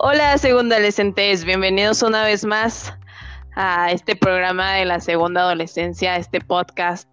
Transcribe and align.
Hola, 0.00 0.38
segunda 0.38 0.76
adolescentes, 0.76 1.44
bienvenidos 1.44 2.04
una 2.04 2.22
vez 2.22 2.44
más 2.44 2.92
a 3.56 3.90
este 3.90 4.14
programa 4.14 4.74
de 4.74 4.84
la 4.84 5.00
segunda 5.00 5.40
adolescencia, 5.40 6.16
este 6.16 6.40
podcast. 6.40 7.08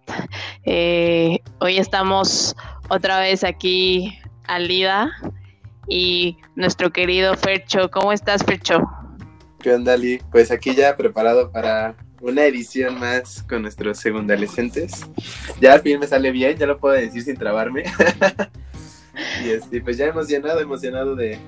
Eh, 0.64 1.40
hoy 1.58 1.78
estamos 1.78 2.54
otra 2.88 3.18
vez 3.18 3.42
aquí 3.42 4.16
Alida 4.46 5.10
y 5.88 6.36
nuestro 6.54 6.92
querido 6.92 7.34
Fercho. 7.34 7.90
¿Cómo 7.90 8.12
estás, 8.12 8.44
Fercho? 8.44 8.88
¿Qué 9.60 9.72
onda, 9.72 9.94
Ali? 9.94 10.22
Pues 10.30 10.52
aquí 10.52 10.72
ya 10.72 10.96
preparado 10.96 11.50
para 11.50 11.96
una 12.20 12.44
edición 12.44 13.00
más 13.00 13.42
con 13.42 13.62
nuestros 13.62 13.98
segundalescentes. 13.98 15.04
Ya 15.60 15.72
al 15.72 15.80
fin 15.80 15.98
me 15.98 16.06
sale 16.06 16.30
bien, 16.30 16.56
ya 16.56 16.66
lo 16.66 16.78
puedo 16.78 16.94
decir 16.94 17.24
sin 17.24 17.36
trabarme. 17.36 17.82
y 19.44 19.50
este, 19.50 19.80
pues 19.80 19.96
ya 19.96 20.06
emocionado, 20.06 20.60
emocionado 20.60 21.16
de, 21.16 21.30
de 21.30 21.38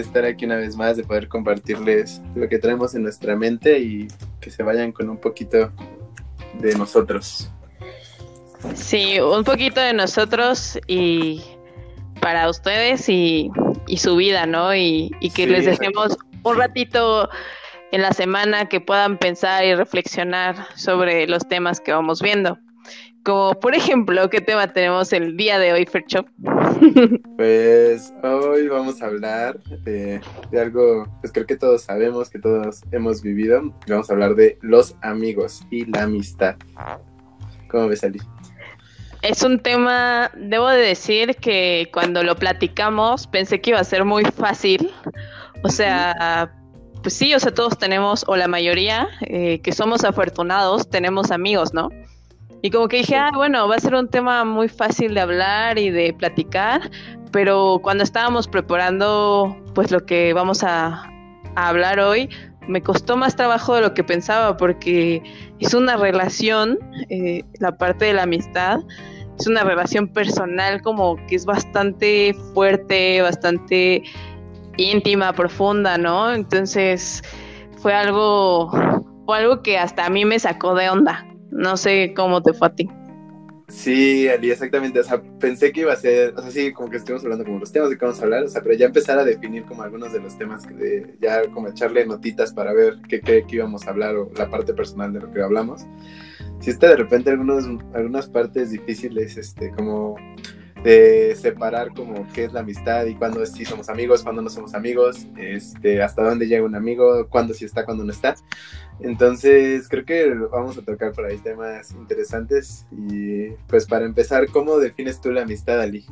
estar 0.00 0.24
aquí 0.24 0.44
una 0.44 0.56
vez 0.56 0.76
más, 0.76 0.96
de 0.96 1.04
poder 1.04 1.28
compartirles 1.28 2.20
lo 2.34 2.48
que 2.48 2.58
traemos 2.58 2.94
en 2.94 3.02
nuestra 3.02 3.36
mente 3.36 3.78
y 3.78 4.08
que 4.40 4.50
se 4.50 4.62
vayan 4.62 4.92
con 4.92 5.08
un 5.08 5.18
poquito 5.18 5.72
de 6.60 6.74
nosotros. 6.74 7.50
Sí, 8.74 9.20
un 9.20 9.44
poquito 9.44 9.80
de 9.80 9.92
nosotros 9.92 10.78
y 10.86 11.42
para 12.20 12.48
ustedes 12.48 13.08
y, 13.08 13.50
su 13.96 14.16
vida, 14.16 14.46
¿no? 14.46 14.74
Y, 14.74 15.10
que 15.34 15.46
les 15.46 15.66
dejemos 15.66 16.16
un 16.42 16.56
ratito 16.56 17.28
en 17.92 18.02
la 18.02 18.12
semana 18.12 18.68
que 18.68 18.80
puedan 18.80 19.18
pensar 19.18 19.64
y 19.64 19.74
reflexionar 19.74 20.56
sobre 20.76 21.26
los 21.26 21.46
temas 21.48 21.80
que 21.80 21.92
vamos 21.92 22.20
viendo. 22.20 22.58
Como 23.28 23.60
por 23.60 23.74
ejemplo, 23.74 24.30
¿qué 24.30 24.40
tema 24.40 24.72
tenemos 24.72 25.12
el 25.12 25.36
día 25.36 25.58
de 25.58 25.74
hoy, 25.74 25.84
Fercho? 25.84 26.24
Pues 27.36 28.14
hoy 28.22 28.68
vamos 28.68 29.02
a 29.02 29.06
hablar 29.06 29.62
de, 29.84 30.18
algo, 30.58 31.06
pues 31.20 31.30
creo 31.30 31.44
que 31.44 31.56
todos 31.56 31.82
sabemos, 31.82 32.30
que 32.30 32.38
todos 32.38 32.80
hemos 32.90 33.20
vivido. 33.20 33.74
Vamos 33.86 34.08
a 34.08 34.14
hablar 34.14 34.34
de 34.34 34.56
los 34.62 34.96
amigos 35.02 35.60
y 35.70 35.84
la 35.84 36.04
amistad. 36.04 36.56
¿Cómo 37.68 37.88
ves, 37.88 38.02
Ali? 38.02 38.18
Es 39.20 39.42
un 39.42 39.58
tema, 39.58 40.30
debo 40.34 40.68
de 40.68 40.78
decir 40.78 41.36
que 41.36 41.90
cuando 41.92 42.22
lo 42.22 42.34
platicamos 42.34 43.26
pensé 43.26 43.60
que 43.60 43.70
iba 43.70 43.78
a 43.78 43.84
ser 43.84 44.06
muy 44.06 44.24
fácil. 44.24 44.90
O 45.64 45.68
sea, 45.68 46.50
pues 47.02 47.12
sí, 47.12 47.34
o 47.34 47.38
sea, 47.38 47.52
todos 47.52 47.76
tenemos, 47.78 48.24
o 48.26 48.36
la 48.36 48.48
mayoría, 48.48 49.06
eh, 49.26 49.60
que 49.60 49.72
somos 49.72 50.02
afortunados, 50.04 50.88
tenemos 50.88 51.30
amigos, 51.30 51.74
¿no? 51.74 51.90
Y 52.62 52.70
como 52.70 52.88
que 52.88 52.98
dije, 52.98 53.16
ah, 53.16 53.30
bueno, 53.34 53.68
va 53.68 53.76
a 53.76 53.80
ser 53.80 53.94
un 53.94 54.08
tema 54.08 54.44
muy 54.44 54.68
fácil 54.68 55.14
de 55.14 55.20
hablar 55.20 55.78
y 55.78 55.90
de 55.90 56.12
platicar, 56.12 56.90
pero 57.30 57.80
cuando 57.82 58.02
estábamos 58.02 58.48
preparando 58.48 59.56
pues 59.74 59.90
lo 59.90 60.04
que 60.04 60.32
vamos 60.32 60.64
a, 60.64 61.04
hablar 61.54 61.98
hoy, 61.98 62.28
me 62.68 62.82
costó 62.82 63.16
más 63.16 63.34
trabajo 63.34 63.74
de 63.74 63.80
lo 63.80 63.92
que 63.92 64.04
pensaba 64.04 64.56
porque 64.56 65.22
es 65.58 65.74
una 65.74 65.96
relación, 65.96 66.78
eh, 67.08 67.42
la 67.58 67.76
parte 67.76 68.04
de 68.04 68.12
la 68.12 68.24
amistad, 68.24 68.80
es 69.38 69.46
una 69.46 69.64
relación 69.64 70.08
personal 70.08 70.82
como 70.82 71.16
que 71.26 71.34
es 71.34 71.46
bastante 71.46 72.34
fuerte, 72.54 73.22
bastante 73.22 74.02
íntima, 74.76 75.32
profunda, 75.32 75.98
¿no? 75.98 76.32
Entonces 76.32 77.22
fue 77.78 77.94
algo, 77.94 78.70
fue 79.26 79.38
algo 79.38 79.62
que 79.62 79.78
hasta 79.78 80.06
a 80.06 80.10
mí 80.10 80.24
me 80.24 80.38
sacó 80.38 80.74
de 80.74 80.90
onda. 80.90 81.26
No 81.50 81.76
sé 81.76 82.12
cómo 82.14 82.42
te 82.42 82.52
fue 82.52 82.68
a 82.68 82.74
ti. 82.74 82.88
Sí, 83.68 84.26
Ali, 84.28 84.50
exactamente. 84.50 84.98
O 84.98 85.04
sea, 85.04 85.22
pensé 85.38 85.72
que 85.72 85.80
iba 85.80 85.92
a 85.92 85.96
ser, 85.96 86.34
o 86.34 86.40
sea, 86.40 86.50
sí, 86.50 86.72
como 86.72 86.88
que 86.88 86.96
estuvimos 86.96 87.22
hablando 87.24 87.44
como 87.44 87.58
los 87.58 87.70
temas 87.70 87.90
de 87.90 87.98
que 87.98 88.04
vamos 88.04 88.20
a 88.20 88.24
hablar, 88.24 88.44
o 88.44 88.48
sea, 88.48 88.62
pero 88.62 88.74
ya 88.74 88.86
empezar 88.86 89.18
a 89.18 89.24
definir 89.24 89.64
como 89.64 89.82
algunos 89.82 90.12
de 90.12 90.20
los 90.20 90.38
temas, 90.38 90.66
que 90.66 90.74
de, 90.74 91.16
ya 91.20 91.42
como 91.50 91.68
echarle 91.68 92.06
notitas 92.06 92.52
para 92.52 92.72
ver 92.72 92.96
qué, 93.08 93.20
qué, 93.20 93.44
íbamos 93.46 93.86
a 93.86 93.90
hablar 93.90 94.16
o 94.16 94.30
la 94.36 94.48
parte 94.48 94.72
personal 94.72 95.12
de 95.12 95.20
lo 95.20 95.30
que 95.30 95.42
hablamos. 95.42 95.82
Si 96.60 96.70
está 96.70 96.88
de 96.88 96.96
repente 96.96 97.30
algunos, 97.30 97.66
algunas 97.94 98.28
partes 98.28 98.70
difíciles, 98.70 99.36
este, 99.36 99.70
como 99.72 100.16
de 100.82 101.34
separar 101.36 101.92
como 101.92 102.26
qué 102.32 102.44
es 102.44 102.52
la 102.52 102.60
amistad 102.60 103.04
y 103.06 103.14
cuándo 103.14 103.44
sí 103.44 103.64
somos 103.64 103.88
amigos, 103.88 104.22
cuándo 104.22 104.42
no 104.42 104.48
somos 104.48 104.74
amigos, 104.74 105.26
este, 105.36 106.02
hasta 106.02 106.22
dónde 106.22 106.46
llega 106.46 106.64
un 106.64 106.74
amigo, 106.74 107.28
cuándo 107.28 107.52
sí 107.52 107.64
está, 107.64 107.84
cuándo 107.84 108.04
no 108.04 108.12
está. 108.12 108.34
Entonces, 109.00 109.88
creo 109.88 110.04
que 110.04 110.34
vamos 110.50 110.76
a 110.76 110.82
tocar 110.82 111.12
por 111.12 111.24
ahí 111.26 111.38
temas 111.38 111.92
interesantes 111.92 112.86
y 112.90 113.50
pues 113.68 113.86
para 113.86 114.04
empezar, 114.04 114.48
¿cómo 114.48 114.78
defines 114.78 115.20
tú 115.20 115.30
la 115.30 115.42
amistad, 115.42 115.80
Ali? 115.80 116.04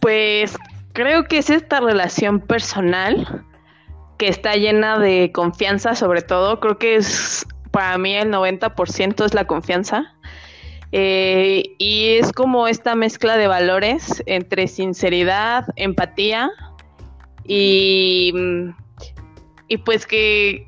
Pues 0.00 0.56
creo 0.92 1.24
que 1.24 1.38
es 1.38 1.50
esta 1.50 1.80
relación 1.80 2.40
personal 2.40 3.44
que 4.18 4.28
está 4.28 4.54
llena 4.54 4.98
de 4.98 5.32
confianza 5.32 5.96
sobre 5.96 6.22
todo, 6.22 6.60
creo 6.60 6.78
que 6.78 6.96
es 6.96 7.44
para 7.72 7.98
mí 7.98 8.14
el 8.14 8.30
90% 8.30 9.24
es 9.24 9.34
la 9.34 9.46
confianza 9.46 10.14
eh, 10.92 11.74
y 11.78 12.18
es 12.18 12.32
como 12.32 12.68
esta 12.68 12.94
mezcla 12.94 13.36
de 13.36 13.48
valores 13.48 14.22
entre 14.26 14.68
sinceridad, 14.68 15.66
empatía 15.76 16.50
y, 17.44 18.32
y 19.68 19.76
pues 19.78 20.06
que 20.06 20.66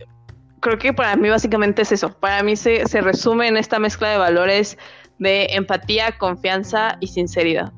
creo 0.64 0.78
que 0.78 0.94
para 0.94 1.14
mí 1.14 1.28
básicamente 1.28 1.82
es 1.82 1.92
eso. 1.92 2.10
Para 2.18 2.42
mí 2.42 2.56
se, 2.56 2.86
se 2.86 3.02
resume 3.02 3.48
en 3.48 3.58
esta 3.58 3.78
mezcla 3.78 4.08
de 4.08 4.16
valores 4.16 4.78
de 5.18 5.44
empatía, 5.50 6.16
confianza 6.18 6.96
y 7.00 7.08
sinceridad. 7.08 7.70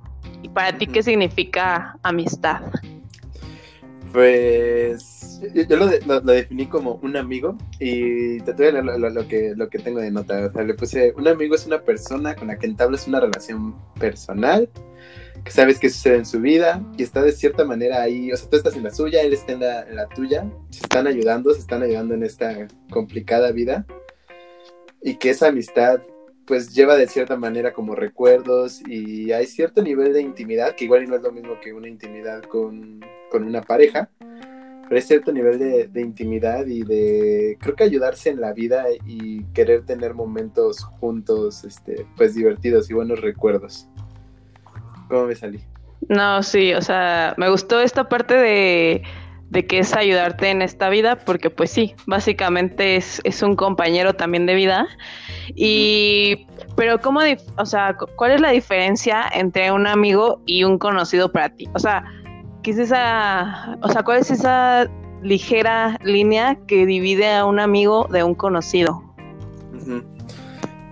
¿Y 0.42 0.48
para 0.48 0.78
ti 0.78 0.86
qué 0.86 1.02
significa 1.02 1.98
amistad? 2.04 2.62
Pues 4.12 5.40
yo, 5.68 5.76
lo, 5.76 6.20
definí 6.20 6.66
como 6.66 7.00
un 7.02 7.16
amigo 7.16 7.58
y 7.80 8.40
te 8.40 8.52
voy 8.52 8.66
a 8.66 8.82
leer 8.82 9.12
lo, 9.12 9.26
que, 9.26 9.52
lo 9.56 9.68
que 9.68 9.80
tengo 9.80 9.98
de 9.98 10.12
nota. 10.12 10.46
O 10.46 10.52
sea, 10.52 10.62
le 10.62 10.74
puse, 10.74 11.12
un 11.16 11.26
amigo 11.26 11.56
es 11.56 11.66
una 11.66 11.82
persona 11.82 12.36
con 12.36 12.46
la 12.46 12.56
que 12.56 12.66
entablas 12.66 13.08
una 13.08 13.18
relación 13.18 13.74
personal, 13.98 14.70
que 15.46 15.52
sabes 15.52 15.78
qué 15.78 15.88
sucede 15.88 16.16
en 16.16 16.26
su 16.26 16.40
vida 16.40 16.82
y 16.98 17.04
está 17.04 17.22
de 17.22 17.30
cierta 17.30 17.64
manera 17.64 18.02
ahí, 18.02 18.32
o 18.32 18.36
sea, 18.36 18.50
tú 18.50 18.56
estás 18.56 18.74
en 18.74 18.82
la 18.82 18.90
suya, 18.90 19.22
él 19.22 19.32
está 19.32 19.52
en 19.52 19.60
la, 19.60 19.84
la 19.84 20.08
tuya, 20.08 20.44
se 20.70 20.80
están 20.80 21.06
ayudando, 21.06 21.54
se 21.54 21.60
están 21.60 21.84
ayudando 21.84 22.14
en 22.14 22.24
esta 22.24 22.66
complicada 22.90 23.52
vida 23.52 23.86
y 25.00 25.14
que 25.14 25.30
esa 25.30 25.46
amistad 25.46 26.00
pues 26.48 26.74
lleva 26.74 26.96
de 26.96 27.06
cierta 27.06 27.36
manera 27.36 27.72
como 27.72 27.94
recuerdos 27.94 28.82
y 28.88 29.30
hay 29.30 29.46
cierto 29.46 29.82
nivel 29.82 30.12
de 30.12 30.22
intimidad, 30.22 30.74
que 30.74 30.86
igual 30.86 31.08
no 31.08 31.14
es 31.14 31.22
lo 31.22 31.30
mismo 31.30 31.60
que 31.60 31.72
una 31.72 31.86
intimidad 31.86 32.42
con, 32.42 33.04
con 33.30 33.44
una 33.44 33.62
pareja, 33.62 34.10
pero 34.18 34.96
hay 34.96 35.02
cierto 35.02 35.32
nivel 35.32 35.60
de, 35.60 36.00
intimidad 36.00 36.66
y 36.66 36.82
de, 36.82 37.56
creo 37.60 37.76
que 37.76 37.84
ayudarse 37.84 38.30
en 38.30 38.40
la 38.40 38.52
vida 38.52 38.86
y 39.06 39.44
querer 39.54 39.84
tener 39.84 40.12
momentos 40.12 40.82
juntos, 40.82 41.62
este, 41.62 42.04
pues 42.16 42.34
divertidos 42.34 42.90
y 42.90 42.94
buenos 42.94 43.20
recuerdos. 43.20 43.88
¿Cómo 45.08 45.26
me 45.26 45.34
salí? 45.34 45.60
No, 46.08 46.42
sí, 46.42 46.74
o 46.74 46.82
sea, 46.82 47.34
me 47.36 47.48
gustó 47.48 47.80
esta 47.80 48.08
parte 48.08 48.34
de, 48.34 49.02
de 49.50 49.66
que 49.66 49.78
es 49.78 49.94
ayudarte 49.94 50.50
en 50.50 50.62
esta 50.62 50.88
vida, 50.88 51.16
porque 51.16 51.50
pues 51.50 51.70
sí, 51.70 51.94
básicamente 52.06 52.96
es, 52.96 53.20
es 53.24 53.42
un 53.42 53.56
compañero 53.56 54.14
también 54.14 54.46
de 54.46 54.54
vida. 54.54 54.86
Y, 55.54 56.46
pero 56.76 57.00
¿cómo, 57.00 57.20
o 57.58 57.66
sea, 57.66 57.96
cuál 58.16 58.32
es 58.32 58.40
la 58.40 58.50
diferencia 58.50 59.24
entre 59.32 59.70
un 59.72 59.86
amigo 59.86 60.42
y 60.46 60.64
un 60.64 60.78
conocido 60.78 61.30
para 61.32 61.48
ti? 61.50 61.68
O 61.74 61.78
sea, 61.78 62.04
¿qué 62.62 62.72
es 62.72 62.78
esa, 62.78 63.78
o 63.82 63.88
sea, 63.88 64.02
cuál 64.02 64.18
es 64.18 64.30
esa 64.30 64.90
ligera 65.22 65.98
línea 66.02 66.58
que 66.66 66.86
divide 66.86 67.32
a 67.32 67.44
un 67.44 67.58
amigo 67.58 68.08
de 68.10 68.22
un 68.22 68.34
conocido? 68.34 69.02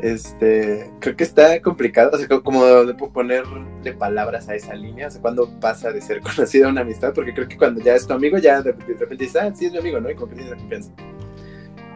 Este, 0.00 0.91
creo 1.00 1.16
que 1.16 1.25
está 1.25 1.60
complicado, 1.62 2.10
o 2.15 2.19
sea, 2.19 2.28
como 2.28 2.60
ponerle 3.12 3.93
palabras 3.97 4.49
a 4.49 4.55
esa 4.55 4.75
línea, 4.75 5.06
o 5.06 5.10
sea, 5.10 5.20
cuando 5.20 5.49
pasa 5.61 5.93
de 5.93 6.00
ser 6.00 6.20
conocido 6.37 6.67
a 6.67 6.70
una 6.70 6.81
amistad, 6.81 7.12
porque 7.14 7.32
creo 7.32 7.49
que 7.49 7.56
cuando 7.56 7.81
ya 7.81 7.94
es 7.94 8.06
tu 8.06 8.12
amigo, 8.12 8.38
ya 8.38 8.61
de, 8.61 8.73
repente 8.73 9.25
dices, 9.25 9.37
ah, 9.37 9.55
sí 9.55 9.67
es 9.67 9.73
mi 9.73 9.79
amigo, 9.79 10.00
¿no? 10.00 10.11
Y 10.11 10.14
como 10.14 10.29
que 10.29 10.35
tienes 10.35 10.52
la 10.52 10.58
confianza. 10.58 10.93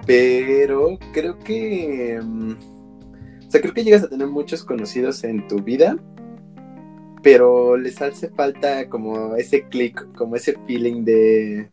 Pero 0.06 0.98
creo 1.12 1.38
que, 1.40 2.20
mm, 2.22 2.52
o 3.46 3.50
sea, 3.50 3.60
creo 3.60 3.74
que 3.74 3.84
llegas 3.84 4.04
a 4.04 4.08
tener 4.08 4.28
muchos 4.28 4.64
conocidos 4.64 5.24
en 5.24 5.46
tu 5.48 5.56
vida, 5.62 5.98
pero 7.22 7.76
les 7.76 8.00
hace 8.00 8.30
falta 8.30 8.88
como 8.88 9.34
ese 9.36 9.66
click, 9.68 10.06
como 10.14 10.36
ese 10.36 10.56
feeling 10.66 11.04
de, 11.04 11.68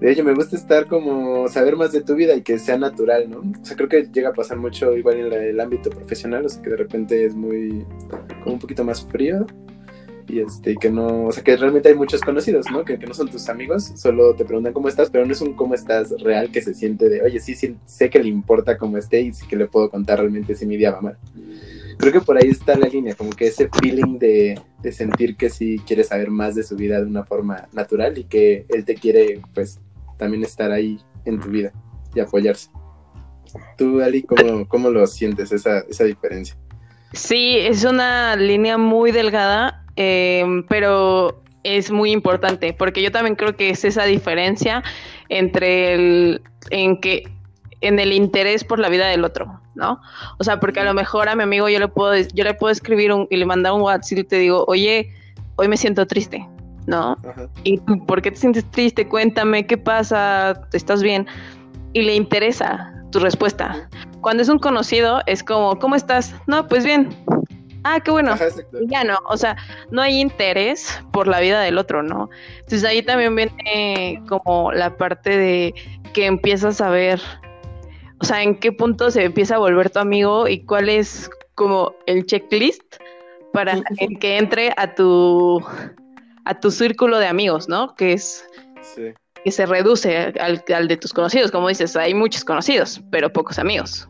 de, 0.00 0.08
oye, 0.08 0.22
me 0.22 0.34
gusta 0.34 0.56
estar 0.56 0.86
como 0.86 1.46
saber 1.48 1.76
más 1.76 1.92
de 1.92 2.00
tu 2.00 2.14
vida 2.14 2.34
y 2.34 2.42
que 2.42 2.58
sea 2.58 2.78
natural, 2.78 3.28
¿no? 3.28 3.40
O 3.40 3.64
sea, 3.64 3.76
creo 3.76 3.88
que 3.88 4.08
llega 4.10 4.30
a 4.30 4.32
pasar 4.32 4.56
mucho 4.56 4.96
igual 4.96 5.18
en 5.18 5.32
el 5.32 5.60
ámbito 5.60 5.90
profesional, 5.90 6.46
o 6.46 6.48
sea, 6.48 6.62
que 6.62 6.70
de 6.70 6.76
repente 6.76 7.26
es 7.26 7.34
muy, 7.34 7.84
como 8.42 8.54
un 8.54 8.58
poquito 8.58 8.82
más 8.82 9.04
frío 9.04 9.46
y 10.26 10.40
este, 10.40 10.76
que 10.76 10.90
no, 10.90 11.26
o 11.26 11.32
sea, 11.32 11.42
que 11.42 11.56
realmente 11.56 11.88
hay 11.88 11.94
muchos 11.94 12.20
conocidos, 12.22 12.66
¿no? 12.70 12.84
Que, 12.84 12.98
que, 12.98 13.06
no 13.06 13.14
son 13.14 13.28
tus 13.28 13.48
amigos, 13.48 13.92
solo 13.96 14.34
te 14.34 14.44
preguntan 14.44 14.72
cómo 14.72 14.88
estás, 14.88 15.10
pero 15.10 15.26
no 15.26 15.32
es 15.32 15.40
un 15.40 15.54
cómo 15.54 15.74
estás 15.74 16.10
real 16.22 16.50
que 16.50 16.62
se 16.62 16.72
siente 16.72 17.08
de, 17.08 17.22
oye, 17.22 17.40
sí, 17.40 17.54
sí 17.54 17.76
sé 17.84 18.08
que 18.08 18.20
le 18.20 18.28
importa 18.28 18.78
cómo 18.78 18.96
esté 18.96 19.20
y 19.20 19.32
sí 19.32 19.46
que 19.46 19.56
le 19.56 19.66
puedo 19.66 19.90
contar 19.90 20.20
realmente 20.20 20.54
si 20.54 20.66
mi 20.66 20.76
día 20.76 20.92
va 20.92 21.00
mal. 21.00 21.18
creo 21.98 22.12
que 22.12 22.20
por 22.20 22.38
ahí 22.38 22.48
está 22.48 22.76
la 22.76 22.88
línea, 22.88 23.14
como 23.14 23.30
que 23.30 23.48
ese 23.48 23.68
feeling 23.68 24.18
de, 24.18 24.58
de 24.82 24.92
sentir 24.92 25.36
que 25.36 25.50
sí 25.50 25.80
quiere 25.86 26.04
saber 26.04 26.30
más 26.30 26.54
de 26.54 26.62
su 26.62 26.76
vida 26.76 27.00
de 27.00 27.06
una 27.06 27.24
forma 27.24 27.68
natural 27.72 28.16
y 28.16 28.24
que 28.24 28.64
él 28.68 28.84
te 28.84 28.94
quiere, 28.94 29.40
pues, 29.52 29.80
también 30.20 30.44
estar 30.44 30.70
ahí 30.70 31.00
en 31.24 31.40
tu 31.40 31.48
vida 31.48 31.72
y 32.14 32.20
apoyarse. 32.20 32.70
Tú, 33.76 34.00
Ali, 34.00 34.22
¿cómo, 34.22 34.68
cómo 34.68 34.90
lo 34.90 35.06
sientes 35.06 35.50
esa, 35.50 35.80
esa 35.88 36.04
diferencia? 36.04 36.56
Sí, 37.12 37.56
es 37.58 37.84
una 37.84 38.36
línea 38.36 38.78
muy 38.78 39.10
delgada, 39.10 39.84
eh, 39.96 40.44
pero 40.68 41.42
es 41.64 41.90
muy 41.90 42.12
importante, 42.12 42.72
porque 42.72 43.02
yo 43.02 43.10
también 43.10 43.34
creo 43.34 43.56
que 43.56 43.70
es 43.70 43.84
esa 43.84 44.04
diferencia 44.04 44.82
entre 45.28 45.94
el 45.94 46.42
en 46.70 47.00
que 47.00 47.24
en 47.80 47.98
el 47.98 48.12
interés 48.12 48.62
por 48.62 48.78
la 48.78 48.88
vida 48.88 49.08
del 49.08 49.24
otro, 49.24 49.60
¿no? 49.74 50.00
O 50.38 50.44
sea, 50.44 50.60
porque 50.60 50.80
a 50.80 50.84
lo 50.84 50.94
mejor 50.94 51.28
a 51.28 51.34
mi 51.34 51.42
amigo 51.42 51.68
yo 51.68 51.78
le 51.78 51.88
puedo 51.88 52.14
yo 52.16 52.44
le 52.44 52.54
puedo 52.54 52.70
escribir 52.70 53.12
un, 53.12 53.26
y 53.30 53.36
le 53.36 53.46
mandar 53.46 53.72
un 53.72 53.82
WhatsApp 53.82 54.18
y 54.18 54.24
te 54.24 54.36
digo, 54.36 54.64
"Oye, 54.68 55.10
hoy 55.56 55.68
me 55.68 55.76
siento 55.76 56.06
triste." 56.06 56.46
¿No? 56.90 57.16
¿Y 57.62 57.78
por 57.78 58.20
qué 58.20 58.32
te 58.32 58.36
sientes 58.36 58.68
triste? 58.72 59.06
Cuéntame, 59.06 59.64
¿qué 59.64 59.78
pasa? 59.78 60.60
¿Estás 60.72 61.04
bien? 61.04 61.24
Y 61.92 62.02
le 62.02 62.16
interesa 62.16 62.92
tu 63.12 63.20
respuesta. 63.20 63.88
Cuando 64.20 64.42
es 64.42 64.48
un 64.48 64.58
conocido, 64.58 65.20
es 65.26 65.44
como, 65.44 65.78
¿cómo 65.78 65.94
estás? 65.94 66.34
No, 66.48 66.66
pues 66.66 66.84
bien. 66.84 67.08
Ah, 67.84 68.00
qué 68.00 68.10
bueno. 68.10 68.34
ya 68.88 69.04
no, 69.04 69.18
o 69.28 69.36
sea, 69.36 69.56
no 69.92 70.02
hay 70.02 70.20
interés 70.20 71.00
por 71.12 71.28
la 71.28 71.38
vida 71.38 71.60
del 71.60 71.78
otro, 71.78 72.02
¿no? 72.02 72.28
Entonces 72.56 72.84
ahí 72.84 73.02
también 73.02 73.36
viene 73.36 74.20
como 74.28 74.72
la 74.72 74.96
parte 74.96 75.36
de 75.36 75.74
que 76.12 76.26
empiezas 76.26 76.80
a 76.80 76.90
ver, 76.90 77.20
o 78.18 78.24
sea, 78.24 78.42
en 78.42 78.56
qué 78.56 78.72
punto 78.72 79.12
se 79.12 79.24
empieza 79.24 79.54
a 79.54 79.58
volver 79.58 79.90
tu 79.90 80.00
amigo 80.00 80.48
y 80.48 80.64
cuál 80.64 80.88
es 80.88 81.30
como 81.54 81.94
el 82.06 82.26
checklist 82.26 82.96
para 83.52 83.80
que 84.20 84.38
entre 84.38 84.72
a 84.76 84.94
tu 84.94 85.64
a 86.44 86.58
tu 86.58 86.70
círculo 86.70 87.18
de 87.18 87.26
amigos, 87.26 87.68
¿no? 87.68 87.94
Que 87.94 88.12
es 88.14 88.44
que 89.44 89.50
se 89.50 89.66
reduce 89.66 90.16
al, 90.16 90.62
al 90.74 90.88
de 90.88 90.96
tus 90.96 91.12
conocidos, 91.12 91.50
como 91.50 91.68
dices, 91.68 91.96
hay 91.96 92.14
muchos 92.14 92.44
conocidos, 92.44 93.00
pero 93.10 93.32
pocos 93.32 93.58
amigos. 93.58 94.08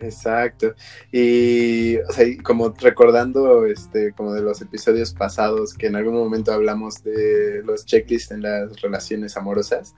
Exacto. 0.00 0.74
Y, 1.12 1.96
o 1.98 2.12
sea, 2.12 2.26
como 2.42 2.70
recordando, 2.70 3.66
este, 3.66 4.12
como 4.12 4.32
de 4.32 4.42
los 4.42 4.60
episodios 4.60 5.12
pasados, 5.14 5.74
que 5.74 5.86
en 5.86 5.96
algún 5.96 6.14
momento 6.14 6.52
hablamos 6.52 7.02
de 7.02 7.62
los 7.64 7.84
checklists 7.84 8.30
en 8.32 8.42
las 8.42 8.80
relaciones 8.80 9.36
amorosas, 9.36 9.94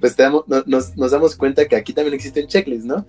pues 0.00 0.16
nos, 0.56 0.96
nos, 0.96 1.10
damos 1.10 1.36
cuenta 1.36 1.66
que 1.66 1.76
aquí 1.76 1.92
también 1.92 2.14
existe 2.14 2.42
un 2.42 2.48
checklist, 2.48 2.84
¿no? 2.84 3.06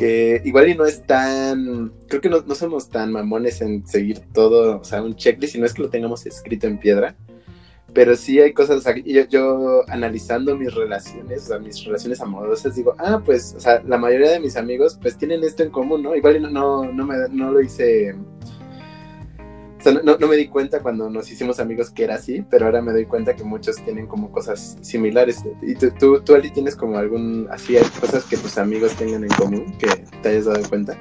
Que 0.00 0.40
igual 0.46 0.70
y 0.70 0.74
no 0.74 0.86
es 0.86 1.06
tan, 1.06 1.92
creo 2.08 2.22
que 2.22 2.30
no, 2.30 2.40
no 2.40 2.54
somos 2.54 2.88
tan 2.88 3.12
mamones 3.12 3.60
en 3.60 3.86
seguir 3.86 4.20
todo, 4.32 4.80
o 4.80 4.84
sea, 4.84 5.02
un 5.02 5.14
checklist, 5.14 5.56
y 5.56 5.58
no 5.58 5.66
es 5.66 5.74
que 5.74 5.82
lo 5.82 5.90
tengamos 5.90 6.24
escrito 6.24 6.66
en 6.66 6.78
piedra, 6.78 7.14
pero 7.92 8.16
sí 8.16 8.40
hay 8.40 8.54
cosas, 8.54 8.82
yo, 9.04 9.28
yo, 9.28 9.84
analizando 9.88 10.56
mis 10.56 10.74
relaciones, 10.74 11.42
o 11.42 11.46
sea, 11.48 11.58
mis 11.58 11.84
relaciones 11.84 12.18
amorosas, 12.22 12.76
digo, 12.76 12.94
ah, 12.96 13.20
pues, 13.22 13.52
o 13.54 13.60
sea, 13.60 13.82
la 13.86 13.98
mayoría 13.98 14.30
de 14.30 14.40
mis 14.40 14.56
amigos, 14.56 14.98
pues 15.02 15.18
tienen 15.18 15.44
esto 15.44 15.64
en 15.64 15.70
común, 15.70 16.02
¿no? 16.02 16.16
Igual 16.16 16.40
no, 16.40 16.48
no, 16.48 16.90
no, 16.90 17.04
me, 17.04 17.16
no 17.30 17.52
lo 17.52 17.60
hice, 17.60 18.14
o 19.80 19.82
sea, 19.82 19.92
no, 19.92 20.18
no, 20.18 20.26
me 20.28 20.36
di 20.36 20.48
cuenta 20.48 20.80
cuando 20.80 21.08
nos 21.08 21.30
hicimos 21.32 21.58
amigos 21.58 21.88
que 21.88 22.04
era 22.04 22.16
así, 22.16 22.44
pero 22.50 22.66
ahora 22.66 22.82
me 22.82 22.92
doy 22.92 23.06
cuenta 23.06 23.34
que 23.34 23.44
muchos 23.44 23.76
tienen 23.82 24.06
como 24.06 24.30
cosas 24.30 24.76
similares. 24.82 25.42
¿Y 25.62 25.74
tú, 25.74 25.90
tú, 25.98 26.20
tú 26.20 26.34
Ali, 26.34 26.50
tienes 26.50 26.76
como 26.76 26.98
algún, 26.98 27.48
así, 27.50 27.78
hay 27.78 27.84
cosas 27.98 28.24
que 28.24 28.36
tus 28.36 28.58
amigos 28.58 28.92
tengan 28.96 29.24
en 29.24 29.30
común 29.30 29.72
que 29.78 29.88
te 30.22 30.28
hayas 30.28 30.44
dado 30.44 30.68
cuenta? 30.68 30.98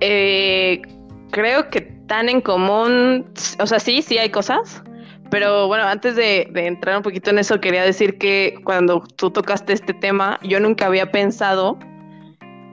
Eh, 0.00 0.82
creo 1.30 1.70
que 1.70 1.82
tan 2.08 2.28
en 2.28 2.40
común, 2.40 3.26
o 3.60 3.66
sea, 3.66 3.78
sí, 3.78 4.02
sí 4.02 4.18
hay 4.18 4.30
cosas, 4.30 4.82
pero 5.30 5.68
bueno, 5.68 5.84
antes 5.84 6.16
de, 6.16 6.50
entrar 6.54 6.96
un 6.96 7.02
poquito 7.02 7.30
en 7.30 7.38
eso, 7.38 7.60
quería 7.60 7.84
decir 7.84 8.18
que 8.18 8.58
cuando 8.64 9.00
tú 9.16 9.30
tocaste 9.30 9.74
este 9.74 9.94
tema, 9.94 10.40
yo 10.42 10.58
nunca 10.58 10.86
había 10.86 11.12
pensado 11.12 11.78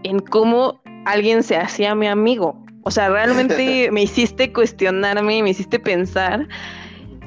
en 0.04 0.20
cómo 0.20 0.82
alguien 1.06 1.44
se 1.44 1.58
hacía 1.58 1.94
mi 1.96 2.08
amigo. 2.08 2.65
O 2.86 2.92
sea, 2.92 3.10
realmente 3.10 3.90
me 3.92 4.04
hiciste 4.04 4.54
cuestionarme, 4.54 5.44
me 5.44 5.50
hiciste 5.50 5.80
pensar 5.80 6.48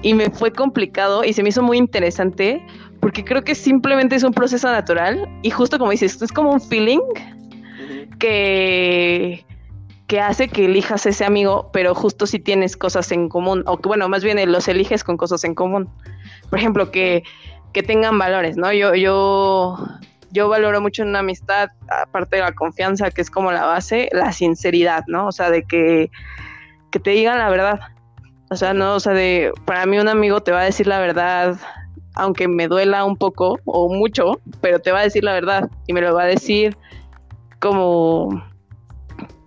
y 0.02 0.14
me 0.14 0.30
fue 0.30 0.52
complicado 0.52 1.24
y 1.24 1.32
se 1.32 1.42
me 1.42 1.50
hizo 1.50 1.62
muy 1.62 1.76
interesante 1.76 2.64
porque 3.00 3.24
creo 3.24 3.44
que 3.44 3.54
simplemente 3.54 4.16
es 4.16 4.22
un 4.22 4.32
proceso 4.32 4.70
natural 4.70 5.28
y 5.42 5.50
justo 5.50 5.78
como 5.78 5.90
dices, 5.90 6.20
es 6.22 6.32
como 6.32 6.52
un 6.52 6.60
feeling 6.60 7.00
que 8.18 9.44
que 10.08 10.20
hace 10.20 10.48
que 10.48 10.64
elijas 10.64 11.04
ese 11.04 11.24
amigo, 11.26 11.70
pero 11.70 11.94
justo 11.94 12.26
si 12.26 12.38
tienes 12.38 12.78
cosas 12.78 13.12
en 13.12 13.28
común, 13.28 13.62
o 13.66 13.76
que 13.76 13.88
bueno, 13.88 14.08
más 14.08 14.24
bien 14.24 14.40
los 14.50 14.66
eliges 14.66 15.04
con 15.04 15.18
cosas 15.18 15.44
en 15.44 15.54
común. 15.54 15.90
Por 16.48 16.58
ejemplo, 16.58 16.90
que, 16.90 17.24
que 17.74 17.82
tengan 17.82 18.18
valores, 18.18 18.56
¿no? 18.56 18.72
Yo, 18.72 18.94
yo, 18.94 19.76
yo 20.30 20.48
valoro 20.48 20.80
mucho 20.80 21.02
en 21.02 21.08
una 21.08 21.20
amistad, 21.20 21.70
aparte 22.04 22.36
de 22.36 22.42
la 22.42 22.52
confianza, 22.52 23.10
que 23.10 23.20
es 23.20 23.30
como 23.30 23.52
la 23.52 23.64
base, 23.64 24.08
la 24.12 24.32
sinceridad, 24.32 25.04
¿no? 25.06 25.26
O 25.26 25.32
sea, 25.32 25.50
de 25.50 25.64
que, 25.64 26.10
que 26.90 26.98
te 26.98 27.10
digan 27.10 27.38
la 27.38 27.48
verdad. 27.48 27.80
O 28.50 28.56
sea, 28.56 28.72
no, 28.72 28.94
o 28.94 29.00
sea, 29.00 29.12
de, 29.12 29.52
para 29.64 29.86
mí 29.86 29.98
un 29.98 30.08
amigo 30.08 30.42
te 30.42 30.52
va 30.52 30.60
a 30.60 30.64
decir 30.64 30.86
la 30.86 30.98
verdad, 30.98 31.56
aunque 32.14 32.48
me 32.48 32.68
duela 32.68 33.04
un 33.04 33.16
poco 33.16 33.58
o 33.64 33.92
mucho, 33.92 34.40
pero 34.60 34.80
te 34.80 34.92
va 34.92 35.00
a 35.00 35.04
decir 35.04 35.24
la 35.24 35.32
verdad 35.32 35.70
y 35.86 35.92
me 35.92 36.00
lo 36.00 36.14
va 36.14 36.22
a 36.22 36.26
decir 36.26 36.76
como 37.60 38.42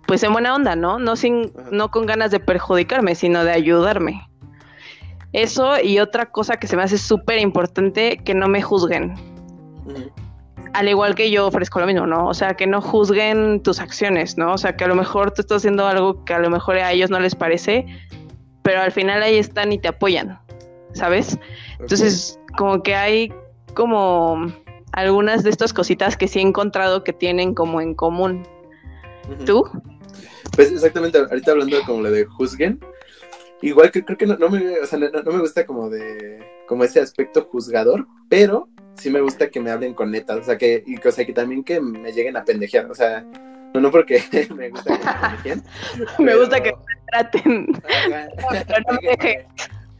pues 0.06 0.22
en 0.22 0.32
buena 0.32 0.54
onda, 0.54 0.76
¿no? 0.76 0.98
No, 0.98 1.16
sin, 1.16 1.52
no 1.70 1.90
con 1.90 2.04
ganas 2.04 2.30
de 2.30 2.38
perjudicarme, 2.38 3.14
sino 3.14 3.44
de 3.44 3.52
ayudarme. 3.52 4.28
Eso 5.32 5.80
y 5.80 6.00
otra 6.00 6.26
cosa 6.26 6.58
que 6.58 6.66
se 6.66 6.76
me 6.76 6.82
hace 6.82 6.98
súper 6.98 7.38
importante, 7.38 8.18
que 8.22 8.34
no 8.34 8.46
me 8.46 8.60
juzguen. 8.60 9.14
Al 10.74 10.88
igual 10.88 11.14
que 11.14 11.30
yo 11.30 11.46
ofrezco 11.46 11.80
lo 11.80 11.86
mismo, 11.86 12.06
¿no? 12.06 12.26
O 12.26 12.34
sea, 12.34 12.54
que 12.54 12.66
no 12.66 12.80
juzguen 12.80 13.62
tus 13.62 13.78
acciones, 13.80 14.38
¿no? 14.38 14.54
O 14.54 14.58
sea, 14.58 14.76
que 14.76 14.84
a 14.84 14.88
lo 14.88 14.94
mejor 14.94 15.32
tú 15.32 15.42
estás 15.42 15.58
haciendo 15.58 15.86
algo 15.86 16.24
que 16.24 16.34
a 16.34 16.38
lo 16.38 16.48
mejor 16.48 16.76
a 16.76 16.92
ellos 16.92 17.10
no 17.10 17.20
les 17.20 17.34
parece, 17.34 17.86
pero 18.62 18.80
al 18.80 18.92
final 18.92 19.22
ahí 19.22 19.36
están 19.36 19.72
y 19.72 19.78
te 19.78 19.88
apoyan, 19.88 20.38
¿sabes? 20.94 21.38
Entonces, 21.78 22.38
como 22.56 22.82
que 22.82 22.94
hay 22.94 23.32
como 23.74 24.46
algunas 24.92 25.42
de 25.42 25.50
estas 25.50 25.72
cositas 25.72 26.16
que 26.16 26.28
sí 26.28 26.38
he 26.38 26.42
encontrado 26.42 27.04
que 27.04 27.12
tienen 27.12 27.54
como 27.54 27.80
en 27.80 27.94
común. 27.94 28.46
¿Tú? 29.46 29.64
Pues 30.54 30.70
exactamente, 30.70 31.18
ahorita 31.18 31.52
hablando 31.52 31.80
como 31.86 32.02
lo 32.02 32.10
de 32.10 32.24
juzguen, 32.26 32.80
igual 33.62 33.90
que 33.90 34.04
creo 34.04 34.18
que 34.18 34.26
no, 34.26 34.36
me, 34.48 34.80
o 34.80 34.86
sea, 34.86 34.98
no, 34.98 35.32
me 35.32 35.38
gusta 35.38 35.64
como 35.64 35.88
de, 35.88 36.44
como 36.66 36.84
ese 36.84 37.00
aspecto 37.00 37.48
juzgador, 37.50 38.06
pero 38.28 38.68
sí 38.94 39.10
me 39.10 39.20
gusta 39.20 39.48
que 39.48 39.60
me 39.60 39.70
hablen 39.70 39.94
con 39.94 40.10
neta, 40.10 40.36
o 40.36 40.42
sea, 40.42 40.56
que, 40.58 40.82
y, 40.86 40.96
o 40.96 41.12
sea, 41.12 41.24
que 41.24 41.32
también 41.32 41.64
que 41.64 41.80
me 41.80 42.12
lleguen 42.12 42.36
a 42.36 42.44
pendejear, 42.44 42.90
o 42.90 42.94
sea, 42.94 43.24
no, 43.74 43.80
no 43.80 43.90
porque 43.90 44.22
me 44.54 44.70
gusta 44.70 44.98
que 44.98 45.04
me 45.04 45.20
pendejen. 45.20 45.64
me 46.18 46.36
gusta 46.36 46.62
que 46.62 46.72
me 46.72 47.02
traten. 47.10 47.66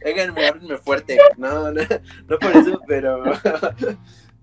Háganme, 0.05 0.77
fuerte. 0.83 1.17
No, 1.37 1.71
no, 1.71 1.81
no 2.27 2.39
por 2.39 2.55
eso, 2.55 2.79
pero 2.87 3.23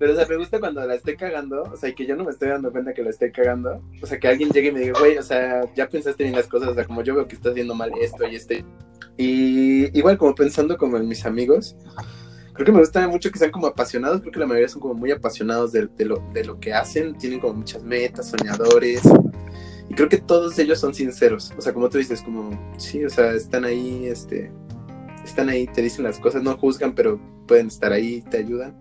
pero, 0.01 0.15
o 0.15 0.17
sea, 0.17 0.27
me 0.27 0.37
gusta 0.37 0.59
cuando 0.59 0.83
la 0.87 0.95
estoy 0.95 1.15
cagando, 1.15 1.63
o 1.63 1.77
sea, 1.77 1.95
que 1.95 2.07
yo 2.07 2.17
no 2.17 2.25
me 2.25 2.31
estoy 2.31 2.49
dando 2.49 2.73
cuenta 2.73 2.95
que 2.95 3.03
la 3.03 3.11
estoy 3.11 3.31
cagando. 3.33 3.83
O 4.01 4.07
sea, 4.07 4.19
que 4.19 4.29
alguien 4.29 4.49
llegue 4.49 4.69
y 4.69 4.73
me 4.73 4.81
diga, 4.81 4.99
güey, 4.99 5.19
o 5.19 5.23
sea, 5.23 5.61
ya 5.75 5.91
pensaste 5.91 6.25
bien 6.25 6.35
las 6.35 6.47
cosas, 6.47 6.71
o 6.71 6.75
sea, 6.75 6.87
como 6.87 7.03
yo 7.03 7.15
veo 7.15 7.29
que 7.29 7.37
estás 7.37 7.53
haciendo 7.53 7.75
mal 7.75 7.93
esto 8.01 8.27
y 8.27 8.35
este. 8.35 8.65
Y 9.19 9.99
igual, 9.99 10.17
como 10.17 10.35
pensando 10.35 10.79
como 10.79 10.97
en 10.97 11.07
mis 11.07 11.27
amigos, 11.27 11.77
creo 12.61 12.67
que 12.67 12.73
me 12.73 12.81
gusta 12.81 13.09
mucho 13.09 13.31
que 13.33 13.39
sean 13.39 13.51
como 13.51 13.69
apasionados, 13.69 14.21
creo 14.21 14.33
que 14.33 14.39
la 14.39 14.45
mayoría 14.45 14.69
son 14.69 14.83
como 14.83 14.93
muy 14.93 15.11
apasionados 15.11 15.73
de, 15.73 15.89
lo, 16.05 16.23
de 16.35 16.45
lo 16.45 16.61
que 16.61 16.75
hacen, 16.75 17.17
tienen 17.17 17.41
como 17.41 17.55
muchas 17.55 17.83
metas, 17.83 18.29
soñadores. 18.29 19.01
Y 19.89 19.95
creo 19.95 20.11
que 20.11 20.19
todos 20.19 20.59
ellos 20.59 20.79
son 20.79 20.93
sinceros, 20.93 21.55
o 21.57 21.61
sea, 21.63 21.73
como 21.73 21.89
tú 21.89 21.97
dices, 21.97 22.21
como, 22.21 22.51
sí, 22.77 23.03
o 23.03 23.09
sea, 23.09 23.33
están 23.33 23.65
ahí, 23.65 24.05
este, 24.05 24.53
están 25.25 25.49
ahí, 25.49 25.69
te 25.69 25.81
dicen 25.81 26.05
las 26.05 26.19
cosas, 26.19 26.43
no 26.43 26.55
juzgan, 26.59 26.95
pero 26.95 27.19
pueden 27.47 27.69
estar 27.69 27.95
ahí, 27.95 28.21
te 28.21 28.37
ayudan. 28.37 28.79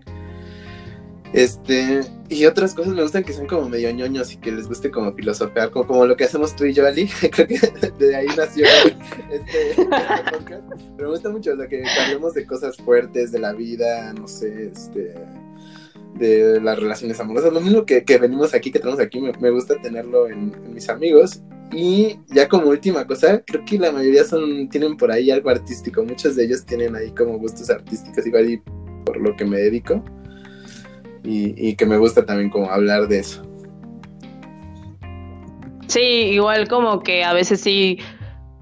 Este, 1.32 2.00
y 2.28 2.44
otras 2.46 2.74
cosas 2.74 2.92
me 2.92 3.02
gustan 3.02 3.22
que 3.22 3.32
son 3.32 3.46
como 3.46 3.68
medio 3.68 3.92
ñoños 3.92 4.32
y 4.32 4.36
que 4.36 4.50
les 4.50 4.66
guste 4.66 4.90
como 4.90 5.12
filosofear, 5.12 5.70
como, 5.70 5.86
como 5.86 6.06
lo 6.06 6.16
que 6.16 6.24
hacemos 6.24 6.56
tú 6.56 6.64
y 6.64 6.72
yo, 6.72 6.86
Ali. 6.86 7.08
Creo 7.30 7.46
que 7.46 7.58
de 7.98 8.16
ahí 8.16 8.26
nació 8.36 8.66
este, 9.30 9.70
este, 9.70 9.84
podcast. 9.84 10.64
Pero 10.96 11.08
me 11.08 11.14
gusta 11.14 11.30
mucho, 11.30 11.52
o 11.52 11.68
que 11.68 11.84
hablemos 12.04 12.34
de 12.34 12.46
cosas 12.46 12.76
fuertes 12.76 13.30
de 13.30 13.38
la 13.38 13.52
vida, 13.52 14.12
no 14.12 14.26
sé, 14.26 14.70
este, 14.72 15.14
de 16.18 16.60
las 16.60 16.78
relaciones 16.78 17.20
amorosas. 17.20 17.52
Lo 17.52 17.60
mismo 17.60 17.86
que, 17.86 18.04
que 18.04 18.18
venimos 18.18 18.52
aquí, 18.52 18.72
que 18.72 18.80
tenemos 18.80 19.00
aquí, 19.00 19.20
me, 19.20 19.50
gusta 19.50 19.80
tenerlo 19.80 20.28
en, 20.28 20.52
mis 20.74 20.88
amigos. 20.88 21.42
Y 21.72 22.18
ya 22.26 22.48
como 22.48 22.70
última 22.70 23.06
cosa, 23.06 23.44
creo 23.46 23.64
que 23.64 23.78
la 23.78 23.92
mayoría 23.92 24.24
son, 24.24 24.68
tienen 24.68 24.96
por 24.96 25.12
ahí 25.12 25.30
algo 25.30 25.50
artístico. 25.50 26.02
Muchos 26.04 26.34
de 26.34 26.46
ellos 26.46 26.64
tienen 26.66 26.96
ahí 26.96 27.12
como 27.12 27.38
gustos 27.38 27.70
artísticos, 27.70 28.26
igual 28.26 28.50
y 28.50 28.62
por 29.04 29.18
lo 29.18 29.36
que 29.36 29.44
me 29.44 29.58
dedico 29.58 30.02
y, 31.22 31.76
que 31.76 31.86
me 31.86 31.96
gusta 31.96 32.24
también 32.24 32.50
como 32.50 32.70
hablar 32.70 33.08
de 33.08 33.20
eso. 33.20 33.42
Sí, 35.86 36.00
igual 36.00 36.68
como 36.68 37.00
que 37.00 37.24
a 37.24 37.32
veces 37.32 37.60
sí 37.60 37.98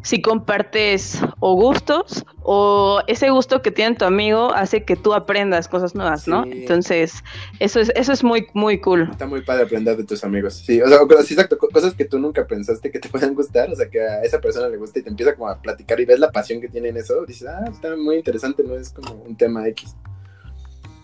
si 0.03 0.23
compartes 0.23 1.21
o 1.41 1.55
gustos 1.55 2.25
o 2.43 3.03
ese 3.09 3.29
gusto 3.29 3.61
que 3.61 3.71
tiene 3.71 3.97
tu 3.97 4.07
amigo 4.07 4.55
hace 4.55 4.85
que 4.85 4.97
tú 4.97 5.12
aprendas 5.12 5.69
cosas 5.69 5.95
nuevas, 5.95 6.27
¿no? 6.27 6.45
Entonces, 6.45 7.23
eso 7.59 7.81
es 7.81 7.93
eso 7.95 8.12
es 8.12 8.25
muy 8.25 8.47
muy 8.55 8.81
cool. 8.81 9.09
Está 9.11 9.27
muy 9.27 9.43
padre 9.43 9.65
aprender 9.65 9.97
de 9.99 10.05
tus 10.05 10.25
amigos. 10.25 10.55
Sí, 10.55 10.81
o 10.81 10.88
sea, 10.88 11.00
sí, 11.25 11.35
exacto, 11.35 11.59
cosas 11.59 11.93
que 11.93 12.07
tú 12.07 12.19
nunca 12.19 12.47
pensaste 12.47 12.91
que 12.91 12.99
te 12.99 13.09
puedan 13.11 13.35
gustar, 13.35 13.71
o 13.71 13.77
sea, 13.77 13.91
que 13.91 14.00
a 14.00 14.23
esa 14.23 14.41
persona 14.41 14.69
le 14.69 14.79
gusta 14.79 14.99
y 14.99 15.03
te 15.03 15.11
empieza 15.11 15.35
como 15.35 15.49
a 15.49 15.61
platicar 15.61 16.00
y 16.00 16.07
ves 16.07 16.21
la 16.21 16.33
pasión 16.33 16.61
que 16.61 16.69
tiene 16.69 16.88
en 16.88 16.97
eso, 16.97 17.27
dices, 17.27 17.47
"Ah, 17.47 17.65
está 17.71 17.95
muy 17.97 18.17
interesante, 18.17 18.62
no 18.62 18.77
es 18.77 18.91
como 18.91 19.12
un 19.12 19.37
tema 19.37 19.69
X." 19.69 19.95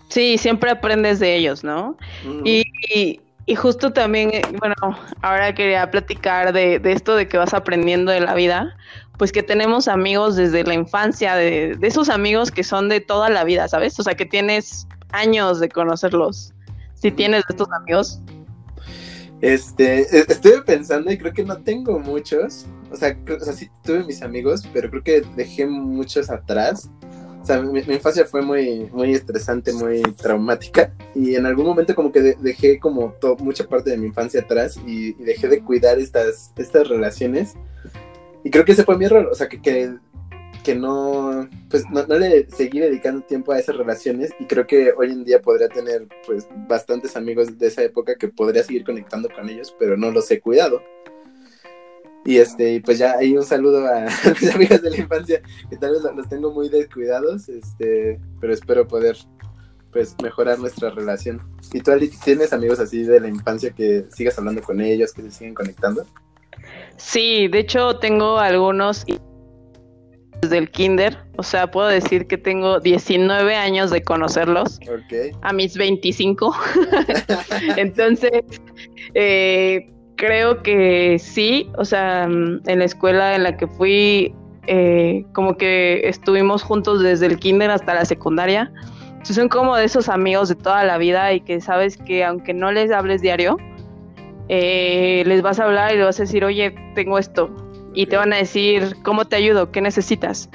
Sí, 0.08 0.38
siempre 0.38 0.70
aprendes 0.70 1.18
de 1.18 1.37
ellos, 1.37 1.64
¿no? 1.64 1.96
y, 2.44 2.62
y 3.46 3.56
justo 3.56 3.92
también, 3.92 4.30
eh, 4.32 4.42
bueno, 4.58 4.75
ahora 5.20 5.54
quería 5.54 5.90
platicar 5.90 6.52
de, 6.52 6.80
esto 6.84 7.14
de 7.14 7.28
que 7.28 7.37
vas 7.37 7.52
aprendiendo 7.52 8.11
de 8.11 8.20
la 8.20 8.34
vida, 8.34 8.75
pues 9.18 9.32
que 9.32 9.42
tenemos 9.42 9.87
amigos 9.87 10.37
desde 10.37 10.64
la 10.64 10.75
infancia, 10.75 11.34
de, 11.34 11.76
esos 11.82 12.08
amigos 12.08 12.50
que 12.50 12.64
son 12.64 12.88
de 12.88 13.00
toda 13.00 13.28
la 13.28 13.44
vida, 13.44 13.68
¿sabes? 13.68 13.99
O 14.00 14.02
sea, 14.02 14.14
que 14.14 14.25
tienes 14.25 14.87
años 15.11 15.61
de 15.61 15.68
conocerlos. 15.68 16.54
Si 16.94 17.11
tienes 17.11 17.44
estos 17.49 17.68
amigos. 17.70 18.18
Este, 19.42 20.00
e, 20.00 20.25
estuve 20.26 20.62
pensando 20.62 21.12
y 21.12 21.18
creo 21.18 21.34
que 21.34 21.44
no 21.44 21.58
tengo 21.58 21.99
muchos. 21.99 22.64
O 22.90 22.96
sea, 22.96 23.14
o 23.28 23.44
sea, 23.44 23.52
sí 23.52 23.68
tuve 23.82 24.04
mis 24.04 24.23
amigos, 24.23 24.66
pero 24.73 24.88
creo 24.88 25.02
que 25.02 25.23
dejé 25.37 25.66
muchos 25.66 26.30
atrás. 26.30 26.88
O 27.44 27.46
sea, 27.46 27.60
mi, 27.60 27.78
infancia 27.78 28.24
fue 28.24 28.40
muy, 28.40 28.88
muy 28.90 29.12
estresante, 29.12 29.70
muy 29.74 30.00
traumática. 30.00 30.94
Y 31.14 31.34
en 31.34 31.44
algún 31.44 31.66
momento 31.66 31.94
como 31.94 32.10
que 32.10 32.34
dejé 32.40 32.78
como 32.78 33.14
mucha 33.40 33.68
parte 33.68 33.90
de 33.90 33.98
mi 33.98 34.06
infancia 34.06 34.40
atrás 34.40 34.80
y, 34.86 35.12
dejé 35.22 35.48
de 35.48 35.60
cuidar 35.60 35.98
estas, 35.98 36.54
estas 36.56 36.88
relaciones. 36.88 37.52
Y 38.44 38.50
creo 38.50 38.64
que 38.64 38.72
ese 38.72 38.84
fue 38.84 38.96
mi 38.96 39.04
error, 39.04 39.28
o 39.30 39.34
sea, 39.34 39.50
que, 39.50 39.60
que, 39.60 40.74
no, 40.74 41.46
pues 41.68 41.84
no, 41.90 42.06
no, 42.06 42.16
le 42.16 42.48
seguí 42.48 42.80
dedicando 42.80 43.20
tiempo 43.26 43.52
a 43.52 43.58
esas 43.58 43.76
relaciones. 43.76 44.30
Y 44.40 44.46
creo 44.46 44.66
que 44.66 44.94
hoy 44.96 45.12
en 45.12 45.24
día 45.24 45.42
podría 45.42 45.68
tener 45.68 46.08
pues 46.26 46.48
bastantes 46.66 47.14
amigos 47.14 47.58
de 47.58 47.66
esa 47.66 47.82
época 47.82 48.14
que 48.14 48.28
podría 48.28 48.62
seguir 48.62 48.84
conectando 48.84 49.28
con 49.28 49.50
ellos, 49.50 49.76
pero 49.78 49.98
no 49.98 50.10
los 50.10 50.30
he 50.30 50.40
cuidado. 50.40 50.80
Y 52.24 52.38
este, 52.38 52.80
pues 52.84 52.98
ya 52.98 53.16
hay 53.18 53.36
un 53.36 53.44
saludo 53.44 53.86
a 53.86 54.06
mis 54.40 54.54
amigas 54.54 54.82
de 54.82 54.90
la 54.90 54.96
infancia, 54.96 55.42
que 55.68 55.76
tal 55.76 55.92
vez 55.92 56.02
los 56.02 56.28
tengo 56.28 56.52
muy 56.52 56.68
descuidados, 56.68 57.48
este, 57.48 58.18
pero 58.40 58.52
espero 58.52 58.88
poder 58.88 59.16
pues 59.92 60.16
mejorar 60.22 60.58
nuestra 60.58 60.90
relación. 60.90 61.40
¿Y 61.72 61.80
tú, 61.80 61.92
Ali, 61.92 62.08
tienes 62.08 62.52
amigos 62.52 62.80
así 62.80 63.04
de 63.04 63.20
la 63.20 63.28
infancia 63.28 63.70
que 63.70 64.06
sigas 64.10 64.36
hablando 64.38 64.60
con 64.62 64.80
ellos, 64.80 65.12
que 65.12 65.22
se 65.22 65.30
siguen 65.30 65.54
conectando? 65.54 66.04
Sí, 66.96 67.48
de 67.48 67.60
hecho 67.60 67.98
tengo 67.98 68.38
algunos 68.38 69.04
desde 70.42 70.58
el 70.58 70.70
kinder, 70.70 71.18
o 71.36 71.42
sea, 71.42 71.70
puedo 71.70 71.88
decir 71.88 72.26
que 72.26 72.36
tengo 72.36 72.80
19 72.80 73.54
años 73.54 73.90
de 73.90 74.02
conocerlos 74.02 74.78
a 75.42 75.52
mis 75.52 75.76
25. 75.76 76.54
Entonces, 77.76 78.42
eh, 79.14 79.93
creo 80.16 80.62
que 80.62 81.18
sí, 81.18 81.71
o 81.76 81.85
sea, 81.85 82.26
mm, 82.28 82.62
en 82.66 82.78
la 82.78 82.85
escuela 82.85 83.35
en 83.35 83.42
la 83.42 83.56
que 83.56 83.66
fui, 83.66 84.35
eh, 84.66 85.25
como 85.33 85.56
que 85.56 86.09
estuvimos 86.09 86.62
juntos 86.62 87.02
desde 87.02 87.26
el 87.26 87.38
kinder 87.38 87.71
hasta 87.71 87.94
la 87.94 88.04
secundaria. 88.04 88.73
Entonces 89.09 89.37
son 89.37 89.49
como 89.49 89.76
de 89.76 89.85
esos 89.85 90.09
amigos 90.09 90.49
de 90.49 90.54
toda 90.54 90.85
la 90.85 90.99
vida 90.99 91.33
y 91.33 91.40
que 91.40 91.61
sabes 91.61 91.97
que 91.97 92.25
aunque 92.25 92.52
no 92.52 92.73
les 92.73 92.90
hables 92.90 93.23
diario, 93.23 93.56
eh, 94.49 95.23
les 95.26 95.42
vas 95.42 95.59
a 95.59 95.64
hablar 95.64 95.92
y 95.92 95.97
les 95.97 96.06
vas 96.06 96.21
a 96.21 96.25
decir, 96.25 96.44
oye, 96.44 96.75
tengo 96.94 97.18
esto. 97.18 97.50
Y 97.94 98.06
te 98.06 98.16
van 98.16 98.33
a 98.33 98.37
decir, 98.37 98.97
¿cómo 99.02 99.25
te 99.25 99.37
ayudo? 99.37 99.71
¿Qué 99.71 99.80
necesitas? 99.80 100.50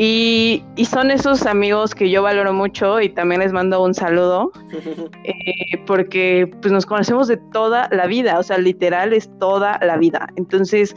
Y, 0.00 0.62
son 0.88 1.10
esos 1.10 1.44
amigos 1.44 1.92
que 1.92 2.08
yo 2.08 2.22
valoro 2.22 2.52
mucho 2.52 3.00
y 3.00 3.08
también 3.08 3.40
les 3.40 3.52
mando 3.52 3.82
un 3.82 3.94
saludo, 3.94 4.52
eh, 5.24 5.82
porque 5.86 6.48
pues 6.62 6.72
nos 6.72 6.86
conocemos 6.86 7.26
de 7.26 7.36
toda 7.36 7.88
la 7.90 8.06
vida, 8.06 8.38
o 8.38 8.44
sea, 8.44 8.58
literal 8.58 9.12
es 9.12 9.28
toda 9.40 9.76
la 9.82 9.96
vida. 9.96 10.28
Entonces, 10.36 10.94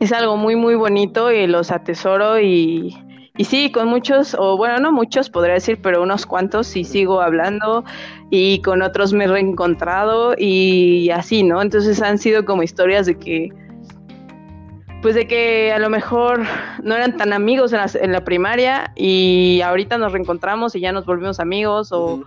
es 0.00 0.12
algo 0.12 0.38
muy, 0.38 0.56
muy 0.56 0.74
bonito 0.74 1.30
y 1.30 1.46
los 1.46 1.70
atesoro 1.70 2.40
y, 2.40 2.96
y 3.36 3.44
sí, 3.44 3.70
con 3.70 3.88
muchos, 3.88 4.34
o 4.38 4.56
bueno, 4.56 4.78
no 4.78 4.90
muchos 4.90 5.28
podría 5.28 5.54
decir, 5.54 5.78
pero 5.82 6.02
unos 6.02 6.24
cuantos 6.24 6.66
sí 6.66 6.84
sigo 6.84 7.20
hablando 7.20 7.84
y 8.30 8.62
con 8.62 8.80
otros 8.80 9.12
me 9.12 9.24
he 9.24 9.28
reencontrado 9.28 10.34
y 10.38 11.10
así, 11.10 11.42
¿no? 11.42 11.60
Entonces 11.60 12.00
han 12.00 12.16
sido 12.16 12.46
como 12.46 12.62
historias 12.62 13.04
de 13.04 13.18
que 13.18 13.50
pues 15.02 15.14
de 15.14 15.28
que 15.28 15.72
a 15.72 15.78
lo 15.78 15.90
mejor 15.90 16.42
no 16.82 16.94
eran 16.94 17.16
tan 17.16 17.32
amigos 17.32 17.72
en 17.72 18.12
la, 18.12 18.24
primaria 18.24 18.92
y 18.96 19.60
ahorita 19.60 19.96
nos 19.96 20.12
reencontramos 20.12 20.74
y 20.74 20.80
ya 20.80 20.92
nos 20.92 21.06
volvimos 21.06 21.38
amigos 21.38 21.92
o, 21.92 22.24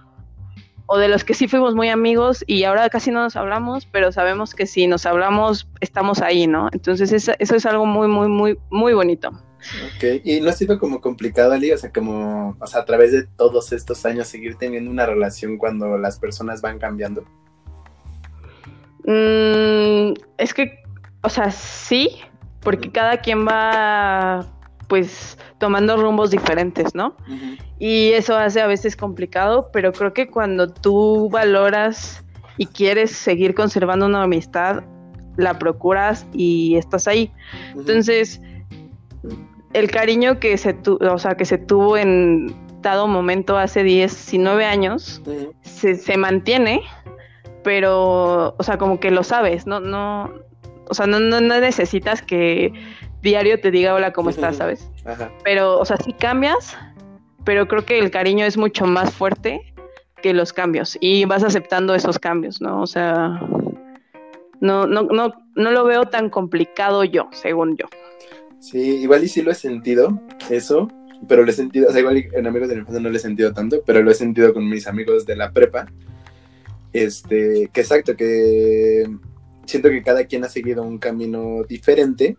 o, 0.85 0.97
de 0.97 1.09
los 1.09 1.23
que 1.23 1.33
sí 1.33 1.47
fuimos 1.47 1.75
muy 1.75 1.89
amigos 1.89 2.43
y 2.47 2.63
ahora 2.63 2.89
casi 2.89 3.11
no 3.11 3.23
nos 3.23 3.35
hablamos, 3.35 3.85
pero 3.85 4.11
sabemos 4.11 4.55
que 4.55 4.65
si 4.65 4.87
nos 4.87 5.05
hablamos 5.05 5.67
estamos 5.81 6.21
ahí, 6.21 6.47
¿no? 6.47 6.69
Entonces 6.71 7.11
eso, 7.11 7.33
es 7.37 7.65
algo 7.65 7.85
muy, 7.85 8.07
muy, 8.07 8.29
muy, 8.29 8.57
muy 8.69 8.93
bonito. 8.93 9.29
Ok, 9.29 10.21
y 10.23 10.39
no 10.41 10.49
ha 10.49 10.53
sido 10.53 10.79
como 10.79 11.01
complicado, 11.01 11.51
Ali, 11.51 11.71
o 11.71 11.77
sea, 11.77 11.91
como, 11.91 12.57
o 12.59 12.67
sea, 12.67 12.81
a 12.81 12.85
través 12.85 13.11
de 13.11 13.27
todos 13.27 13.73
estos 13.73 14.05
años 14.05 14.27
seguir 14.27 14.55
teniendo 14.55 14.89
una 14.89 15.05
relación 15.05 15.57
cuando 15.57 15.97
las 15.97 16.17
personas 16.17 16.61
van 16.61 16.79
cambiando. 16.79 17.23
Mm, 19.03 20.13
es 20.37 20.53
que, 20.53 20.79
o 21.21 21.29
sea, 21.29 21.51
sí, 21.51 22.21
porque 22.61 22.91
cada 22.91 23.17
quien 23.17 23.47
va 23.47 24.45
pues 24.87 25.37
tomando 25.57 25.95
rumbos 25.95 26.31
diferentes, 26.31 26.93
¿no? 26.93 27.15
Y 27.79 28.11
eso 28.11 28.35
hace 28.35 28.59
a 28.59 28.67
veces 28.67 28.97
complicado, 28.97 29.69
pero 29.71 29.93
creo 29.93 30.13
que 30.13 30.27
cuando 30.27 30.67
tú 30.67 31.29
valoras 31.29 32.23
y 32.57 32.65
quieres 32.65 33.11
seguir 33.11 33.55
conservando 33.55 34.05
una 34.05 34.23
amistad, 34.23 34.83
la 35.37 35.57
procuras 35.57 36.27
y 36.33 36.75
estás 36.75 37.07
ahí. 37.07 37.31
Entonces, 37.73 38.41
el 39.73 39.89
cariño 39.89 40.39
que 40.39 40.57
se, 40.57 40.77
o 40.85 41.17
sea, 41.17 41.35
que 41.35 41.45
se 41.45 41.57
tuvo 41.57 41.97
en 41.97 42.53
dado 42.81 43.07
momento 43.07 43.57
hace 43.57 43.83
10, 43.83 44.11
19 44.11 44.65
años, 44.65 45.21
se, 45.61 45.95
se 45.95 46.17
mantiene, 46.17 46.81
pero, 47.63 48.55
o 48.57 48.63
sea, 48.63 48.77
como 48.77 48.99
que 48.99 49.11
lo 49.11 49.23
sabes, 49.23 49.67
no, 49.67 49.79
no, 49.79 50.31
o 50.89 50.93
sea, 50.93 51.07
no, 51.07 51.19
no, 51.19 51.39
necesitas 51.41 52.21
que 52.21 52.73
diario 53.21 53.59
te 53.59 53.71
diga 53.71 53.93
hola, 53.93 54.13
¿cómo 54.13 54.29
estás? 54.29 54.57
¿Sabes? 54.57 54.89
Pero, 55.43 55.79
o 55.79 55.85
sea, 55.85 55.97
sí 55.97 56.13
cambias, 56.13 56.77
pero 57.43 57.67
creo 57.67 57.85
que 57.85 57.99
el 57.99 58.11
cariño 58.11 58.45
es 58.45 58.57
mucho 58.57 58.85
más 58.85 59.13
fuerte 59.13 59.73
que 60.21 60.33
los 60.33 60.53
cambios 60.53 60.97
y 60.99 61.25
vas 61.25 61.43
aceptando 61.43 61.95
esos 61.95 62.19
cambios, 62.19 62.61
¿no? 62.61 62.81
O 62.81 62.87
sea, 62.87 63.41
no, 64.59 64.85
no, 64.85 65.03
no, 65.03 65.33
no 65.55 65.71
lo 65.71 65.83
veo 65.85 66.05
tan 66.05 66.29
complicado 66.29 67.03
yo, 67.03 67.29
según 67.31 67.77
yo. 67.77 67.87
Sí, 68.59 68.79
igual 68.79 69.23
y 69.23 69.27
sí 69.27 69.41
lo 69.41 69.51
he 69.51 69.55
sentido, 69.55 70.21
eso, 70.49 70.87
pero 71.27 71.43
lo 71.43 71.49
he 71.49 71.53
sentido, 71.53 71.89
o 71.89 71.91
sea, 71.91 72.01
igual 72.01 72.25
en 72.31 72.47
amigos 72.47 72.69
de 72.69 72.75
la 72.75 72.81
infancia 72.81 73.01
no 73.01 73.09
lo 73.09 73.15
he 73.15 73.19
sentido 73.19 73.53
tanto, 73.53 73.81
pero 73.85 74.03
lo 74.03 74.11
he 74.11 74.15
sentido 74.15 74.53
con 74.53 74.69
mis 74.69 74.87
amigos 74.87 75.25
de 75.25 75.35
la 75.35 75.51
prepa. 75.51 75.87
Este, 76.93 77.69
que 77.71 77.81
exacto, 77.81 78.15
que 78.15 79.09
siento 79.65 79.89
que 79.89 80.03
cada 80.03 80.25
quien 80.25 80.43
ha 80.43 80.49
seguido 80.49 80.83
un 80.83 80.97
camino 80.97 81.63
diferente, 81.67 82.37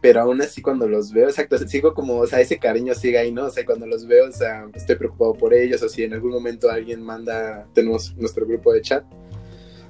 pero 0.00 0.20
aún 0.20 0.40
así 0.40 0.62
cuando 0.62 0.88
los 0.88 1.12
veo, 1.12 1.28
exacto, 1.28 1.58
sigo 1.58 1.94
como, 1.94 2.18
o 2.18 2.26
sea, 2.26 2.40
ese 2.40 2.58
cariño 2.58 2.94
sigue 2.94 3.18
ahí, 3.18 3.32
¿no? 3.32 3.46
O 3.46 3.50
sea, 3.50 3.64
cuando 3.64 3.86
los 3.86 4.06
veo, 4.06 4.28
o 4.28 4.32
sea, 4.32 4.66
estoy 4.74 4.96
preocupado 4.96 5.34
por 5.34 5.52
ellos, 5.54 5.82
o 5.82 5.88
si 5.88 6.04
en 6.04 6.14
algún 6.14 6.30
momento 6.30 6.70
alguien 6.70 7.02
manda, 7.02 7.66
tenemos 7.72 8.14
nuestro 8.16 8.46
grupo 8.46 8.72
de 8.72 8.82
chat, 8.82 9.04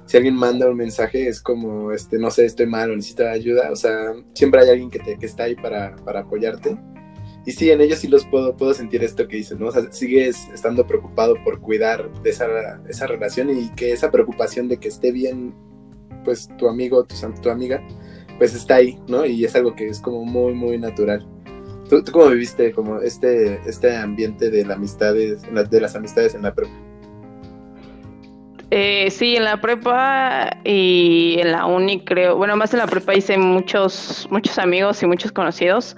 si 0.07 0.15
alguien 0.15 0.35
manda 0.35 0.69
un 0.69 0.77
mensaje 0.77 1.27
es 1.27 1.41
como, 1.41 1.91
este, 1.91 2.17
no 2.17 2.31
sé, 2.31 2.45
estoy 2.45 2.65
mal 2.65 2.89
o 2.89 2.95
necesito 2.95 3.27
ayuda, 3.27 3.69
o 3.71 3.75
sea, 3.75 4.13
siempre 4.33 4.61
hay 4.61 4.69
alguien 4.69 4.89
que, 4.89 4.99
te, 4.99 5.17
que 5.17 5.25
está 5.25 5.43
ahí 5.43 5.55
para, 5.55 5.95
para 5.97 6.21
apoyarte. 6.21 6.77
Y 7.45 7.51
sí, 7.51 7.69
en 7.71 7.81
ellos 7.81 7.99
sí 7.99 8.07
los 8.07 8.25
puedo, 8.25 8.57
puedo 8.57 8.73
sentir 8.73 9.03
esto 9.03 9.27
que 9.27 9.37
dices, 9.37 9.59
¿no? 9.59 9.67
O 9.67 9.71
sea, 9.71 9.91
sigues 9.91 10.47
estando 10.53 10.87
preocupado 10.87 11.35
por 11.43 11.61
cuidar 11.61 12.11
de 12.21 12.29
esa, 12.29 12.81
esa 12.89 13.07
relación 13.07 13.49
y 13.49 13.69
que 13.75 13.91
esa 13.91 14.11
preocupación 14.11 14.67
de 14.67 14.77
que 14.77 14.87
esté 14.87 15.11
bien 15.11 15.53
pues 16.27 16.49
tu 16.57 16.67
amigo, 16.67 17.05
tu, 17.05 17.15
tu 17.41 17.49
amiga, 17.49 17.81
pues 18.37 18.53
está 18.53 18.75
ahí, 18.75 18.99
¿no? 19.07 19.25
Y 19.25 19.45
es 19.45 19.55
algo 19.55 19.73
que 19.73 19.87
es 19.87 20.01
como 20.01 20.25
muy, 20.25 20.53
muy 20.53 20.77
natural. 20.77 21.25
¿Tú, 21.89 22.03
cómo 22.11 22.27
viviste 22.27 22.73
como 22.73 22.99
este, 22.99 23.61
este 23.65 23.95
ambiente 23.95 24.49
de, 24.49 24.65
la 24.65 24.73
amistades, 24.73 25.41
de 25.69 25.79
las 25.81 25.95
amistades 25.95 26.35
en 26.35 26.41
la 26.41 26.53
prepa? 26.53 26.73
Eh, 28.71 29.09
sí, 29.09 29.37
en 29.37 29.45
la 29.45 29.61
prepa 29.61 30.49
y 30.65 31.37
en 31.39 31.53
la 31.53 31.65
uni 31.65 32.03
creo, 32.03 32.35
bueno, 32.35 32.57
más 32.57 32.73
en 32.73 32.79
la 32.79 32.87
prepa 32.87 33.15
hice 33.15 33.37
muchos, 33.37 34.27
muchos 34.29 34.59
amigos 34.59 35.01
y 35.01 35.07
muchos 35.07 35.31
conocidos. 35.31 35.95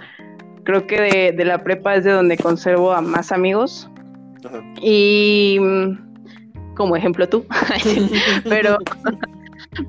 Creo 0.63 0.85
que 0.85 1.01
de, 1.01 1.31
de 1.31 1.43
la 1.43 1.63
prepa 1.63 1.95
es 1.95 2.03
de 2.03 2.11
donde 2.11 2.37
conservo 2.37 2.91
a 2.91 3.01
más 3.01 3.31
amigos. 3.31 3.89
Y 4.79 5.57
mm, 5.59 6.75
como 6.75 6.95
ejemplo 6.95 7.27
tú, 7.27 7.47
pero 8.47 8.77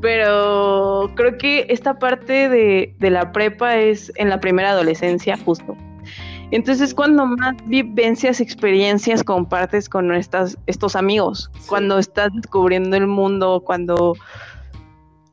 Pero 0.00 1.10
creo 1.14 1.38
que 1.38 1.66
esta 1.68 1.98
parte 1.98 2.48
de, 2.48 2.94
de 2.98 3.10
la 3.10 3.32
prepa 3.32 3.76
es 3.76 4.12
en 4.16 4.28
la 4.28 4.40
primera 4.40 4.70
adolescencia, 4.70 5.36
justo. 5.38 5.76
Entonces, 6.52 6.94
cuando 6.94 7.26
más 7.26 7.54
vivencias, 7.66 8.40
experiencias 8.40 9.22
compartes 9.22 9.88
con 9.88 10.12
estas, 10.12 10.58
estos 10.66 10.96
amigos, 10.96 11.50
cuando 11.66 11.98
estás 11.98 12.30
descubriendo 12.34 12.96
el 12.96 13.06
mundo, 13.06 13.62
cuando, 13.64 14.16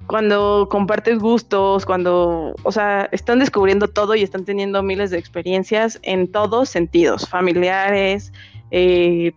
cuando 0.05 0.67
compartes 0.69 1.17
gustos, 1.17 1.87
cuando, 1.87 2.53
o 2.61 2.71
sea, 2.71 3.09
están 3.11 3.39
descubriendo 3.39 3.87
todo 3.87 4.13
y 4.13 4.21
están 4.21 4.45
teniendo 4.45 4.83
miles 4.83 5.09
de 5.09 5.17
experiencias 5.17 5.99
en 6.03 6.31
todos 6.31 6.69
sentidos, 6.69 7.27
familiares, 7.27 8.31
eh, 8.69 9.33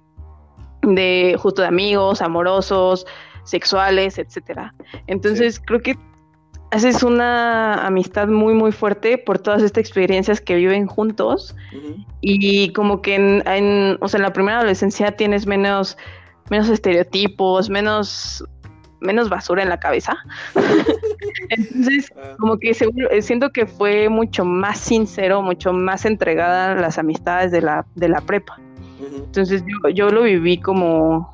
de 0.83 1.37
justo 1.38 1.62
de 1.62 1.69
amigos, 1.69 2.21
amorosos, 2.21 3.07
sexuales, 3.44 4.18
etcétera. 4.18 4.75
Entonces, 5.06 5.61
creo 5.61 5.80
que 5.80 5.97
haces 6.70 7.02
una 7.02 7.87
amistad 7.87 8.28
muy, 8.28 8.54
muy 8.54 8.73
fuerte 8.73 9.18
por 9.18 9.38
todas 9.38 9.62
estas 9.62 9.82
experiencias 9.82 10.40
que 10.40 10.54
viven 10.54 10.87
juntos. 10.87 11.56
Y 12.20 12.73
como 12.73 13.02
que 13.02 13.16
en, 13.16 13.99
o 14.00 14.09
sea, 14.09 14.18
en 14.18 14.23
la 14.23 14.32
primera 14.32 14.59
adolescencia 14.59 15.12
tienes 15.12 15.47
menos, 15.47 15.97
menos 16.49 16.68
estereotipos, 16.68 17.68
menos, 17.70 18.44
menos 19.00 19.28
basura 19.28 19.62
en 19.62 19.68
la 19.68 19.80
cabeza. 19.80 20.16
Entonces, 21.50 22.12
ah. 22.16 22.37
como 22.38 22.59
que 22.59 22.70
eh, 22.70 23.23
siento 23.23 23.50
que 23.50 23.66
fue 23.66 24.09
mucho 24.09 24.44
más 24.44 24.78
sincero, 24.78 25.42
mucho 25.42 25.73
más 25.73 26.04
entregada 26.04 26.75
las 26.76 26.99
amistades 26.99 27.50
de 27.50 27.62
la, 27.62 27.85
de 27.97 28.09
la 28.09 28.20
prepa. 28.20 28.59
Entonces 29.00 29.64
yo, 29.66 29.88
yo 29.90 30.11
lo 30.11 30.23
viví 30.23 30.59
como, 30.59 31.32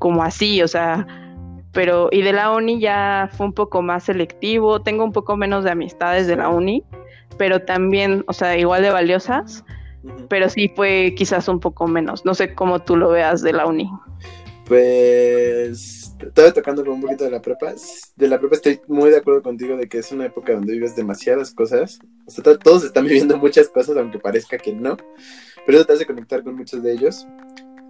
como 0.00 0.24
así, 0.24 0.60
o 0.62 0.66
sea, 0.66 1.06
pero 1.72 2.08
y 2.10 2.22
de 2.22 2.32
la 2.32 2.50
uni 2.50 2.80
ya 2.80 3.30
fue 3.36 3.46
un 3.46 3.52
poco 3.52 3.82
más 3.82 4.04
selectivo, 4.04 4.82
tengo 4.82 5.04
un 5.04 5.12
poco 5.12 5.36
menos 5.36 5.62
de 5.62 5.70
amistades 5.70 6.26
de 6.26 6.36
la 6.36 6.48
uni, 6.48 6.82
pero 7.36 7.60
también, 7.60 8.24
o 8.26 8.32
sea, 8.32 8.58
igual 8.58 8.82
de 8.82 8.90
valiosas, 8.90 9.62
pero 10.28 10.48
sí 10.48 10.72
fue 10.74 11.14
quizás 11.16 11.46
un 11.46 11.60
poco 11.60 11.86
menos, 11.86 12.24
no 12.24 12.34
sé 12.34 12.54
cómo 12.54 12.80
tú 12.80 12.96
lo 12.96 13.10
veas 13.10 13.42
de 13.42 13.52
la 13.52 13.66
uni. 13.66 13.88
Pues 14.66 16.00
estaba 16.26 16.52
tocando 16.52 16.84
con 16.84 16.94
un 16.94 17.00
poquito 17.00 17.24
de 17.24 17.30
la 17.30 17.42
prepa. 17.42 17.74
De 18.16 18.28
la 18.28 18.38
prepa 18.38 18.54
estoy 18.54 18.80
muy 18.86 19.10
de 19.10 19.16
acuerdo 19.16 19.42
contigo 19.42 19.76
de 19.76 19.88
que 19.88 19.98
es 19.98 20.12
una 20.12 20.26
época 20.26 20.52
donde 20.52 20.72
vives 20.72 20.94
demasiadas 20.94 21.52
cosas. 21.52 21.98
O 22.26 22.30
sea, 22.30 22.56
todos 22.56 22.84
están 22.84 23.04
viviendo 23.06 23.36
muchas 23.36 23.68
cosas, 23.68 23.96
aunque 23.96 24.20
parezca 24.20 24.58
que 24.58 24.72
no. 24.72 24.96
Pero 25.66 25.78
eso 25.78 25.86
te 25.86 25.92
hace 25.94 26.06
conectar 26.06 26.44
con 26.44 26.54
muchos 26.54 26.82
de 26.84 26.92
ellos 26.92 27.26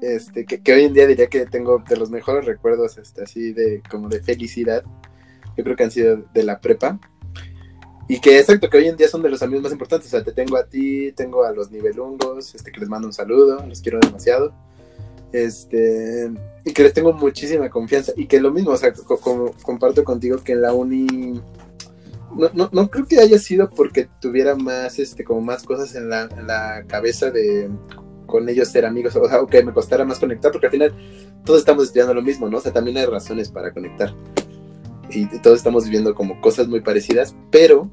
este, 0.00 0.46
que, 0.46 0.72
hoy 0.72 0.84
en 0.84 0.94
día 0.94 1.06
diría 1.06 1.28
que 1.28 1.46
tengo 1.46 1.82
de 1.86 1.96
los 1.96 2.10
mejores 2.10 2.44
recuerdos, 2.44 2.98
este, 2.98 3.22
así 3.22 3.52
de 3.52 3.82
como 3.90 4.08
de 4.08 4.22
felicidad, 4.22 4.82
yo 5.56 5.64
creo 5.64 5.76
que 5.76 5.84
han 5.84 5.90
sido 5.90 6.24
de 6.32 6.42
la 6.42 6.60
prepa. 6.60 6.98
Y 8.08 8.20
que 8.20 8.40
exacto, 8.40 8.68
que 8.68 8.78
hoy 8.78 8.88
en 8.88 8.96
día 8.96 9.06
son 9.06 9.22
de 9.22 9.30
los 9.30 9.40
amigos 9.42 9.62
más 9.62 9.72
importantes. 9.72 10.08
O 10.08 10.10
sea, 10.10 10.24
te 10.24 10.32
tengo 10.32 10.56
a 10.56 10.64
ti, 10.64 11.12
tengo 11.12 11.44
a 11.44 11.52
los 11.52 11.70
nivelungos, 11.70 12.54
este, 12.54 12.72
que 12.72 12.80
les 12.80 12.88
mando 12.88 13.06
un 13.06 13.12
saludo, 13.12 13.64
los 13.64 13.80
quiero 13.80 14.00
demasiado. 14.00 14.52
Este, 15.32 16.28
y 16.64 16.72
que 16.72 16.82
les 16.82 16.92
tengo 16.92 17.12
muchísima 17.12 17.70
confianza. 17.70 18.12
Y 18.16 18.26
que 18.26 18.40
lo 18.40 18.50
mismo, 18.50 18.72
o 18.72 18.76
sea, 18.76 18.92
como 18.92 19.52
comparto 19.62 20.02
contigo 20.02 20.42
que 20.42 20.52
en 20.52 20.62
la 20.62 20.72
uni. 20.72 21.40
No, 22.36 22.50
no, 22.52 22.68
no, 22.72 22.90
creo 22.90 23.06
que 23.06 23.20
haya 23.20 23.38
sido 23.38 23.70
porque 23.70 24.08
tuviera 24.20 24.56
más, 24.56 24.98
este, 24.98 25.22
como 25.22 25.40
más 25.40 25.62
cosas 25.62 25.94
en 25.94 26.08
la, 26.08 26.22
en 26.22 26.48
la 26.48 26.84
cabeza 26.88 27.30
de 27.30 27.70
con 28.30 28.48
ellos 28.48 28.68
ser 28.68 28.86
amigos, 28.86 29.14
o 29.16 29.28
sea, 29.28 29.40
me 29.64 29.72
costara 29.72 30.04
más 30.04 30.18
conectar, 30.18 30.50
porque 30.52 30.66
al 30.66 30.72
final 30.72 30.94
todos 31.44 31.60
estamos 31.60 31.84
estudiando 31.84 32.14
lo 32.14 32.22
mismo, 32.22 32.48
¿no? 32.48 32.58
O 32.58 32.60
sea, 32.60 32.72
también 32.72 32.96
hay 32.96 33.06
razones 33.06 33.50
para 33.50 33.72
conectar. 33.72 34.14
Y 35.10 35.26
todos 35.40 35.58
estamos 35.58 35.84
viviendo 35.84 36.14
como 36.14 36.40
cosas 36.40 36.68
muy 36.68 36.80
parecidas, 36.80 37.34
pero 37.50 37.90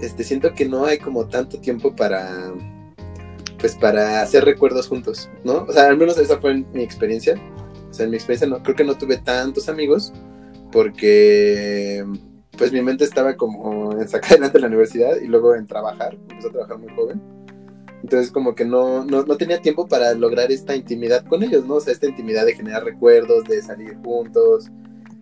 este, 0.00 0.24
siento 0.24 0.54
que 0.54 0.68
no 0.68 0.86
hay 0.86 0.98
como 0.98 1.26
tanto 1.26 1.60
tiempo 1.60 1.94
para, 1.94 2.54
pues, 3.58 3.74
para 3.74 4.22
hacer 4.22 4.44
recuerdos 4.44 4.88
juntos, 4.88 5.28
¿no? 5.44 5.64
O 5.68 5.72
sea, 5.72 5.88
al 5.88 5.96
menos 5.96 6.16
esa 6.18 6.40
fue 6.40 6.54
mi 6.72 6.82
experiencia. 6.82 7.34
O 7.90 7.92
sea, 7.92 8.04
en 8.04 8.10
mi 8.10 8.16
experiencia 8.16 8.46
no, 8.46 8.62
creo 8.62 8.76
que 8.76 8.84
no 8.84 8.96
tuve 8.96 9.18
tantos 9.18 9.68
amigos, 9.68 10.12
porque 10.70 12.04
pues 12.56 12.72
mi 12.72 12.82
mente 12.82 13.04
estaba 13.04 13.36
como 13.36 13.92
en 13.92 14.06
sacar 14.06 14.32
adelante 14.32 14.60
la 14.60 14.66
universidad 14.66 15.16
y 15.16 15.26
luego 15.26 15.54
en 15.54 15.66
trabajar, 15.66 16.14
empecé 16.28 16.48
a 16.48 16.52
trabajar 16.52 16.78
muy 16.78 16.94
joven. 16.94 17.39
Entonces 18.02 18.30
como 18.30 18.54
que 18.54 18.64
no, 18.64 19.04
no, 19.04 19.24
no, 19.24 19.36
tenía 19.36 19.60
tiempo 19.60 19.86
para 19.86 20.14
lograr 20.14 20.50
esta 20.50 20.74
intimidad 20.74 21.24
con 21.26 21.42
ellos, 21.42 21.66
¿no? 21.66 21.74
O 21.74 21.80
sea, 21.80 21.92
esta 21.92 22.06
intimidad 22.06 22.46
de 22.46 22.54
generar 22.54 22.84
recuerdos, 22.84 23.44
de 23.44 23.62
salir 23.62 23.96
juntos, 24.02 24.70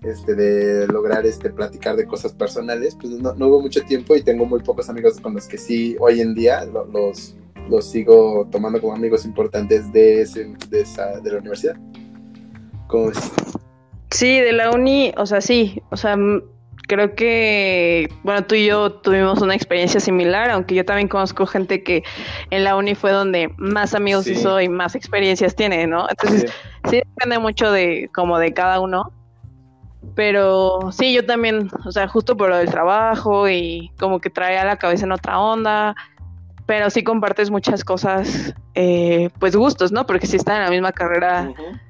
este, 0.02 0.34
de 0.34 0.86
lograr 0.86 1.26
este, 1.26 1.50
platicar 1.50 1.96
de 1.96 2.06
cosas 2.06 2.32
personales, 2.32 2.96
pues 3.00 3.12
no, 3.14 3.34
no 3.34 3.48
hubo 3.48 3.60
mucho 3.60 3.82
tiempo 3.82 4.14
y 4.14 4.22
tengo 4.22 4.46
muy 4.46 4.60
pocos 4.60 4.88
amigos 4.88 5.20
con 5.20 5.34
los 5.34 5.46
que 5.48 5.58
sí 5.58 5.96
hoy 5.98 6.20
en 6.20 6.34
día 6.34 6.64
los, 6.66 7.36
los 7.68 7.84
sigo 7.84 8.48
tomando 8.50 8.80
como 8.80 8.94
amigos 8.94 9.24
importantes 9.24 9.92
de, 9.92 10.22
ese, 10.22 10.54
de, 10.70 10.80
esa, 10.80 11.20
de 11.20 11.32
la 11.32 11.38
universidad. 11.38 11.76
¿Cómo 12.86 13.10
es? 13.10 13.18
Sí, 14.10 14.38
de 14.38 14.52
la 14.52 14.70
uni, 14.70 15.12
o 15.16 15.26
sea, 15.26 15.40
sí, 15.40 15.82
o 15.90 15.96
sea, 15.96 16.16
creo 16.88 17.14
que, 17.14 18.08
bueno, 18.24 18.44
tú 18.44 18.56
y 18.56 18.66
yo 18.66 18.90
tuvimos 18.90 19.40
una 19.40 19.54
experiencia 19.54 20.00
similar, 20.00 20.50
aunque 20.50 20.74
yo 20.74 20.84
también 20.84 21.06
conozco 21.06 21.46
gente 21.46 21.84
que 21.84 22.02
en 22.50 22.64
la 22.64 22.74
uni 22.74 22.94
fue 22.96 23.12
donde 23.12 23.52
más 23.58 23.94
amigos 23.94 24.26
hizo 24.26 24.60
y 24.60 24.68
más 24.68 24.96
experiencias 24.96 25.54
tiene, 25.54 25.86
¿no? 25.86 26.06
Entonces, 26.08 26.50
sí. 26.90 26.96
depende 26.96 27.38
mucho 27.38 27.70
de 27.70 28.10
como 28.12 28.38
de 28.38 28.52
cada 28.52 28.80
uno. 28.80 29.12
Pero 30.14 30.90
sí, 30.90 31.12
yo 31.12 31.24
también, 31.24 31.70
o 31.84 31.92
sea, 31.92 32.08
justo 32.08 32.36
por 32.36 32.48
lo 32.48 32.56
del 32.56 32.70
trabajo 32.70 33.48
y 33.48 33.92
como 34.00 34.20
que 34.20 34.30
trae 34.30 34.58
a 34.58 34.64
la 34.64 34.76
cabeza 34.76 35.04
en 35.04 35.12
otra 35.12 35.38
onda, 35.38 35.94
pero 36.66 36.90
sí 36.90 37.04
compartes 37.04 37.50
muchas 37.50 37.84
cosas, 37.84 38.54
eh, 38.74 39.28
pues 39.38 39.54
gustos, 39.54 39.92
¿no? 39.92 40.06
Porque 40.06 40.26
si 40.26 40.36
están 40.36 40.56
en 40.56 40.64
la 40.64 40.70
misma 40.70 40.92
carrera, 40.92 41.52
uh 41.56 41.88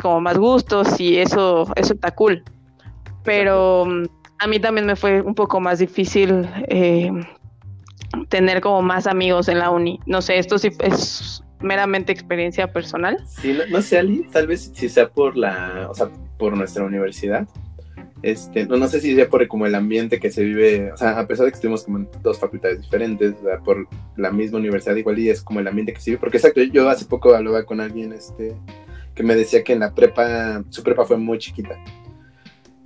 como 0.00 0.20
más 0.20 0.38
gustos 0.38 1.00
y 1.00 1.18
eso, 1.18 1.66
eso 1.74 1.94
está 1.94 2.12
cool 2.12 2.44
pero 3.24 3.86
mm, 3.86 4.04
a 4.38 4.46
mí 4.46 4.58
también 4.58 4.86
me 4.86 4.96
fue 4.96 5.20
un 5.20 5.34
poco 5.34 5.60
más 5.60 5.78
difícil 5.78 6.48
eh, 6.68 7.10
tener 8.28 8.60
como 8.60 8.82
más 8.82 9.06
amigos 9.06 9.48
en 9.48 9.58
la 9.58 9.70
uni. 9.70 10.00
No 10.06 10.22
sé, 10.22 10.38
esto 10.38 10.58
sí 10.58 10.70
es 10.80 11.42
meramente 11.60 12.12
experiencia 12.12 12.72
personal. 12.72 13.18
Sí, 13.26 13.56
no, 13.70 13.82
sé, 13.82 13.98
Ali, 13.98 14.24
tal 14.30 14.46
vez 14.46 14.70
si 14.74 14.88
sea 14.88 15.08
por 15.08 15.36
la, 15.36 15.86
o 15.88 15.94
sea, 15.94 16.08
por 16.38 16.56
nuestra 16.56 16.84
universidad. 16.84 17.46
Este, 18.22 18.66
no, 18.66 18.76
no 18.76 18.86
sé 18.86 19.00
si 19.00 19.16
sea 19.16 19.28
por 19.28 19.46
como 19.48 19.66
el 19.66 19.74
ambiente 19.74 20.20
que 20.20 20.30
se 20.30 20.44
vive, 20.44 20.92
o 20.92 20.96
sea, 20.96 21.18
a 21.18 21.26
pesar 21.26 21.44
de 21.44 21.50
que 21.50 21.56
estuvimos 21.56 21.84
como 21.84 21.98
en 21.98 22.08
dos 22.22 22.38
facultades 22.38 22.80
diferentes, 22.80 23.34
o 23.40 23.44
sea, 23.44 23.58
por 23.58 23.88
la 24.16 24.30
misma 24.30 24.58
universidad 24.58 24.94
igual 24.94 25.18
y 25.18 25.28
es 25.28 25.42
como 25.42 25.58
el 25.58 25.66
ambiente 25.66 25.92
que 25.92 26.00
se 26.00 26.12
vive, 26.12 26.20
porque 26.20 26.36
exacto, 26.36 26.62
yo 26.62 26.88
hace 26.88 27.04
poco 27.04 27.34
hablaba 27.34 27.64
con 27.64 27.80
alguien, 27.80 28.12
este, 28.12 28.54
que 29.16 29.24
me 29.24 29.34
decía 29.34 29.64
que 29.64 29.72
en 29.72 29.80
la 29.80 29.92
prepa, 29.92 30.62
su 30.70 30.84
prepa 30.84 31.04
fue 31.04 31.16
muy 31.16 31.38
chiquita, 31.38 31.76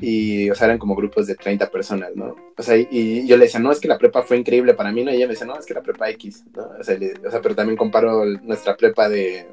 y, 0.01 0.51
o 0.51 0.55
sea, 0.55 0.67
eran 0.67 0.79
como 0.79 0.95
grupos 0.95 1.27
de 1.27 1.35
30 1.35 1.71
personas, 1.71 2.15
¿no? 2.15 2.37
O 2.57 2.63
sea, 2.63 2.77
y, 2.77 3.27
yo 3.27 3.37
le 3.37 3.45
decía, 3.45 3.61
no, 3.61 3.73
es 3.73 3.81
que 3.81 3.89
la 3.89 3.99
prepa 3.99 4.23
fue 4.23 4.37
increíble 4.37 4.75
para 4.75 4.93
mí, 4.93 5.03
¿no? 5.03 5.11
Y 5.11 5.17
ella 5.17 5.27
me 5.27 5.33
decía, 5.33 5.47
no, 5.47 5.59
es 5.59 5.65
que 5.65 5.75
la 5.75 5.83
prepa 5.83 6.11
X, 6.11 6.45
¿no? 6.55 6.65
O 6.79 6.85
sea, 6.85 6.99
o 7.27 7.31
sea 7.31 7.41
pero 7.41 7.55
también 7.55 7.77
comparo 7.77 8.25
nuestra 8.25 8.77
prepa 8.77 9.09
de 9.09 9.47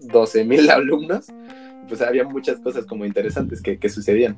12 0.00 0.44
mil 0.44 0.68
alumnos, 0.70 1.26
pues 1.88 2.00
había 2.02 2.24
muchas 2.24 2.58
cosas 2.58 2.86
como 2.86 3.04
interesantes 3.04 3.62
que, 3.62 3.78
que 3.78 3.88
sucedían. 3.88 4.36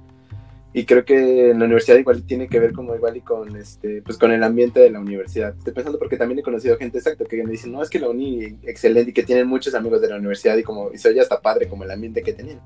Y 0.77 0.85
creo 0.85 1.07
que 1.07 1.53
en 1.53 1.59
la 1.59 1.65
universidad 1.65 1.97
igual 1.97 2.23
tiene 2.25 2.49
que 2.49 2.61
ver 2.61 2.75
como 2.75 2.95
igual 2.95 3.17
y 3.17 3.23
con 3.23 3.57
este, 3.57 4.03
pues 4.03 4.19
con 4.19 4.31
el 4.31 4.43
ambiente 4.43 4.79
de 4.79 4.91
la 4.91 5.01
universidad. 5.01 5.55
Estoy 5.57 5.73
pensando 5.73 5.99
porque 5.99 6.19
también 6.19 6.41
he 6.41 6.43
conocido 6.43 6.77
gente 6.77 6.99
exacto 6.99 7.25
que 7.25 7.43
me 7.43 7.51
dicen, 7.51 7.73
no, 7.73 7.83
es 7.83 7.89
que 7.89 7.99
la 7.99 8.11
uni 8.11 8.59
excelente 8.62 9.11
y 9.11 9.15
que 9.15 9.23
tienen 9.23 9.49
muchos 9.49 9.75
amigos 9.75 10.03
de 10.03 10.09
la 10.09 10.17
universidad 10.17 10.55
y 10.55 10.62
como, 10.62 10.93
y 10.93 10.99
se 10.99 11.09
oye 11.09 11.23
hasta 11.23 11.41
padre 11.41 11.67
como 11.67 11.85
el 11.85 11.91
ambiente 11.91 12.23
que 12.23 12.35
tenían. 12.35 12.61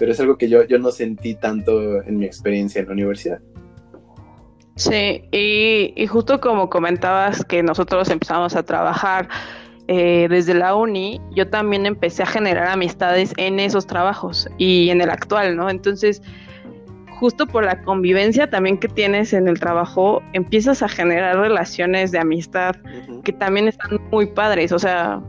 Pero 0.00 0.10
es 0.10 0.18
algo 0.18 0.36
que 0.36 0.48
yo, 0.48 0.64
yo 0.64 0.80
no 0.80 0.90
sentí 0.90 1.36
tanto 1.36 2.02
en 2.02 2.18
mi 2.18 2.26
experiencia 2.26 2.80
en 2.80 2.88
la 2.88 2.92
universidad. 2.92 3.38
Sí, 4.74 5.22
y, 5.30 5.94
y 5.94 6.06
justo 6.08 6.40
como 6.40 6.68
comentabas 6.68 7.44
que 7.44 7.62
nosotros 7.62 8.10
empezamos 8.10 8.56
a 8.56 8.64
trabajar 8.64 9.28
eh, 9.86 10.26
desde 10.28 10.54
la 10.54 10.74
uni, 10.74 11.20
yo 11.30 11.48
también 11.48 11.86
empecé 11.86 12.24
a 12.24 12.26
generar 12.26 12.66
amistades 12.66 13.32
en 13.36 13.60
esos 13.60 13.86
trabajos 13.86 14.48
y 14.58 14.88
en 14.90 15.02
el 15.02 15.10
actual, 15.10 15.56
¿no? 15.56 15.68
Entonces, 15.68 16.22
justo 17.18 17.46
por 17.46 17.64
la 17.64 17.82
convivencia 17.82 18.48
también 18.48 18.78
que 18.78 18.88
tienes 18.88 19.32
en 19.32 19.48
el 19.48 19.58
trabajo, 19.58 20.22
empiezas 20.32 20.82
a 20.82 20.88
generar 20.88 21.36
relaciones 21.38 22.12
de 22.12 22.18
amistad 22.18 22.76
que 23.22 23.32
también 23.32 23.68
están 23.68 24.00
muy 24.10 24.26
padres. 24.26 24.72
O 24.72 24.78
sea, 24.78 25.22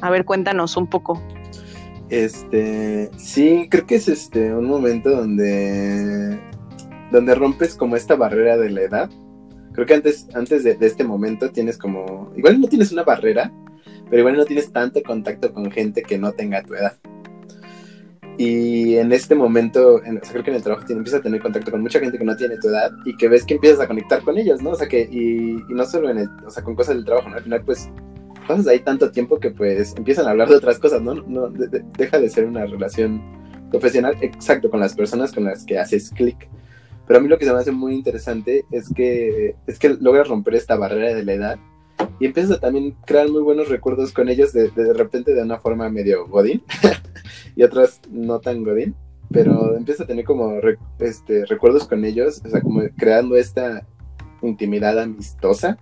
a 0.00 0.10
ver, 0.10 0.24
cuéntanos 0.24 0.76
un 0.76 0.88
poco. 0.88 1.22
Este, 2.08 3.10
sí, 3.18 3.68
creo 3.70 3.86
que 3.86 3.96
es 3.96 4.08
este 4.08 4.54
un 4.54 4.64
momento 4.64 5.10
donde 5.10 6.40
donde 7.10 7.34
rompes 7.34 7.74
como 7.74 7.96
esta 7.96 8.16
barrera 8.16 8.56
de 8.56 8.70
la 8.70 8.82
edad. 8.82 9.10
Creo 9.72 9.86
que 9.86 9.94
antes, 9.94 10.28
antes 10.34 10.64
de, 10.64 10.74
de 10.74 10.86
este 10.86 11.04
momento 11.04 11.50
tienes 11.50 11.78
como, 11.78 12.32
igual 12.36 12.60
no 12.60 12.68
tienes 12.68 12.92
una 12.92 13.04
barrera, 13.04 13.52
pero 14.10 14.20
igual 14.20 14.36
no 14.36 14.44
tienes 14.44 14.72
tanto 14.72 15.02
contacto 15.02 15.52
con 15.52 15.70
gente 15.70 16.02
que 16.02 16.18
no 16.18 16.32
tenga 16.32 16.62
tu 16.62 16.74
edad. 16.74 16.94
Y 18.38 18.96
en 18.96 19.12
este 19.12 19.34
momento, 19.34 20.00
creo 20.30 20.44
que 20.44 20.50
en 20.50 20.56
el 20.56 20.62
trabajo 20.62 20.86
empiezas 20.88 21.18
a 21.18 21.22
tener 21.24 21.42
contacto 21.42 21.72
con 21.72 21.82
mucha 21.82 21.98
gente 21.98 22.18
que 22.18 22.24
no 22.24 22.36
tiene 22.36 22.56
tu 22.58 22.68
edad 22.68 22.92
y 23.04 23.16
que 23.16 23.28
ves 23.28 23.44
que 23.44 23.54
empiezas 23.54 23.80
a 23.80 23.88
conectar 23.88 24.22
con 24.22 24.38
ellos, 24.38 24.62
¿no? 24.62 24.70
O 24.70 24.74
sea, 24.76 24.86
que, 24.86 25.08
y, 25.10 25.56
y 25.68 25.74
no 25.74 25.84
solo 25.84 26.08
en 26.08 26.18
el, 26.18 26.28
o 26.46 26.50
sea, 26.50 26.62
con 26.62 26.76
cosas 26.76 26.94
del 26.94 27.04
trabajo. 27.04 27.28
Al 27.30 27.42
final, 27.42 27.64
pues, 27.64 27.90
pasas 28.46 28.68
ahí 28.68 28.78
tanto 28.78 29.10
tiempo 29.10 29.40
que, 29.40 29.50
pues, 29.50 29.92
empiezan 29.96 30.26
a 30.26 30.30
hablar 30.30 30.48
de 30.48 30.54
otras 30.54 30.78
cosas, 30.78 31.02
¿no? 31.02 31.14
no 31.14 31.48
de, 31.48 31.66
de, 31.66 31.84
deja 31.98 32.20
de 32.20 32.28
ser 32.28 32.46
una 32.46 32.64
relación 32.64 33.20
profesional, 33.72 34.16
exacto, 34.20 34.70
con 34.70 34.78
las 34.78 34.94
personas 34.94 35.32
con 35.32 35.42
las 35.42 35.64
que 35.64 35.76
haces 35.76 36.10
clic. 36.10 36.48
Pero 37.08 37.18
a 37.18 37.22
mí 37.22 37.28
lo 37.28 37.38
que 37.38 37.44
se 37.44 37.52
me 37.52 37.58
hace 37.58 37.72
muy 37.72 37.92
interesante 37.92 38.66
es 38.70 38.88
que, 38.94 39.56
es 39.66 39.80
que 39.80 39.96
logras 40.00 40.28
romper 40.28 40.54
esta 40.54 40.76
barrera 40.76 41.12
de 41.12 41.24
la 41.24 41.32
edad 41.32 41.58
y 42.20 42.26
empiezas 42.26 42.58
a 42.58 42.60
también 42.60 42.96
crear 43.06 43.28
muy 43.28 43.42
buenos 43.42 43.68
recuerdos 43.68 44.12
con 44.12 44.28
ellos 44.28 44.52
de, 44.52 44.70
de, 44.70 44.84
de 44.84 44.92
repente 44.92 45.34
de 45.34 45.42
una 45.42 45.58
forma 45.58 45.88
medio 45.88 46.26
godín 46.26 46.62
y 47.56 47.62
otras 47.62 48.00
no 48.10 48.40
tan 48.40 48.64
godín, 48.64 48.94
pero 49.30 49.76
empiezas 49.76 50.04
a 50.04 50.06
tener 50.06 50.24
como 50.24 50.60
re, 50.60 50.78
este, 50.98 51.44
recuerdos 51.46 51.86
con 51.86 52.04
ellos, 52.04 52.42
o 52.44 52.48
sea, 52.48 52.60
como 52.60 52.82
creando 52.96 53.36
esta 53.36 53.86
intimidad 54.42 54.98
amistosa 54.98 55.78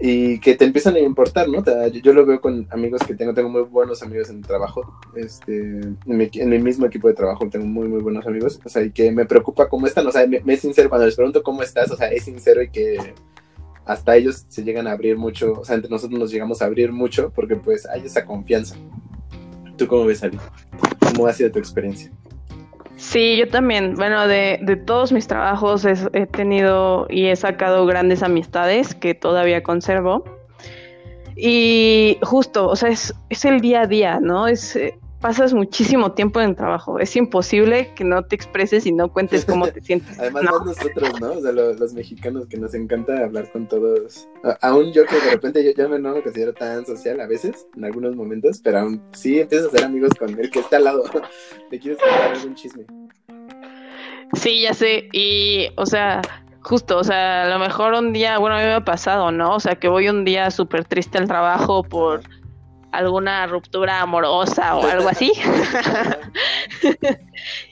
y 0.00 0.38
que 0.40 0.54
te 0.54 0.66
empiezan 0.66 0.96
a 0.96 0.98
importar, 0.98 1.48
¿no? 1.48 1.64
Yo, 1.64 2.00
yo, 2.00 2.12
lo 2.12 2.26
veo 2.26 2.40
con 2.40 2.66
amigos 2.70 3.00
que 3.06 3.14
tengo, 3.14 3.32
tengo 3.32 3.48
muy 3.48 3.62
buenos 3.62 4.02
amigos 4.02 4.28
en 4.28 4.36
el 4.38 4.46
trabajo, 4.46 5.00
este, 5.14 5.56
en 5.56 5.98
mi, 6.04 6.28
en 6.34 6.48
mi, 6.50 6.58
mismo 6.58 6.84
equipo 6.86 7.08
de 7.08 7.14
trabajo 7.14 7.48
tengo 7.48 7.64
muy, 7.64 7.88
muy 7.88 8.02
buenos 8.02 8.26
amigos, 8.26 8.60
o 8.62 8.68
sea, 8.68 8.82
y 8.82 8.90
que 8.90 9.10
me 9.10 9.24
preocupa 9.24 9.68
cómo 9.68 9.86
están, 9.86 10.06
o 10.06 10.12
sea, 10.12 10.26
me, 10.26 10.40
me 10.40 10.54
es 10.54 10.60
sincero 10.60 10.90
cuando 10.90 11.06
les 11.06 11.16
pregunto 11.16 11.42
cómo 11.42 11.62
estás, 11.62 11.90
o 11.90 11.96
sea, 11.96 12.08
es 12.08 12.24
sincero 12.24 12.62
y 12.62 12.70
que 12.70 12.98
hasta 13.86 14.16
ellos 14.16 14.44
se 14.48 14.64
llegan 14.64 14.86
a 14.88 14.92
abrir 14.92 15.16
mucho, 15.16 15.60
o 15.60 15.64
sea, 15.64 15.76
entre 15.76 15.90
nosotros 15.90 16.18
nos 16.18 16.30
llegamos 16.30 16.60
a 16.60 16.66
abrir 16.66 16.92
mucho 16.92 17.30
porque 17.34 17.56
pues 17.56 17.86
hay 17.86 18.04
esa 18.04 18.26
confianza. 18.26 18.76
¿Tú 19.78 19.86
cómo 19.86 20.06
ves, 20.06 20.22
Ali? 20.22 20.38
¿Cómo 21.00 21.26
ha 21.26 21.32
sido 21.32 21.50
tu 21.52 21.58
experiencia? 21.58 22.10
Sí, 22.96 23.36
yo 23.36 23.46
también. 23.48 23.94
Bueno, 23.94 24.26
de, 24.26 24.58
de 24.62 24.76
todos 24.76 25.12
mis 25.12 25.26
trabajos 25.26 25.84
he, 25.84 26.26
tenido 26.26 27.06
y 27.10 27.26
he 27.26 27.36
sacado 27.36 27.86
grandes 27.86 28.22
amistades 28.22 28.94
que 28.94 29.14
todavía 29.14 29.62
conservo. 29.62 30.24
Y 31.36 32.18
justo, 32.22 32.66
o 32.68 32.76
sea, 32.76 32.88
es, 32.88 33.14
es 33.28 33.44
el 33.44 33.60
día 33.60 33.82
a 33.82 33.86
día, 33.86 34.18
¿no? 34.20 34.48
Es, 34.48 34.74
eh, 34.74 34.98
pasas 35.26 35.52
muchísimo 35.52 36.12
tiempo 36.12 36.40
en 36.40 36.50
el 36.50 36.56
trabajo. 36.56 37.00
Es 37.00 37.16
imposible 37.16 37.92
que 37.96 38.04
no 38.04 38.24
te 38.24 38.36
expreses 38.36 38.86
y 38.86 38.92
no 38.92 39.12
cuentes 39.12 39.44
cómo 39.44 39.66
te 39.66 39.80
sientes. 39.82 40.16
Además, 40.20 40.44
no. 40.44 40.60
nosotros, 40.60 41.20
¿no? 41.20 41.32
O 41.32 41.40
sea, 41.40 41.50
los, 41.50 41.80
los, 41.80 41.94
mexicanos 41.94 42.46
que 42.46 42.56
nos 42.56 42.74
encanta 42.74 43.24
hablar 43.24 43.50
con 43.50 43.66
todos. 43.66 44.28
A, 44.44 44.56
aún 44.68 44.92
yo 44.92 45.04
que 45.04 45.16
de 45.16 45.32
repente 45.32 45.64
yo, 45.64 45.72
yo 45.72 45.88
no 45.88 46.14
me 46.14 46.22
considero 46.22 46.54
tan 46.54 46.86
social 46.86 47.20
a 47.20 47.26
veces, 47.26 47.66
en 47.76 47.84
algunos 47.84 48.14
momentos, 48.14 48.60
pero 48.62 48.78
aún 48.78 49.02
sí 49.14 49.40
empiezas 49.40 49.66
a 49.66 49.70
ser 49.78 49.84
amigos 49.86 50.12
con 50.16 50.38
el 50.38 50.48
que 50.48 50.60
está 50.60 50.76
al 50.76 50.84
lado. 50.84 51.02
Te 51.70 51.80
quieres 51.80 51.98
contar 52.00 52.32
algún 52.32 52.54
chisme. 52.54 52.84
Sí, 54.34 54.62
ya 54.62 54.74
sé. 54.74 55.08
Y, 55.12 55.70
o 55.76 55.86
sea, 55.86 56.22
justo, 56.60 56.98
o 56.98 57.04
sea, 57.04 57.42
a 57.42 57.48
lo 57.48 57.58
mejor 57.58 57.94
un 57.94 58.12
día, 58.12 58.38
bueno, 58.38 58.54
a 58.54 58.60
mí 58.60 58.64
me 58.64 58.74
ha 58.74 58.84
pasado, 58.84 59.32
¿no? 59.32 59.56
O 59.56 59.60
sea, 59.60 59.74
que 59.74 59.88
voy 59.88 60.08
un 60.08 60.24
día 60.24 60.52
súper 60.52 60.84
triste 60.84 61.18
al 61.18 61.26
trabajo 61.26 61.82
por 61.82 62.20
alguna 62.92 63.46
ruptura 63.46 64.00
amorosa 64.00 64.76
o 64.76 64.86
algo 64.86 65.08
así. 65.08 65.32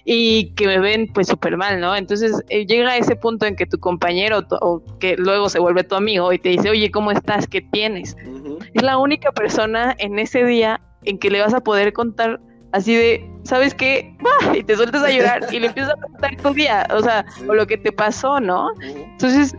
y 0.04 0.52
que 0.54 0.66
me 0.66 0.78
ven 0.78 1.10
pues 1.12 1.28
súper 1.28 1.56
mal, 1.56 1.80
¿no? 1.80 1.94
Entonces 1.96 2.42
eh, 2.48 2.66
llega 2.66 2.96
ese 2.96 3.16
punto 3.16 3.46
en 3.46 3.56
que 3.56 3.66
tu 3.66 3.78
compañero 3.78 4.46
o 4.60 4.82
que 4.98 5.16
luego 5.16 5.48
se 5.48 5.58
vuelve 5.58 5.84
tu 5.84 5.94
amigo 5.94 6.32
y 6.32 6.38
te 6.38 6.50
dice, 6.50 6.70
oye, 6.70 6.90
¿cómo 6.90 7.10
estás? 7.10 7.46
¿Qué 7.46 7.60
tienes? 7.60 8.16
Uh 8.26 8.30
-huh. 8.30 8.70
Es 8.74 8.82
la 8.82 8.98
única 8.98 9.32
persona 9.32 9.94
en 9.98 10.18
ese 10.18 10.44
día 10.44 10.80
en 11.04 11.18
que 11.18 11.30
le 11.30 11.40
vas 11.40 11.54
a 11.54 11.60
poder 11.60 11.92
contar 11.92 12.40
así 12.72 12.94
de, 12.94 13.30
¿sabes 13.44 13.74
qué? 13.74 14.16
¡Bah! 14.20 14.56
Y 14.56 14.64
te 14.64 14.74
sueltas 14.74 15.02
a 15.02 15.10
llorar 15.10 15.46
y 15.52 15.60
le 15.60 15.68
empiezas 15.68 15.92
a 15.92 16.00
contar 16.00 16.36
tu 16.36 16.54
día, 16.54 16.86
o 16.90 17.00
sea, 17.00 17.24
sí. 17.28 17.44
o 17.48 17.54
lo 17.54 17.66
que 17.66 17.78
te 17.78 17.92
pasó, 17.92 18.40
¿no? 18.40 18.66
Uh 18.66 18.78
-huh. 18.78 19.04
Entonces, 19.12 19.56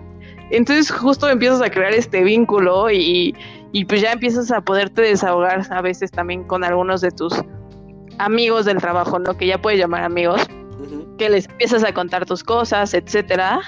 entonces 0.51 0.91
justo 0.91 1.29
empiezas 1.29 1.61
a 1.61 1.69
crear 1.69 1.93
este 1.93 2.23
vínculo 2.23 2.91
y, 2.91 3.35
y 3.75 3.83
pues 3.83 4.01
ya 4.01 4.13
empiezas 4.13 4.53
a 4.53 4.61
poderte 4.61 5.01
desahogar 5.01 5.67
a 5.69 5.81
veces 5.81 6.09
también 6.09 6.45
con 6.45 6.63
algunos 6.63 7.01
de 7.01 7.11
tus 7.11 7.33
amigos 8.19 8.63
del 8.63 8.77
trabajo, 8.77 9.19
¿no? 9.19 9.35
Que 9.35 9.47
ya 9.47 9.61
puedes 9.61 9.77
llamar 9.77 10.05
amigos, 10.05 10.47
uh 10.79 10.83
-huh. 10.83 11.17
que 11.17 11.29
les 11.29 11.49
empiezas 11.49 11.83
a 11.83 11.93
contar 11.93 12.25
tus 12.25 12.41
cosas, 12.41 12.93
etcétera. 12.93 13.59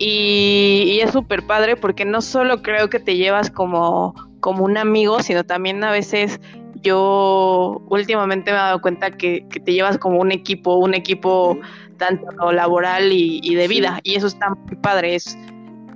Y, 0.00 0.88
y 0.88 1.00
es 1.00 1.12
súper 1.12 1.46
padre 1.46 1.76
porque 1.76 2.04
no 2.04 2.22
solo 2.22 2.60
creo 2.60 2.90
que 2.90 2.98
te 2.98 3.16
llevas 3.16 3.48
como, 3.52 4.16
como 4.40 4.64
un 4.64 4.78
amigo, 4.78 5.22
sino 5.22 5.44
también 5.44 5.84
a 5.84 5.92
veces 5.92 6.40
yo 6.82 7.80
últimamente 7.88 8.50
me 8.50 8.56
he 8.56 8.60
dado 8.60 8.80
cuenta 8.80 9.12
que, 9.12 9.46
que 9.48 9.60
te 9.60 9.72
llevas 9.74 9.96
como 9.96 10.18
un 10.18 10.32
equipo, 10.32 10.74
un 10.74 10.92
equipo 10.92 11.52
uh 11.52 11.54
-huh. 11.54 11.96
tanto 11.98 12.50
laboral 12.50 13.12
y, 13.12 13.38
y 13.44 13.54
de 13.54 13.68
vida, 13.68 14.00
y 14.02 14.16
eso 14.16 14.26
está 14.26 14.50
muy 14.50 14.74
padre, 14.82 15.14
es, 15.14 15.38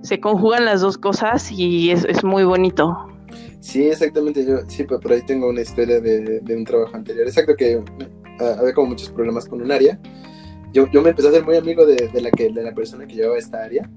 se 0.02 0.20
conjugan 0.20 0.66
las 0.66 0.82
dos 0.82 0.96
cosas 0.96 1.50
y 1.50 1.90
es, 1.90 2.04
es 2.04 2.22
muy 2.22 2.44
bonito. 2.44 3.09
Sí, 3.60 3.86
exactamente. 3.86 4.44
Yo 4.44 4.58
sí, 4.66 4.84
pues 4.84 5.00
por 5.00 5.12
ahí 5.12 5.22
tengo 5.22 5.48
una 5.48 5.60
historia 5.60 6.00
de, 6.00 6.40
de 6.40 6.56
un 6.56 6.64
trabajo 6.64 6.96
anterior. 6.96 7.26
Exacto, 7.26 7.54
que 7.54 7.76
uh, 7.76 7.84
había 8.58 8.74
como 8.74 8.88
muchos 8.88 9.10
problemas 9.10 9.46
con 9.46 9.60
un 9.62 9.70
área. 9.70 10.00
Yo, 10.72 10.86
yo 10.90 11.02
me 11.02 11.10
empecé 11.10 11.28
a 11.28 11.32
ser 11.32 11.44
muy 11.44 11.56
amigo 11.56 11.84
de, 11.84 12.08
de, 12.08 12.20
la 12.20 12.30
que, 12.30 12.50
de 12.50 12.62
la 12.62 12.74
persona 12.74 13.06
que 13.06 13.14
llevaba 13.14 13.38
esta 13.38 13.62
área. 13.62 13.90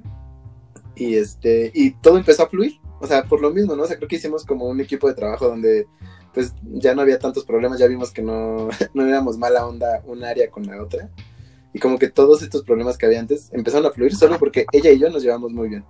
Y, 0.96 1.16
este, 1.16 1.72
y 1.74 1.92
todo 1.92 2.18
empezó 2.18 2.44
a 2.44 2.50
fluir. 2.50 2.80
O 3.00 3.08
sea, 3.08 3.24
por 3.24 3.42
lo 3.42 3.52
mismo, 3.52 3.76
¿no? 3.76 3.84
O 3.84 3.88
sea, 3.88 3.98
creo 3.98 4.08
que 4.08 4.18
hicimos 4.18 4.46
como 4.46 4.68
un 4.68 4.80
equipo 4.80 5.08
de 5.08 5.14
trabajo 5.14 5.48
donde 5.48 5.88
pues 6.34 6.54
ya 6.64 6.96
no 6.96 7.02
había 7.02 7.20
tantos 7.20 7.46
problemas. 7.46 7.80
Ya 7.80 7.88
vimos 7.88 8.12
que 8.12 8.22
no, 8.22 8.70
no 8.94 9.06
éramos 9.06 9.38
mala 9.38 9.66
onda 9.66 10.02
un 10.06 10.24
área 10.24 10.50
con 10.50 10.66
la 10.66 10.82
otra. 10.82 11.10
Y 11.74 11.80
como 11.80 11.98
que 11.98 12.10
todos 12.10 12.42
estos 12.42 12.64
problemas 12.64 12.98
que 12.98 13.06
había 13.06 13.20
antes 13.20 13.50
empezaron 13.52 13.88
a 13.88 13.92
fluir 13.92 14.16
solo 14.16 14.38
porque 14.38 14.66
ella 14.72 14.92
y 14.92 15.00
yo 15.00 15.10
nos 15.10 15.24
llevamos 15.24 15.52
muy 15.52 15.70
bien. 15.70 15.86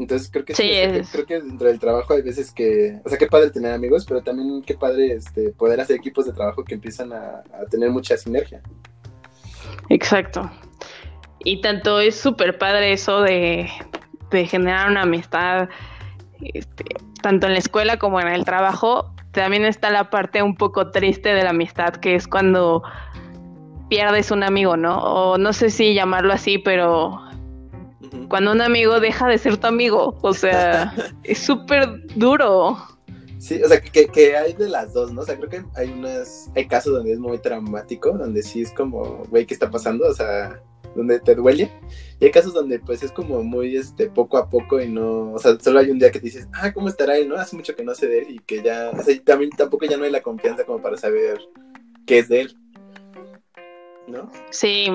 Entonces 0.00 0.30
creo 0.32 0.46
que 0.46 0.54
sí, 0.54 0.70
es. 0.72 1.10
creo 1.10 1.26
que 1.26 1.40
dentro 1.40 1.68
del 1.68 1.78
trabajo 1.78 2.14
hay 2.14 2.22
veces 2.22 2.50
que, 2.52 2.98
o 3.04 3.08
sea, 3.08 3.18
qué 3.18 3.26
padre 3.26 3.50
tener 3.50 3.72
amigos, 3.72 4.06
pero 4.06 4.22
también 4.22 4.62
qué 4.62 4.74
padre 4.74 5.12
este, 5.12 5.50
poder 5.50 5.78
hacer 5.78 5.96
equipos 5.96 6.24
de 6.24 6.32
trabajo 6.32 6.64
que 6.64 6.74
empiezan 6.74 7.12
a, 7.12 7.44
a 7.52 7.66
tener 7.70 7.90
mucha 7.90 8.16
sinergia. 8.16 8.62
Exacto. 9.90 10.50
Y 11.40 11.60
tanto 11.60 12.00
es 12.00 12.18
súper 12.18 12.56
padre 12.56 12.92
eso 12.92 13.20
de, 13.20 13.68
de, 14.30 14.46
generar 14.46 14.90
una 14.90 15.02
amistad, 15.02 15.68
este, 16.40 16.84
tanto 17.22 17.46
en 17.46 17.52
la 17.52 17.58
escuela 17.58 17.98
como 17.98 18.20
en 18.20 18.28
el 18.28 18.46
trabajo. 18.46 19.14
También 19.32 19.66
está 19.66 19.90
la 19.90 20.08
parte 20.08 20.42
un 20.42 20.56
poco 20.56 20.90
triste 20.90 21.34
de 21.34 21.44
la 21.44 21.50
amistad, 21.50 21.94
que 21.96 22.14
es 22.14 22.26
cuando 22.26 22.82
pierdes 23.90 24.30
un 24.30 24.44
amigo, 24.44 24.78
¿no? 24.78 24.96
O 24.96 25.36
no 25.36 25.52
sé 25.52 25.68
si 25.68 25.92
llamarlo 25.92 26.32
así, 26.32 26.56
pero 26.56 27.20
cuando 28.28 28.52
un 28.52 28.60
amigo 28.60 29.00
deja 29.00 29.28
de 29.28 29.38
ser 29.38 29.56
tu 29.56 29.66
amigo. 29.66 30.16
O 30.22 30.34
sea, 30.34 30.94
es 31.24 31.38
súper 31.38 31.88
duro. 32.14 32.78
Sí, 33.38 33.62
o 33.62 33.68
sea, 33.68 33.80
que, 33.80 34.06
que, 34.06 34.36
hay 34.36 34.52
de 34.52 34.68
las 34.68 34.92
dos, 34.92 35.12
¿no? 35.12 35.22
O 35.22 35.24
sea, 35.24 35.36
creo 35.36 35.48
que 35.48 35.64
hay 35.74 35.90
unas, 35.90 36.50
hay 36.54 36.66
casos 36.66 36.92
donde 36.92 37.12
es 37.12 37.18
muy 37.18 37.38
traumático, 37.38 38.12
donde 38.12 38.42
sí 38.42 38.60
es 38.60 38.70
como, 38.72 39.24
güey, 39.30 39.46
¿qué 39.46 39.54
está 39.54 39.70
pasando? 39.70 40.06
O 40.06 40.12
sea, 40.12 40.60
donde 40.94 41.20
te 41.20 41.34
duele. 41.34 41.70
Y 42.18 42.26
hay 42.26 42.30
casos 42.30 42.52
donde 42.52 42.78
pues 42.78 43.02
es 43.02 43.12
como 43.12 43.42
muy, 43.42 43.76
este, 43.76 44.10
poco 44.10 44.36
a 44.36 44.50
poco 44.50 44.80
y 44.80 44.88
no, 44.88 45.32
o 45.32 45.38
sea, 45.38 45.58
solo 45.58 45.78
hay 45.78 45.90
un 45.90 45.98
día 45.98 46.10
que 46.10 46.18
te 46.18 46.26
dices, 46.26 46.48
ah, 46.52 46.72
¿cómo 46.72 46.88
estará 46.88 47.16
él? 47.16 47.28
¿No? 47.28 47.36
Hace 47.36 47.56
mucho 47.56 47.74
que 47.74 47.84
no 47.84 47.94
sé 47.94 48.08
de 48.08 48.18
él 48.18 48.26
y 48.30 48.38
que 48.40 48.62
ya, 48.62 48.90
o 48.90 49.02
sea, 49.02 49.18
también 49.24 49.50
tampoco 49.50 49.86
ya 49.86 49.96
no 49.96 50.04
hay 50.04 50.10
la 50.10 50.22
confianza 50.22 50.64
como 50.64 50.82
para 50.82 50.98
saber 50.98 51.40
qué 52.06 52.18
es 52.18 52.28
de 52.28 52.42
él. 52.42 52.56
¿No? 54.06 54.30
Sí, 54.50 54.88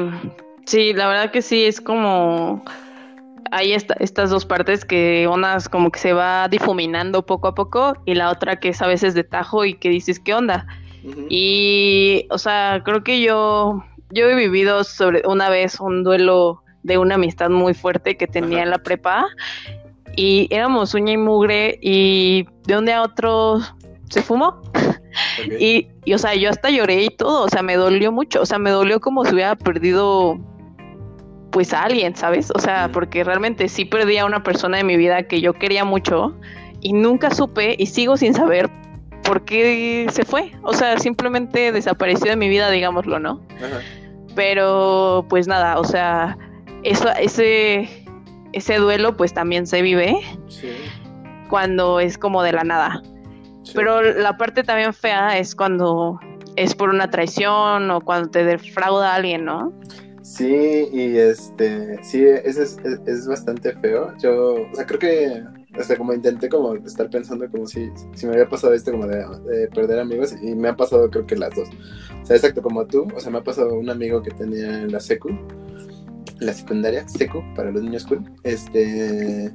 sí, 0.66 0.94
la 0.94 1.08
verdad 1.08 1.32
que 1.32 1.42
sí, 1.42 1.66
es 1.66 1.82
como 1.82 2.64
hay 3.52 3.74
esta, 3.74 3.96
estas 4.00 4.30
dos 4.30 4.46
partes 4.46 4.86
que 4.86 5.28
unas 5.32 5.70
como 5.70 5.92
que 5.92 6.00
se 6.00 6.14
va 6.14 6.48
difuminando 6.48 7.26
poco 7.26 7.48
a 7.48 7.56
poco 7.56 7.96
y 8.06 8.16
la 8.16 8.30
otra 8.30 8.60
que 8.60 8.70
es 8.70 8.82
a 8.82 8.88
veces 8.88 9.14
de 9.14 9.24
tajo 9.24 9.66
y 9.66 9.76
que 9.76 9.90
dices, 9.90 10.20
¿qué 10.20 10.34
onda? 10.34 10.68
Uh 11.04 11.10
-huh. 11.10 11.28
Y, 11.30 12.28
o 12.30 12.38
sea, 12.38 12.82
creo 12.84 13.04
que 13.04 13.22
yo, 13.22 13.84
yo 14.12 14.30
he 14.30 14.36
vivido 14.36 14.84
sobre 14.84 15.22
una 15.28 15.50
vez 15.50 15.80
un 15.80 16.04
duelo 16.04 16.64
de 16.84 16.98
una 16.98 17.16
amistad 17.16 17.50
muy 17.50 17.74
fuerte 17.74 18.18
que 18.18 18.28
tenía 18.28 18.60
Ajá. 18.60 18.64
en 18.64 18.70
la 18.72 18.78
prepa 18.80 19.26
y 20.16 20.48
éramos 20.52 20.94
uña 20.94 21.14
y 21.14 21.18
mugre 21.18 21.80
y 21.82 22.46
de 22.66 22.78
un 22.78 22.86
día 22.86 23.00
a 23.00 23.04
otro 23.04 23.60
se 24.10 24.22
fumó. 24.22 24.62
Okay. 24.72 25.00
Y, 25.60 25.88
y, 26.04 26.14
o 26.14 26.18
sea, 26.18 26.36
yo 26.36 26.50
hasta 26.50 26.70
lloré 26.70 27.04
y 27.04 27.10
todo, 27.10 27.46
o 27.46 27.48
sea, 27.48 27.62
me 27.62 27.78
dolió 27.78 28.12
mucho, 28.12 28.42
o 28.42 28.46
sea, 28.46 28.60
me 28.60 28.70
dolió 28.70 29.00
como 29.00 29.24
si 29.24 29.34
hubiera 29.34 29.56
perdido 29.56 30.38
pues 31.56 31.72
a 31.72 31.84
alguien, 31.84 32.14
¿sabes? 32.18 32.52
O 32.54 32.60
sea, 32.60 32.90
porque 32.92 33.24
realmente 33.24 33.70
sí 33.70 33.86
perdí 33.86 34.18
a 34.18 34.26
una 34.26 34.44
persona 34.44 34.76
de 34.76 34.84
mi 34.84 34.98
vida 34.98 35.24
que 35.24 35.40
yo 35.40 35.54
quería 35.54 35.86
mucho 35.86 36.36
y 36.82 36.92
nunca 36.92 37.34
supe 37.34 37.78
y 37.80 37.86
sigo 37.86 38.18
sin 38.18 38.34
saber 38.34 38.70
por 39.24 39.46
qué 39.46 40.06
se 40.12 40.26
fue. 40.26 40.52
O 40.64 40.74
sea, 40.74 41.00
simplemente 41.00 41.72
desapareció 41.72 42.32
de 42.32 42.36
mi 42.36 42.50
vida, 42.50 42.70
digámoslo, 42.70 43.20
¿no? 43.20 43.42
Ajá. 43.56 43.80
Pero 44.36 45.26
pues 45.30 45.48
nada, 45.48 45.80
o 45.80 45.86
sea, 45.86 46.38
eso, 46.84 47.08
ese, 47.18 47.88
ese 48.52 48.76
duelo 48.76 49.16
pues 49.16 49.34
también 49.34 49.66
se 49.66 49.82
vive 49.82 50.14
sí. 50.50 50.72
cuando 51.50 52.02
es 52.02 52.18
como 52.18 52.44
de 52.44 52.52
la 52.52 52.66
nada. 52.66 53.02
Sí. 53.64 53.72
Pero 53.76 54.02
la 54.02 54.36
parte 54.36 54.66
también 54.66 54.94
fea 54.94 55.38
es 55.38 55.56
cuando 55.56 56.20
es 56.58 56.76
por 56.76 56.90
una 56.90 57.10
traición 57.10 57.90
o 57.92 58.02
cuando 58.02 58.30
te 58.30 58.44
defrauda 58.44 59.16
alguien, 59.16 59.46
¿no? 59.46 59.72
Sí, 60.26 60.90
y 60.92 61.18
este, 61.18 62.04
sí, 62.04 62.26
eso 62.26 62.64
es, 62.64 62.78
es, 63.06 63.28
bastante 63.28 63.74
feo. 63.74 64.12
Yo, 64.18 64.56
o 64.72 64.76
sea, 64.76 64.84
creo 64.84 65.00
que, 65.00 65.44
hasta 65.80 65.96
como 65.96 66.16
intenté 66.16 66.50
como 66.50 66.74
estar 66.74 67.12
pensando 67.12 67.48
como 67.52 67.68
si, 67.68 67.92
si 68.16 68.26
me 68.26 68.34
había 68.34 68.50
pasado 68.50 68.74
esto 68.74 68.92
como 68.92 69.06
de, 69.06 69.68
perder 69.68 70.00
amigos 70.00 70.34
y 70.42 70.56
me 70.56 70.70
ha 70.70 70.76
pasado 70.76 71.12
creo 71.12 71.28
que 71.28 71.36
las 71.36 71.56
dos. 71.56 71.70
O 72.24 72.26
sea, 72.26 72.38
exacto 72.38 72.64
como 72.64 72.88
tú, 72.88 73.08
o 73.16 73.20
sea, 73.20 73.32
me 73.32 73.38
ha 73.38 73.44
pasado 73.44 73.76
un 73.76 73.88
amigo 73.88 74.24
que 74.24 74.32
tenía 74.32 74.82
en 74.82 74.92
la 74.92 75.00
secu, 75.00 75.30
la 76.40 76.54
secundaria, 76.54 77.08
secu, 77.08 77.44
para 77.56 77.70
los 77.70 77.84
niños 77.84 78.04
cool, 78.08 78.24
este, 78.42 79.54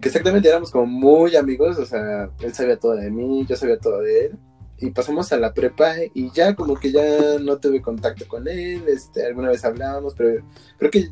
que 0.00 0.08
exactamente 0.08 0.48
éramos 0.48 0.72
como 0.72 0.86
muy 0.86 1.36
amigos, 1.36 1.78
o 1.78 1.86
sea, 1.86 2.28
él 2.40 2.52
sabía 2.52 2.76
todo 2.76 2.96
de 2.96 3.08
mí, 3.08 3.46
yo 3.46 3.54
sabía 3.54 3.78
todo 3.78 4.00
de 4.00 4.26
él, 4.26 4.38
y 4.82 4.90
pasamos 4.90 5.32
a 5.32 5.38
la 5.38 5.54
prepa 5.54 5.94
y 6.12 6.30
ya 6.32 6.54
como 6.54 6.74
que 6.74 6.90
ya 6.90 7.38
no 7.40 7.58
tuve 7.58 7.80
contacto 7.80 8.26
con 8.26 8.48
él, 8.48 8.82
este, 8.88 9.24
alguna 9.24 9.48
vez 9.48 9.64
hablábamos, 9.64 10.14
pero 10.14 10.44
creo 10.76 10.90
que 10.90 11.10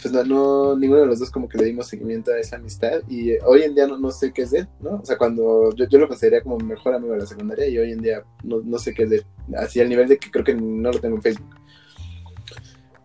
pues 0.00 0.12
no, 0.26 0.76
ninguno 0.76 1.00
de 1.00 1.06
los 1.06 1.18
dos 1.18 1.30
como 1.30 1.48
que 1.48 1.58
le 1.58 1.64
dimos 1.64 1.88
seguimiento 1.88 2.32
a 2.32 2.38
esa 2.38 2.56
amistad 2.56 3.02
y 3.08 3.32
hoy 3.44 3.62
en 3.62 3.74
día 3.74 3.86
no, 3.86 3.98
no 3.98 4.10
sé 4.10 4.32
qué 4.32 4.42
es 4.42 4.52
de 4.52 4.60
él, 4.60 4.68
¿no? 4.80 5.00
O 5.02 5.04
sea, 5.04 5.18
cuando 5.18 5.74
yo, 5.74 5.86
yo 5.88 5.98
lo 5.98 6.08
consideraría 6.08 6.42
como 6.42 6.58
mejor 6.58 6.94
amigo 6.94 7.12
de 7.12 7.20
la 7.20 7.26
secundaria 7.26 7.66
y 7.68 7.78
hoy 7.78 7.92
en 7.92 8.00
día 8.00 8.22
no, 8.44 8.60
no 8.64 8.78
sé 8.78 8.94
qué 8.94 9.02
es 9.02 9.10
de 9.10 9.16
él, 9.16 9.26
así 9.56 9.80
al 9.80 9.88
nivel 9.88 10.08
de 10.08 10.18
que 10.18 10.30
creo 10.30 10.44
que 10.44 10.54
no 10.54 10.90
lo 10.90 11.00
tengo 11.00 11.16
en 11.16 11.22
Facebook. 11.22 11.61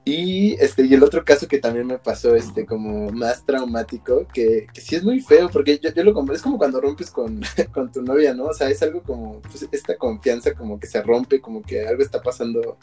Y 0.07 0.53
este, 0.61 0.85
y 0.85 0.93
el 0.93 1.03
otro 1.03 1.25
caso 1.25 1.49
que 1.49 1.59
también 1.59 1.85
me 1.85 1.97
pasó, 1.97 2.33
este, 2.33 2.65
como 2.65 3.11
más 3.11 3.45
traumático, 3.45 4.25
que, 4.33 4.67
sí 4.73 4.95
es 4.95 5.03
muy 5.03 5.19
feo, 5.19 5.49
porque 5.49 5.79
yo, 5.79 5.93
yo 5.93 6.01
lo 6.05 6.13
compré, 6.13 6.37
es 6.37 6.41
como 6.41 6.57
cuando 6.57 6.79
rompes 6.79 7.11
con, 7.11 7.41
con, 7.73 7.91
tu 7.91 8.01
novia, 8.01 8.33
¿no? 8.33 8.45
O 8.45 8.53
sea, 8.53 8.69
es 8.69 8.81
algo 8.81 9.03
como, 9.03 9.41
pues, 9.41 9.67
esta 9.69 9.97
confianza 9.97 10.53
como 10.53 10.79
que 10.79 10.87
se 10.87 11.01
rompe, 11.01 11.41
como 11.41 11.61
que 11.61 11.85
algo 11.85 12.01
está 12.01 12.21
pasando 12.21 12.77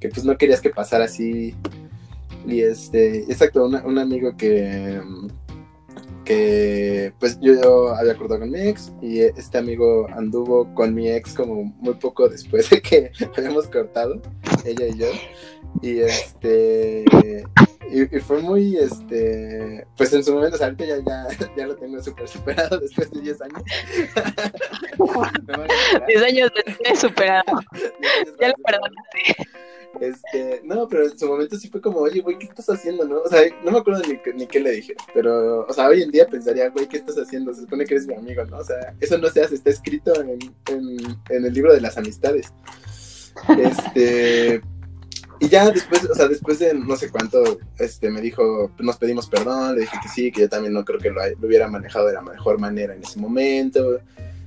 que 0.00 0.08
pues 0.08 0.24
no 0.24 0.36
querías 0.36 0.60
que 0.60 0.70
pasara 0.70 1.04
así. 1.04 1.54
Y 2.44 2.60
este, 2.62 3.20
exacto, 3.30 3.64
un 3.64 3.98
amigo 3.98 4.36
que, 4.36 5.00
que 6.28 7.14
pues 7.18 7.38
yo, 7.40 7.94
había 7.94 8.12
acordado 8.12 8.40
con 8.40 8.50
mi 8.50 8.60
ex 8.60 8.92
y 9.00 9.20
este 9.20 9.56
amigo 9.56 10.06
anduvo 10.14 10.74
con 10.74 10.94
mi 10.94 11.08
ex 11.08 11.32
como 11.32 11.64
muy 11.80 11.94
poco 11.94 12.28
después 12.28 12.68
de 12.68 12.82
que 12.82 13.12
habíamos 13.36 13.66
cortado, 13.68 14.20
ella 14.66 14.88
y 14.88 14.98
yo. 14.98 15.06
Y 15.82 16.00
este. 16.00 17.04
Y, 17.90 18.04
fue 18.20 18.40
muy, 18.40 18.76
este. 18.76 19.86
Pues 19.96 20.12
en 20.12 20.22
su 20.22 20.34
momento, 20.34 20.56
o 20.56 20.58
sea, 20.58 20.66
ahorita 20.68 20.84
ya, 20.84 20.98
ya, 21.56 21.66
lo 21.66 21.76
tengo 21.76 22.02
súper 22.02 22.28
superado 22.28 22.78
después 22.80 23.10
de 23.10 23.20
10 23.20 23.40
años. 23.42 23.62
10 26.06 26.22
años 26.22 26.50
superado. 27.00 27.60
ya 28.40 28.48
lo 28.48 28.54
perdonaste. 28.64 29.48
Este, 30.00 30.60
no, 30.64 30.86
pero 30.86 31.04
en 31.04 31.18
su 31.18 31.26
momento 31.26 31.56
sí 31.56 31.68
fue 31.68 31.80
como, 31.80 32.00
oye, 32.00 32.20
güey, 32.20 32.38
¿qué 32.38 32.46
estás 32.46 32.68
haciendo, 32.68 33.04
no? 33.04 33.20
O 33.20 33.28
sea, 33.28 33.42
no 33.64 33.72
me 33.72 33.78
acuerdo 33.78 34.02
ni, 34.06 34.20
ni 34.34 34.46
qué 34.46 34.60
le 34.60 34.72
dije, 34.72 34.94
pero, 35.14 35.66
o 35.66 35.72
sea, 35.72 35.88
hoy 35.88 36.02
en 36.02 36.10
día 36.10 36.26
pensaría, 36.26 36.68
güey, 36.68 36.86
¿qué 36.86 36.98
estás 36.98 37.16
haciendo? 37.16 37.54
Se 37.54 37.62
supone 37.62 37.84
que 37.84 37.94
eres 37.94 38.06
mi 38.06 38.14
amigo, 38.14 38.44
¿no? 38.44 38.58
O 38.58 38.64
sea, 38.64 38.94
eso 39.00 39.18
no 39.18 39.28
se 39.28 39.42
hace, 39.42 39.54
está 39.54 39.70
escrito 39.70 40.12
en, 40.20 40.38
en, 40.68 40.98
en 41.30 41.44
el 41.44 41.52
libro 41.52 41.72
de 41.72 41.80
las 41.80 41.96
amistades. 41.96 42.52
Este, 43.58 44.60
y 45.40 45.48
ya 45.48 45.70
después, 45.70 46.04
o 46.04 46.14
sea, 46.14 46.26
después 46.26 46.58
de 46.58 46.74
no 46.74 46.96
sé 46.96 47.10
cuánto, 47.10 47.58
este, 47.78 48.10
me 48.10 48.20
dijo, 48.20 48.72
nos 48.78 48.96
pedimos 48.96 49.28
perdón, 49.28 49.76
le 49.76 49.82
dije 49.82 49.96
que 50.02 50.08
sí, 50.08 50.32
que 50.32 50.42
yo 50.42 50.48
también 50.48 50.72
no 50.72 50.84
creo 50.84 50.98
que 50.98 51.10
lo, 51.10 51.20
hubiera 51.46 51.68
manejado 51.68 52.06
de 52.06 52.14
la 52.14 52.22
mejor 52.22 52.58
manera 52.58 52.94
en 52.94 53.02
ese 53.02 53.20
momento. 53.20 54.00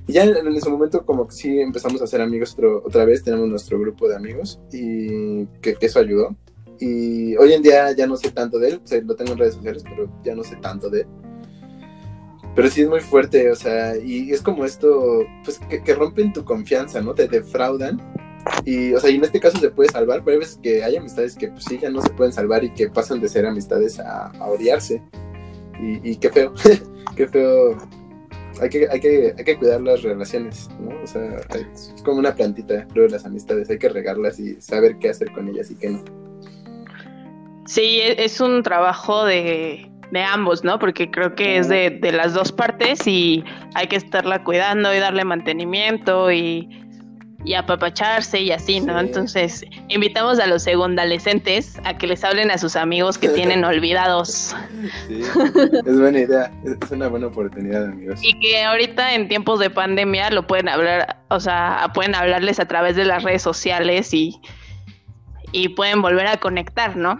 Y 0.06 0.12
ya 0.12 0.24
en, 0.24 0.46
ese 0.54 0.68
momento 0.68 1.06
como 1.06 1.26
que 1.28 1.34
sí 1.34 1.60
empezamos 1.60 2.02
a 2.02 2.06
ser 2.06 2.20
amigos 2.20 2.56
otra 2.84 3.04
vez, 3.04 3.22
tenemos 3.22 3.48
nuestro 3.48 3.78
grupo 3.78 4.08
de 4.08 4.16
amigos 4.16 4.60
y 4.70 5.46
que, 5.62 5.76
eso 5.80 5.98
ayudó. 5.98 6.36
Y 6.78 7.36
hoy 7.36 7.52
en 7.52 7.62
día 7.62 7.92
ya 7.92 8.06
no 8.06 8.16
sé 8.16 8.30
tanto 8.30 8.58
de 8.58 8.70
él, 8.70 8.80
o 8.84 8.86
sea, 8.86 9.00
lo 9.00 9.14
tengo 9.14 9.32
en 9.32 9.38
redes 9.38 9.54
sociales, 9.54 9.84
pero 9.88 10.10
ya 10.24 10.34
no 10.34 10.44
sé 10.44 10.56
tanto 10.56 10.90
de 10.90 11.02
él. 11.02 11.06
Pero 12.54 12.68
sí 12.68 12.82
es 12.82 12.88
muy 12.88 13.00
fuerte, 13.00 13.50
o 13.50 13.56
sea, 13.56 13.96
y 13.96 14.30
es 14.30 14.42
como 14.42 14.66
esto, 14.66 15.24
pues 15.42 15.58
que, 15.70 15.82
que 15.82 15.94
rompen 15.94 16.34
tu 16.34 16.44
confianza, 16.44 17.00
¿no? 17.00 17.14
Te 17.14 17.28
defraudan 17.28 18.11
y, 18.64 18.92
o 18.94 19.00
sea, 19.00 19.10
y 19.10 19.16
en 19.16 19.24
este 19.24 19.40
caso 19.40 19.58
se 19.58 19.70
puede 19.70 19.90
salvar, 19.90 20.22
pero 20.24 20.34
hay 20.34 20.38
veces 20.40 20.58
que 20.62 20.84
hay 20.84 20.96
amistades 20.96 21.36
que 21.36 21.48
pues 21.48 21.64
sí 21.64 21.78
ya 21.80 21.90
no 21.90 22.00
se 22.00 22.10
pueden 22.10 22.32
salvar 22.32 22.62
y 22.64 22.72
que 22.72 22.88
pasan 22.88 23.20
de 23.20 23.28
ser 23.28 23.46
amistades 23.46 23.98
a, 23.98 24.32
odiarse. 24.40 25.02
Y, 25.80 26.14
qué 26.16 26.30
feo, 26.30 26.52
qué 27.16 27.26
feo. 27.26 27.76
Hay 28.60 28.68
que, 28.68 28.88
hay, 28.88 29.00
que, 29.00 29.34
hay 29.36 29.44
que 29.44 29.58
cuidar 29.58 29.80
las 29.80 30.02
relaciones, 30.02 30.70
¿no? 30.78 30.90
O 31.02 31.06
sea, 31.06 31.40
es 31.72 31.92
como 32.04 32.18
una 32.18 32.34
plantita, 32.34 32.86
creo, 32.92 33.08
las 33.08 33.24
amistades. 33.24 33.68
Hay 33.68 33.78
que 33.78 33.88
regarlas 33.88 34.38
y 34.38 34.60
saber 34.60 34.98
qué 34.98 35.08
hacer 35.08 35.32
con 35.32 35.48
ellas 35.48 35.70
y 35.72 35.74
qué 35.74 35.90
no. 35.90 36.04
Sí, 37.66 38.00
e, 38.00 38.24
es 38.24 38.40
un 38.40 38.62
trabajo 38.62 39.24
de, 39.24 39.90
de 40.12 40.22
ambos, 40.22 40.62
¿no? 40.62 40.78
Porque 40.78 41.10
creo 41.10 41.34
que 41.34 41.58
es 41.58 41.68
de, 41.68 41.90
de 41.90 42.12
las 42.12 42.34
dos 42.34 42.52
partes 42.52 43.04
y 43.06 43.42
hay 43.74 43.88
que 43.88 43.96
estarla 43.96 44.44
cuidando 44.44 44.94
y 44.94 44.98
darle 44.98 45.24
mantenimiento 45.24 46.30
y 46.30 46.81
y 47.44 47.54
apapacharse 47.54 48.40
y 48.40 48.52
así, 48.52 48.80
¿no? 48.80 48.98
Entonces, 49.00 49.64
invitamos 49.88 50.38
a 50.38 50.46
los 50.46 50.62
segundalescentes 50.62 51.76
a 51.84 51.98
que 51.98 52.06
les 52.06 52.22
hablen 52.22 52.50
a 52.50 52.58
sus 52.58 52.76
amigos 52.76 53.18
que 53.18 53.28
tienen 53.28 53.64
olvidados. 53.64 54.54
Sí, 55.08 55.22
es 55.86 56.00
buena 56.00 56.20
idea, 56.20 56.52
es 56.64 56.90
una 56.90 57.08
buena 57.08 57.26
oportunidad, 57.28 57.86
amigos. 57.86 58.20
Y 58.22 58.38
que 58.38 58.62
ahorita 58.62 59.14
en 59.14 59.28
tiempos 59.28 59.58
de 59.58 59.70
pandemia 59.70 60.30
lo 60.30 60.46
pueden 60.46 60.68
hablar, 60.68 61.18
o 61.28 61.40
sea, 61.40 61.90
pueden 61.94 62.14
hablarles 62.14 62.60
a 62.60 62.66
través 62.66 62.96
de 62.96 63.04
las 63.04 63.24
redes 63.24 63.42
sociales 63.42 64.14
y, 64.14 64.40
y 65.50 65.70
pueden 65.70 66.00
volver 66.00 66.28
a 66.28 66.36
conectar, 66.38 66.96
¿no? 66.96 67.18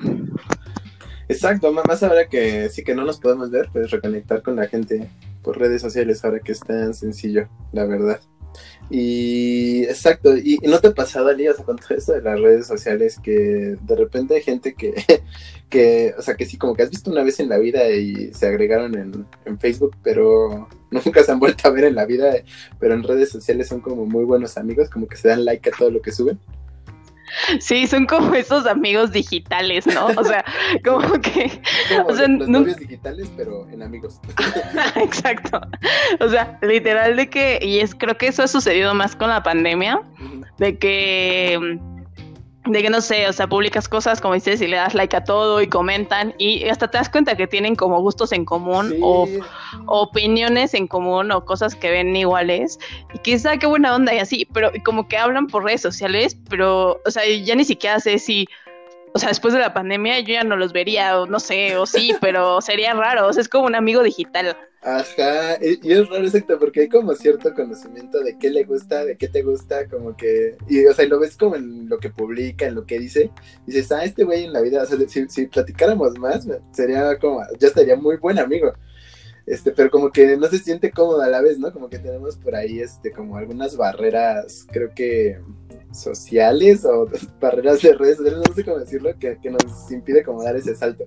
Exacto, 1.29 1.73
más 1.73 2.03
ahora 2.03 2.27
que 2.29 2.69
sí 2.69 2.85
que 2.85 2.95
no 2.95 3.05
nos 3.05 3.19
podemos 3.19 3.51
ver, 3.51 3.69
pues 3.73 3.91
reconectar 3.91 4.43
con 4.43 4.57
la 4.57 4.69
gente 4.69 5.09
por 5.43 5.59
redes 5.59 5.83
sociales 5.83 6.25
ahora 6.25 6.41
que 6.41 6.53
es 6.53 6.61
tan 6.61 6.95
sencillo, 6.95 7.49
la 7.73 7.85
verdad. 7.87 8.21
Y 8.95 9.85
exacto, 9.85 10.37
y, 10.37 10.59
no 10.65 10.79
te 10.79 10.89
ha 10.89 10.95
pasado, 10.95 11.35
sea, 11.35 11.65
con 11.65 11.79
todo 11.79 11.97
esto 11.97 12.13
de 12.13 12.21
las 12.21 12.39
redes 12.39 12.67
sociales, 12.67 13.19
que 13.23 13.79
de 13.81 13.97
repente 13.97 14.35
hay 14.35 14.43
gente 14.43 14.75
que, 14.75 14.93
que, 15.71 16.15
o 16.19 16.21
sea, 16.21 16.35
que 16.35 16.45
sí, 16.45 16.59
como 16.59 16.75
que 16.75 16.83
has 16.83 16.91
visto 16.91 17.11
una 17.11 17.23
vez 17.23 17.41
en 17.41 17.49
la 17.49 17.57
vida 17.57 17.89
y 17.91 18.35
se 18.35 18.47
agregaron 18.47 18.95
en, 18.95 19.27
en 19.47 19.59
Facebook, 19.59 19.97
pero 20.03 20.69
nunca 20.91 21.25
se 21.25 21.33
han 21.33 21.41
vuelto 21.41 21.67
a 21.67 21.71
ver 21.71 21.85
en 21.85 21.95
la 21.95 22.05
vida, 22.05 22.35
pero 22.79 22.93
en 22.93 23.03
redes 23.03 23.31
sociales 23.31 23.67
son 23.67 23.81
como 23.81 24.05
muy 24.05 24.25
buenos 24.25 24.59
amigos, 24.59 24.91
como 24.91 25.09
que 25.09 25.17
se 25.17 25.29
dan 25.29 25.47
like 25.47 25.71
a 25.71 25.73
todo 25.73 25.91
lo 25.91 26.03
que 26.03 26.13
suben. 26.13 26.39
Sí, 27.61 27.87
son 27.87 28.07
como 28.07 28.35
esos 28.35 28.67
amigos 28.67 29.13
digitales, 29.13 29.87
¿no? 29.87 30.07
O 30.07 30.25
sea, 30.25 30.45
como 30.85 31.21
que. 31.21 31.61
o 32.07 32.15
sea, 32.15 32.29
los 32.29 32.49
novios 32.49 32.77
digitales, 32.77 33.31
pero 33.37 33.69
en 33.71 33.83
amigos. 33.83 34.21
Exacto. 34.97 35.61
O 36.21 36.29
sea, 36.29 36.59
literal 36.63 37.17
de 37.17 37.29
que. 37.29 37.59
Y 37.63 37.81
es 37.81 37.95
creo 37.95 38.17
que 38.17 38.29
eso 38.29 38.43
ha 38.43 38.49
sucedido 38.49 38.95
más 38.95 39.17
con 39.17 39.31
la 39.31 39.43
pandemia. 39.43 40.01
De 40.59 40.79
que 40.79 41.79
de 42.65 42.81
que 42.83 42.91
no 42.91 43.01
sé, 43.01 43.29
o 43.29 43.33
sea, 43.33 43.49
publicas 43.49 43.89
cosas 43.89 44.21
como 44.21 44.35
dices 44.35 44.61
y 44.61 44.69
le 44.69 44.77
das 44.77 44.95
like 44.95 45.17
a 45.17 45.25
todo 45.25 45.61
y 45.61 45.67
comentan 45.67 46.33
y 46.39 46.69
hasta 46.69 46.89
te 46.89 46.99
das 46.99 47.09
cuenta 47.09 47.37
que 47.37 47.49
tienen 47.49 47.75
como 47.75 48.01
gustos 48.01 48.31
en 48.31 48.45
común 48.45 48.95
o, 49.03 49.29
opiniones 49.87 50.73
en 50.75 50.87
común 50.87 51.33
o 51.33 51.45
cosas 51.45 51.75
que 51.75 51.91
ven 51.91 52.15
iguales 52.15 52.79
y 53.15 53.19
quizá 53.19 53.57
qué 53.57 53.67
buena 53.67 53.95
onda 53.95 54.15
y 54.15 54.19
así, 54.19 54.47
pero 54.53 54.71
como 54.85 55.09
que 55.09 55.17
hablan 55.17 55.49
por 55.49 55.65
redes 55.65 55.81
sociales, 55.81 56.37
pero, 56.49 57.01
o 57.05 57.11
sea, 57.11 57.25
ya 57.27 57.55
ni 57.57 57.65
siquiera 57.65 57.99
sé 57.99 58.19
si 58.19 58.47
o 59.15 59.19
sea, 59.19 59.29
después 59.29 59.53
de 59.53 59.61
la 59.61 59.75
pandemia 59.75 60.21
yo 60.21 60.35
ya 60.35 60.45
no 60.45 60.57
los 60.57 60.73
vería, 60.73 61.21
o 61.21 61.27
no 61.27 61.39
sé, 61.39 61.77
o 61.77 61.85
sí, 61.85 62.15
pero 62.21 62.61
sería 62.61 62.95
raro, 62.95 63.27
o 63.27 63.33
sea, 63.33 63.43
es 63.43 63.49
como 63.49 63.67
un 63.67 63.75
amigo 63.75 64.03
digital. 64.03 64.57
Ajá, 64.83 65.59
y, 65.63 65.93
es 65.93 66.09
raro 66.09 66.25
exacto, 66.25 66.59
porque 66.59 66.81
hay 66.81 66.89
como 66.89 67.15
cierto 67.15 67.55
conocimiento 67.55 68.21
de 68.21 68.37
qué 68.37 68.51
le 68.51 68.65
gusta, 68.65 69.05
de 69.05 69.17
qué 69.17 69.29
te 69.29 69.43
gusta, 69.43 69.87
como 69.89 70.17
que, 70.17 70.57
y 70.69 70.85
o 70.85 70.93
sea, 70.93 71.07
lo 71.07 71.21
ves 71.21 71.37
como 71.37 71.55
en 71.55 71.89
lo 71.89 71.99
que 71.99 72.11
publica, 72.11 72.67
en 72.67 72.75
lo 72.75 72.85
que 72.85 72.99
dice, 72.99 73.31
y 73.67 73.71
dices, 73.71 73.93
ah, 73.93 74.05
este 74.05 74.25
güey 74.25 74.45
en 74.45 74.53
la 74.53 74.61
vida, 74.61 74.83
o 74.83 74.87
sea, 74.87 74.99
si, 75.09 75.29
si 75.29 75.47
platicáramos 75.47 76.19
más, 76.19 76.49
sería 76.73 77.17
como, 77.19 77.43
ya 77.61 77.69
estaría 77.69 77.95
muy 77.97 78.17
buen 78.17 78.39
amigo 78.41 78.73
este, 79.47 79.73
pero 79.73 79.91
como 79.91 80.11
que 80.11 80.37
no 80.37 80.47
se 80.47 80.59
siente 80.59 80.91
cómodo 80.91 81.23
a 81.23 81.29
la 81.29 81.41
vez, 81.41 81.59
¿no? 81.59 81.73
Como 81.73 81.89
que 81.89 81.99
tenemos 81.99 82.37
por 82.37 82.55
ahí, 82.55 82.81
este, 82.81 83.11
como 83.11 83.37
algunas 83.37 83.77
barreras, 83.77 84.67
creo 84.71 84.93
que 84.95 85.41
sociales 85.93 86.85
o 86.85 87.09
barreras 87.41 87.83
de 87.83 87.95
redes 87.95 88.21
no 88.21 88.55
sé 88.55 88.65
cómo 88.65 88.79
decirlo, 88.79 89.11
que, 89.19 89.39
que 89.43 89.51
nos 89.51 89.91
impide 89.91 90.23
como 90.23 90.43
dar 90.43 90.57
ese 90.57 90.75
salto. 90.75 91.05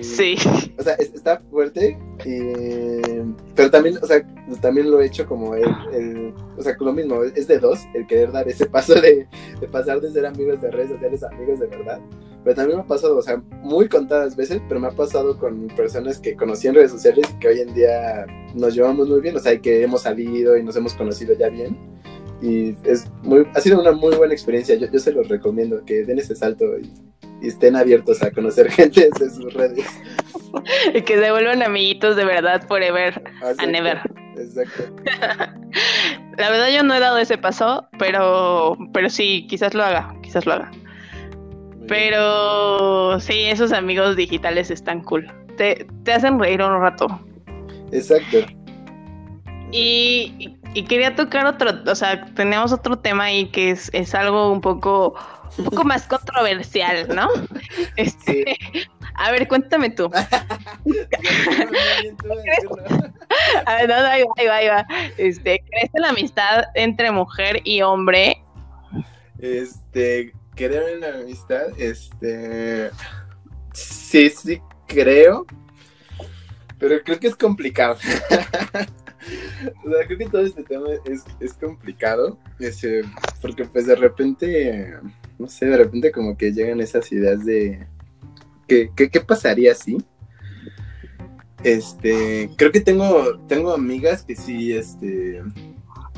Sí. 0.00 0.36
O 0.78 0.82
sea, 0.82 0.94
está 0.94 1.40
fuerte, 1.50 1.98
pero 3.54 3.70
también, 3.70 3.98
o 4.02 4.06
sea, 4.06 4.26
también 4.60 4.90
lo 4.90 5.00
he 5.00 5.06
hecho 5.06 5.26
como 5.26 5.54
el, 5.54 6.32
o 6.56 6.62
sea, 6.62 6.76
lo 6.78 6.92
mismo, 6.92 7.22
es 7.22 7.46
de 7.46 7.58
dos, 7.58 7.80
el 7.94 8.06
querer 8.06 8.32
dar 8.32 8.48
ese 8.48 8.66
paso 8.66 8.94
de, 9.00 9.26
de 9.60 9.68
pasar 9.68 10.00
de 10.00 10.10
ser 10.10 10.26
amigos 10.26 10.60
de 10.60 10.70
redes 10.70 10.90
sociales 10.90 11.22
a 11.22 11.28
amigos 11.28 11.60
de 11.60 11.66
verdad. 11.66 12.00
Pero 12.44 12.56
también 12.56 12.78
me 12.78 12.84
ha 12.84 12.86
pasado, 12.86 13.16
o 13.16 13.22
sea, 13.22 13.42
muy 13.62 13.88
contadas 13.88 14.36
veces, 14.36 14.60
pero 14.68 14.80
me 14.80 14.86
ha 14.86 14.92
pasado 14.92 15.38
con 15.38 15.66
personas 15.68 16.18
que 16.18 16.36
conocí 16.36 16.68
en 16.68 16.74
redes 16.74 16.92
sociales 16.92 17.26
y 17.34 17.38
que 17.38 17.48
hoy 17.48 17.60
en 17.60 17.74
día 17.74 18.26
nos 18.54 18.74
llevamos 18.74 19.08
muy 19.08 19.20
bien, 19.20 19.36
o 19.36 19.40
sea, 19.40 19.58
que 19.60 19.82
hemos 19.82 20.02
salido 20.02 20.56
y 20.56 20.62
nos 20.62 20.76
hemos 20.76 20.94
conocido 20.94 21.34
ya 21.34 21.48
bien 21.48 21.76
y 22.40 22.76
es 22.84 23.06
muy, 23.22 23.46
ha 23.54 23.60
sido 23.60 23.80
una 23.80 23.92
muy 23.92 24.14
buena 24.14 24.32
experiencia. 24.32 24.76
Yo, 24.76 24.90
yo 24.90 24.98
se 24.98 25.12
los 25.12 25.28
recomiendo 25.28 25.84
que 25.84 26.04
den 26.04 26.18
ese 26.18 26.36
salto 26.36 26.78
y, 26.78 26.90
estén 27.42 27.76
abiertos 27.76 28.22
a 28.22 28.30
conocer 28.30 28.70
gente 28.70 29.08
de 29.18 29.30
sus 29.30 29.52
redes. 29.54 29.86
y 30.94 31.02
que 31.02 31.18
se 31.18 31.30
vuelvan 31.30 31.62
amiguitos 31.62 32.16
de 32.16 32.24
verdad 32.24 32.66
forever 32.66 33.22
and 33.58 33.76
ever. 33.76 34.00
Exacto. 34.36 34.84
La 36.38 36.50
verdad 36.50 36.68
yo 36.72 36.82
no 36.84 36.94
he 36.94 37.00
dado 37.00 37.18
ese 37.18 37.36
paso, 37.36 37.88
pero, 37.98 38.76
pero 38.92 39.10
sí, 39.10 39.46
quizás 39.48 39.74
lo 39.74 39.82
haga, 39.82 40.14
quizás 40.22 40.46
lo 40.46 40.54
haga. 40.54 40.70
Pero 41.88 43.18
sí, 43.18 43.44
esos 43.46 43.72
amigos 43.72 44.14
digitales 44.14 44.70
están 44.70 45.02
cool. 45.02 45.26
Te, 45.56 45.86
te 46.04 46.12
hacen 46.12 46.38
reír 46.38 46.62
un 46.62 46.80
rato. 46.80 47.08
Exacto. 47.90 48.38
Y, 49.72 50.56
y, 50.74 50.82
quería 50.84 51.14
tocar 51.14 51.46
otro, 51.46 51.70
o 51.86 51.94
sea, 51.94 52.24
tenemos 52.34 52.72
otro 52.72 52.98
tema 52.98 53.24
ahí 53.24 53.46
que 53.50 53.70
es, 53.70 53.90
es 53.92 54.14
algo 54.14 54.50
un 54.52 54.60
poco, 54.60 55.14
un 55.56 55.64
poco 55.64 55.84
más 55.84 56.06
controversial, 56.06 57.08
¿no? 57.14 57.28
Este, 57.96 58.58
A 59.14 59.30
ver, 59.32 59.48
cuéntame 59.48 59.88
tú. 59.90 60.10
A 60.14 60.28
ver, 63.76 63.88
no, 63.88 64.00
no, 64.00 64.06
ahí 64.06 64.22
va, 64.22 64.32
ahí 64.36 64.46
va, 64.46 64.56
ahí 64.56 64.68
va. 64.68 64.86
Este, 65.16 65.64
¿crees 65.68 65.90
en 65.94 66.02
la 66.02 66.10
amistad 66.10 66.66
entre 66.74 67.10
mujer 67.10 67.60
y 67.64 67.82
hombre? 67.82 68.44
Este, 69.38 70.32
creo 70.54 70.86
en 70.88 71.00
la 71.00 71.08
amistad, 71.20 71.66
este, 71.78 72.90
sí, 73.72 74.28
sí 74.30 74.60
creo, 74.88 75.46
pero 76.78 76.96
creo 77.04 77.20
que 77.20 77.28
es 77.28 77.36
complicado. 77.36 77.94
o 79.84 79.90
sea, 79.90 80.06
creo 80.06 80.18
que 80.18 80.26
todo 80.26 80.42
este 80.42 80.64
tema 80.64 80.88
es, 81.04 81.24
es 81.38 81.54
complicado, 81.54 82.38
ese, 82.58 83.02
porque 83.40 83.64
pues 83.66 83.86
de 83.86 83.94
repente, 83.94 84.98
no 85.38 85.48
sé, 85.48 85.66
de 85.66 85.76
repente 85.76 86.12
como 86.12 86.36
que 86.36 86.52
llegan 86.52 86.80
esas 86.80 87.10
ideas 87.12 87.44
de 87.44 87.86
¿Qué, 88.68 88.90
qué, 88.94 89.20
pasaría 89.20 89.74
si? 89.74 89.96
Este, 91.64 92.50
creo 92.56 92.70
que 92.70 92.80
tengo, 92.80 93.38
tengo 93.48 93.72
amigas 93.72 94.22
que 94.22 94.36
sí, 94.36 94.72
este, 94.72 95.42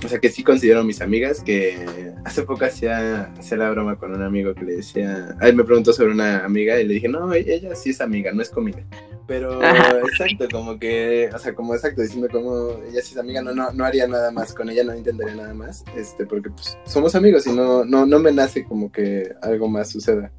o 0.05 0.09
sea, 0.09 0.19
que 0.19 0.31
sí 0.31 0.43
considero 0.43 0.83
mis 0.85 1.01
amigas, 1.01 1.41
que 1.41 2.13
hace 2.25 2.43
poco 2.43 2.65
hacía, 2.65 3.33
hacía 3.39 3.59
la 3.59 3.71
broma 3.71 3.97
con 3.97 4.15
un 4.15 4.23
amigo 4.23 4.55
que 4.55 4.65
le 4.65 4.77
decía, 4.77 5.37
él 5.41 5.55
me 5.55 5.65
preguntó 5.65 5.93
sobre 5.93 6.13
una 6.13 6.45
amiga 6.45 6.81
y 6.81 6.87
le 6.87 6.95
dije, 6.95 7.09
no, 7.09 7.33
ella 7.33 7.75
sí 7.75 7.91
es 7.91 8.01
amiga, 8.01 8.33
no 8.33 8.43
es 8.43 8.51
conmigo. 8.51 8.81
Pero 9.27 9.63
exacto, 10.09 10.49
como 10.51 10.79
que, 10.79 11.31
o 11.33 11.39
sea, 11.39 11.55
como 11.55 11.75
exacto, 11.75 12.03
diciendo 12.03 12.29
como 12.31 12.83
ella 12.89 13.03
sí 13.03 13.13
es 13.13 13.19
amiga, 13.19 13.43
no, 13.43 13.55
no, 13.55 13.73
no 13.73 13.85
haría 13.85 14.07
nada 14.07 14.31
más 14.31 14.55
con 14.55 14.71
ella, 14.71 14.85
no 14.85 14.97
intentaría 14.97 15.35
nada 15.35 15.55
más, 15.55 15.85
este, 15.97 16.27
porque 16.27 16.51
pues 16.51 16.77
somos 16.85 17.15
amigos 17.15 17.47
y 17.47 17.53
no, 17.53 17.85
no, 17.85 18.07
no 18.07 18.19
me 18.19 18.33
nace 18.33 18.65
como 18.65 18.91
que 18.91 19.35
algo 19.43 19.69
más 19.69 19.91
suceda. 19.91 20.33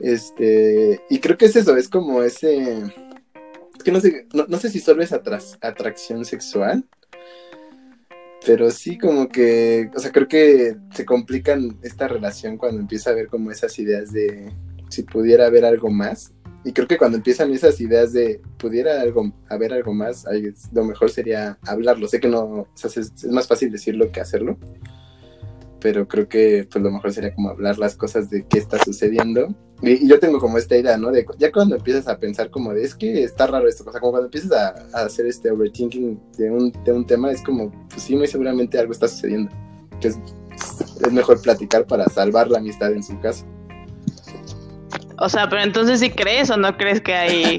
Este, 0.00 1.00
y 1.08 1.20
creo 1.20 1.36
que 1.36 1.46
es 1.46 1.56
eso, 1.56 1.76
es 1.76 1.88
como 1.88 2.22
ese. 2.22 2.82
Es 3.76 3.82
que 3.84 3.92
no 3.92 4.00
sé, 4.00 4.26
no, 4.32 4.58
sé 4.58 4.70
si 4.70 4.80
solo 4.80 5.02
es 5.02 5.12
atracción 5.12 6.24
sexual, 6.24 6.84
pero 8.46 8.70
sí 8.70 8.98
como 8.98 9.28
que, 9.28 9.90
o 9.94 9.98
sea, 9.98 10.12
creo 10.12 10.28
que 10.28 10.76
se 10.92 11.04
complican 11.04 11.78
esta 11.82 12.08
relación 12.08 12.56
cuando 12.56 12.80
empieza 12.80 13.10
a 13.10 13.12
haber 13.12 13.28
como 13.28 13.50
esas 13.50 13.78
ideas 13.78 14.12
de 14.12 14.52
si 14.88 15.02
pudiera 15.02 15.46
haber 15.46 15.64
algo 15.64 15.90
más. 15.90 16.32
Y 16.64 16.72
creo 16.72 16.88
que 16.88 16.96
cuando 16.96 17.18
empiezan 17.18 17.52
esas 17.52 17.80
ideas 17.80 18.12
de 18.12 18.40
pudiera 18.58 19.00
algo, 19.00 19.32
haber 19.50 19.72
algo 19.72 19.92
más, 19.92 20.24
lo 20.72 20.84
mejor 20.84 21.10
sería 21.10 21.58
hablarlo. 21.66 22.08
Sé 22.08 22.20
que 22.20 22.28
no, 22.28 22.40
o 22.40 22.68
sea, 22.74 22.90
es 23.02 23.24
más 23.26 23.46
fácil 23.46 23.70
decirlo 23.70 24.10
que 24.10 24.20
hacerlo 24.20 24.58
pero 25.84 26.08
creo 26.08 26.30
que 26.30 26.66
pues 26.72 26.82
lo 26.82 26.90
mejor 26.90 27.12
sería 27.12 27.34
como 27.34 27.50
hablar 27.50 27.78
las 27.78 27.94
cosas 27.94 28.30
de 28.30 28.46
qué 28.48 28.56
está 28.56 28.82
sucediendo. 28.82 29.54
Y, 29.84 30.08
yo 30.08 30.18
tengo 30.18 30.38
como 30.38 30.58
esta 30.58 30.76
idea, 30.76 30.96
¿no? 30.96 31.10
De 31.10 31.26
ya 31.38 31.52
cuando 31.52 31.76
empiezas 31.76 32.08
a 32.08 32.18
pensar 32.18 32.50
como 32.50 32.72
de, 32.72 32.84
es 32.84 32.94
que 32.94 33.22
está 33.22 33.46
raro 33.46 33.68
esto, 33.68 33.84
o 33.86 33.92
sea, 33.92 34.00
como 34.00 34.12
cuando 34.12 34.26
empiezas 34.26 34.52
a, 34.52 35.04
hacer 35.04 35.26
este 35.26 35.50
overthinking 35.50 36.18
de 36.38 36.50
un, 36.50 36.72
de 36.84 36.92
un 36.92 37.06
tema, 37.06 37.30
es 37.30 37.42
como, 37.42 37.70
pues 37.88 38.02
sí, 38.02 38.16
muy 38.16 38.26
seguramente 38.26 38.78
algo 38.78 38.92
está 38.92 39.08
sucediendo. 39.08 39.50
Que 40.00 40.08
es, 40.08 40.18
mejor 41.10 41.40
platicar 41.42 41.86
para 41.86 42.06
salvar 42.06 42.48
la 42.48 42.58
amistad 42.58 42.92
en 42.92 43.02
su 43.02 43.18
caso. 43.20 43.44
O 45.18 45.28
sea, 45.28 45.48
pero 45.48 45.62
entonces 45.62 46.00
si 46.00 46.10
crees 46.10 46.50
o 46.50 46.56
no 46.56 46.76
crees 46.76 47.00
que 47.00 47.14
hay... 47.14 47.58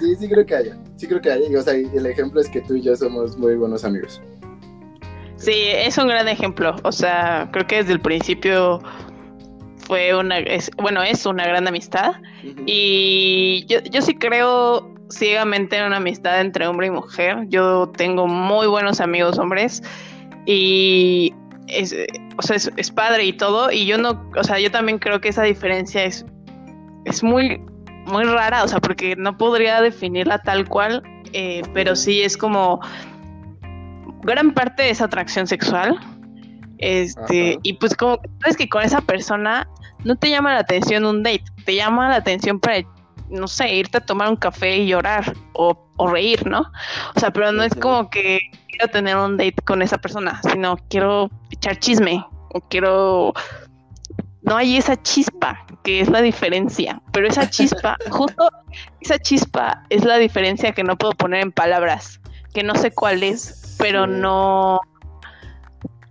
sí, 0.00 0.16
sí 0.18 0.28
creo 0.28 0.44
que 0.44 0.54
haya. 0.54 0.78
Sí 0.96 1.06
creo 1.06 1.20
que 1.20 1.30
haya. 1.30 1.58
O 1.58 1.62
sea, 1.62 1.74
el 1.74 2.06
ejemplo 2.06 2.40
es 2.40 2.48
que 2.48 2.60
tú 2.60 2.74
y 2.74 2.82
yo 2.82 2.96
somos 2.96 3.36
muy 3.36 3.56
buenos 3.56 3.84
amigos. 3.84 4.20
Sí, 5.36 5.52
es 5.52 5.98
un 5.98 6.08
gran 6.08 6.28
ejemplo. 6.28 6.76
O 6.82 6.92
sea, 6.92 7.48
creo 7.52 7.66
que 7.66 7.76
desde 7.76 7.92
el 7.92 8.00
principio 8.00 8.80
fue 9.86 10.14
una, 10.14 10.38
es, 10.38 10.70
bueno, 10.76 11.02
es 11.02 11.26
una 11.26 11.46
gran 11.46 11.68
amistad. 11.68 12.14
Y 12.66 13.66
yo, 13.68 13.80
yo 13.90 14.02
sí 14.02 14.16
creo 14.16 14.94
ciegamente 15.10 15.76
en 15.76 15.86
una 15.86 15.98
amistad 15.98 16.40
entre 16.40 16.66
hombre 16.66 16.88
y 16.88 16.90
mujer. 16.90 17.44
Yo 17.48 17.92
tengo 17.96 18.26
muy 18.26 18.66
buenos 18.66 19.00
amigos 19.00 19.38
hombres 19.38 19.82
y 20.46 21.32
es, 21.68 21.94
o 22.38 22.42
sea, 22.42 22.56
es, 22.56 22.90
padre 22.90 23.24
y 23.24 23.32
todo. 23.32 23.70
Y 23.70 23.86
yo 23.86 23.98
no, 23.98 24.28
o 24.36 24.44
sea, 24.44 24.58
yo 24.58 24.70
también 24.70 24.98
creo 24.98 25.20
que 25.20 25.28
esa 25.28 25.42
diferencia 25.42 26.04
es, 26.04 26.24
es 27.04 27.22
muy, 27.22 27.60
muy 28.06 28.24
rara, 28.24 28.64
o 28.64 28.68
sea, 28.68 28.80
porque 28.80 29.16
no 29.16 29.36
podría 29.36 29.80
definirla 29.80 30.40
tal 30.42 30.68
cual, 30.68 31.02
eh, 31.32 31.62
pero 31.74 31.94
sí 31.96 32.22
es 32.22 32.36
como 32.36 32.80
gran 34.26 34.52
parte 34.52 34.82
de 34.82 34.90
esa 34.90 35.04
atracción 35.04 35.46
sexual. 35.46 35.98
Este, 36.78 37.58
y 37.62 37.72
pues 37.74 37.94
como 37.94 38.18
sabes 38.42 38.56
que 38.58 38.68
con 38.68 38.82
esa 38.82 39.00
persona 39.00 39.66
no 40.04 40.16
te 40.16 40.28
llama 40.28 40.52
la 40.52 40.60
atención 40.60 41.06
un 41.06 41.22
date, 41.22 41.44
te 41.64 41.74
llama 41.74 42.10
la 42.10 42.16
atención 42.16 42.60
para, 42.60 42.82
no 43.30 43.48
sé, 43.48 43.74
irte 43.74 43.98
a 43.98 44.04
tomar 44.04 44.28
un 44.28 44.36
café 44.36 44.76
y 44.76 44.88
llorar 44.88 45.32
o, 45.54 45.78
reír, 46.06 46.46
¿no? 46.46 46.70
O 47.14 47.20
sea, 47.20 47.30
pero 47.30 47.50
no 47.52 47.62
es 47.62 47.74
como 47.74 48.10
que 48.10 48.38
quiero 48.68 48.88
tener 48.88 49.16
un 49.16 49.38
date 49.38 49.56
con 49.64 49.80
esa 49.80 49.96
persona, 49.96 50.40
sino 50.50 50.76
quiero 50.90 51.30
echar 51.50 51.78
chisme 51.78 52.24
o 52.52 52.60
quiero... 52.60 53.32
No 54.42 54.56
hay 54.56 54.76
esa 54.76 55.00
chispa, 55.02 55.66
que 55.82 56.00
es 56.00 56.08
la 56.08 56.22
diferencia, 56.22 57.02
pero 57.12 57.26
esa 57.26 57.50
chispa, 57.50 57.96
justo 58.10 58.48
esa 59.00 59.18
chispa 59.18 59.82
es 59.88 60.04
la 60.04 60.18
diferencia 60.18 60.70
que 60.70 60.84
no 60.84 60.96
puedo 60.96 61.14
poner 61.14 61.42
en 61.42 61.50
palabras, 61.50 62.20
que 62.56 62.62
no 62.62 62.74
sé 62.74 62.90
cuál 62.90 63.22
es, 63.22 63.74
pero 63.76 64.06
no, 64.06 64.80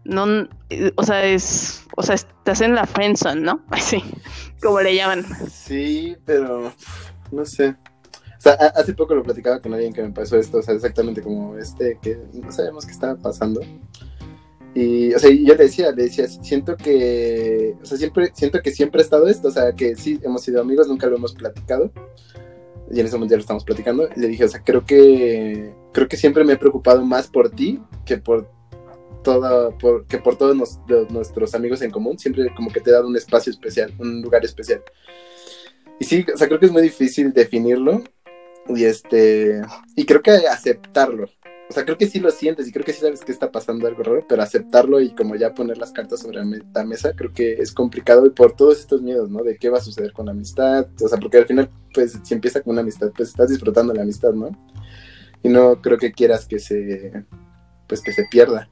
no, 0.04 0.48
o 0.96 1.04
sea, 1.04 1.26
es, 1.26 1.82
o 1.98 2.04
sea, 2.04 2.14
estás 2.14 2.62
en 2.62 2.76
la 2.76 2.86
friendzone, 2.86 3.42
¿no? 3.42 3.66
Así, 3.72 4.04
como 4.62 4.80
le 4.80 4.94
llaman. 4.94 5.26
Sí, 5.50 6.16
pero 6.24 6.72
no 7.32 7.46
sé. 7.46 7.70
O 8.38 8.42
sea, 8.42 8.54
hace 8.76 8.94
poco 8.94 9.16
lo 9.16 9.24
platicaba 9.24 9.60
con 9.60 9.74
alguien 9.74 9.92
que 9.92 10.04
me 10.04 10.12
pasó 10.12 10.38
esto, 10.38 10.60
o 10.60 10.62
sea, 10.62 10.76
exactamente 10.76 11.24
como 11.24 11.58
este, 11.58 11.98
que 12.00 12.16
no 12.34 12.52
sabemos 12.52 12.86
qué 12.86 12.92
estaba 12.92 13.16
pasando. 13.16 13.62
Y, 14.76 15.16
o 15.16 15.18
sea, 15.18 15.32
yo 15.32 15.56
le 15.56 15.64
decía, 15.64 15.90
le 15.94 16.04
decía, 16.04 16.28
siento 16.28 16.78
que, 16.78 17.76
o 17.82 17.86
sea, 17.88 17.98
siempre, 17.98 18.32
siento 18.36 18.62
que 18.62 18.70
siempre 18.70 19.02
ha 19.02 19.04
estado 19.04 19.28
esto, 19.28 19.48
o 19.48 19.52
sea, 19.52 19.74
que 19.74 19.96
sí, 19.96 20.20
hemos 20.22 20.44
sido 20.44 20.62
amigos, 20.62 20.88
nunca 20.88 21.08
lo 21.08 21.16
hemos 21.16 21.34
platicado, 21.34 21.92
y 22.92 23.00
en 23.00 23.06
ese 23.06 23.16
momento 23.16 23.34
ya 23.34 23.38
lo 23.38 23.42
estamos 23.42 23.64
platicando, 23.64 24.10
y 24.16 24.20
le 24.20 24.28
dije, 24.28 24.46
o 24.46 24.48
sea, 24.48 24.64
creo 24.64 24.86
que, 24.86 25.74
creo 25.94 26.08
que 26.08 26.18
siempre 26.18 26.44
me 26.44 26.54
he 26.54 26.58
preocupado 26.58 27.04
más 27.06 27.28
por 27.28 27.50
ti 27.50 27.80
que 28.06 28.18
por 28.18 28.50
toda, 29.24 29.72
por, 29.78 30.06
que 30.08 30.20
por 30.20 30.38
todos 30.38 30.80
nuestros 31.10 31.56
amigos 31.56 31.82
en 31.82 31.92
común, 31.92 32.20
siempre 32.20 32.54
como 32.56 32.72
que 32.72 32.80
te 32.80 32.92
he 32.92 32.94
dado 32.94 33.08
un 33.08 33.18
espacio 33.18 33.52
especial, 33.52 33.94
un 34.00 34.22
lugar 34.22 34.46
especial. 34.46 34.84
Y 36.00 36.06
sí, 36.06 36.26
o 36.34 36.38
sea, 36.38 36.48
creo 36.48 36.60
que 36.60 36.68
es 36.68 36.72
muy 36.72 36.82
difícil 36.82 37.34
definirlo, 37.34 38.04
y 38.68 38.84
este, 38.84 39.62
y 39.96 40.06
creo 40.06 40.22
que 40.22 40.32
aceptarlo, 40.32 41.28
o 41.68 41.74
sea, 41.74 41.84
creo 41.84 41.98
que 41.98 42.08
sí 42.08 42.20
lo 42.20 42.30
sientes 42.30 42.68
y 42.68 42.72
creo 42.72 42.86
que 42.86 42.94
sí 42.94 43.02
sabes 43.02 43.22
que 43.22 43.32
está 43.32 43.52
pasando 43.52 43.88
algo 43.88 44.04
raro, 44.04 44.26
pero 44.28 44.44
aceptarlo 44.44 45.02
y 45.02 45.16
como 45.16 45.36
ya 45.36 45.54
poner 45.54 45.78
las 45.78 45.92
cartas 45.92 46.20
sobre 46.20 46.38
la 46.74 46.86
mesa, 46.86 47.14
creo 47.16 47.34
que 47.34 47.54
es 47.54 47.72
complicado 47.72 48.26
y 48.26 48.30
por 48.30 48.56
todos 48.56 48.80
estos 48.80 49.02
miedos, 49.02 49.30
¿no? 49.30 49.44
De 49.44 49.58
qué 49.58 49.70
va 49.70 49.80
a 49.80 49.82
suceder 49.82 50.14
con 50.14 50.28
la 50.28 50.34
amistad, 50.34 50.88
o 51.02 51.08
sea, 51.08 51.18
porque 51.18 51.38
al 51.38 51.46
final, 51.46 51.70
pues, 51.94 52.20
si 52.24 52.34
empieza 52.34 52.62
con 52.62 52.74
una 52.74 52.82
amistad, 52.82 53.12
pues 53.16 53.30
estás 53.30 53.50
disfrutando 53.50 53.94
la 53.94 54.04
amistad, 54.04 54.34
¿no? 54.34 54.52
Y 55.42 55.50
no 55.50 55.82
creo 55.82 55.98
que 55.98 56.12
quieras 56.12 56.46
que 56.46 56.60
se, 56.60 57.26
pues, 57.88 58.02
que 58.02 58.14
se 58.14 58.26
pierda. 58.30 58.70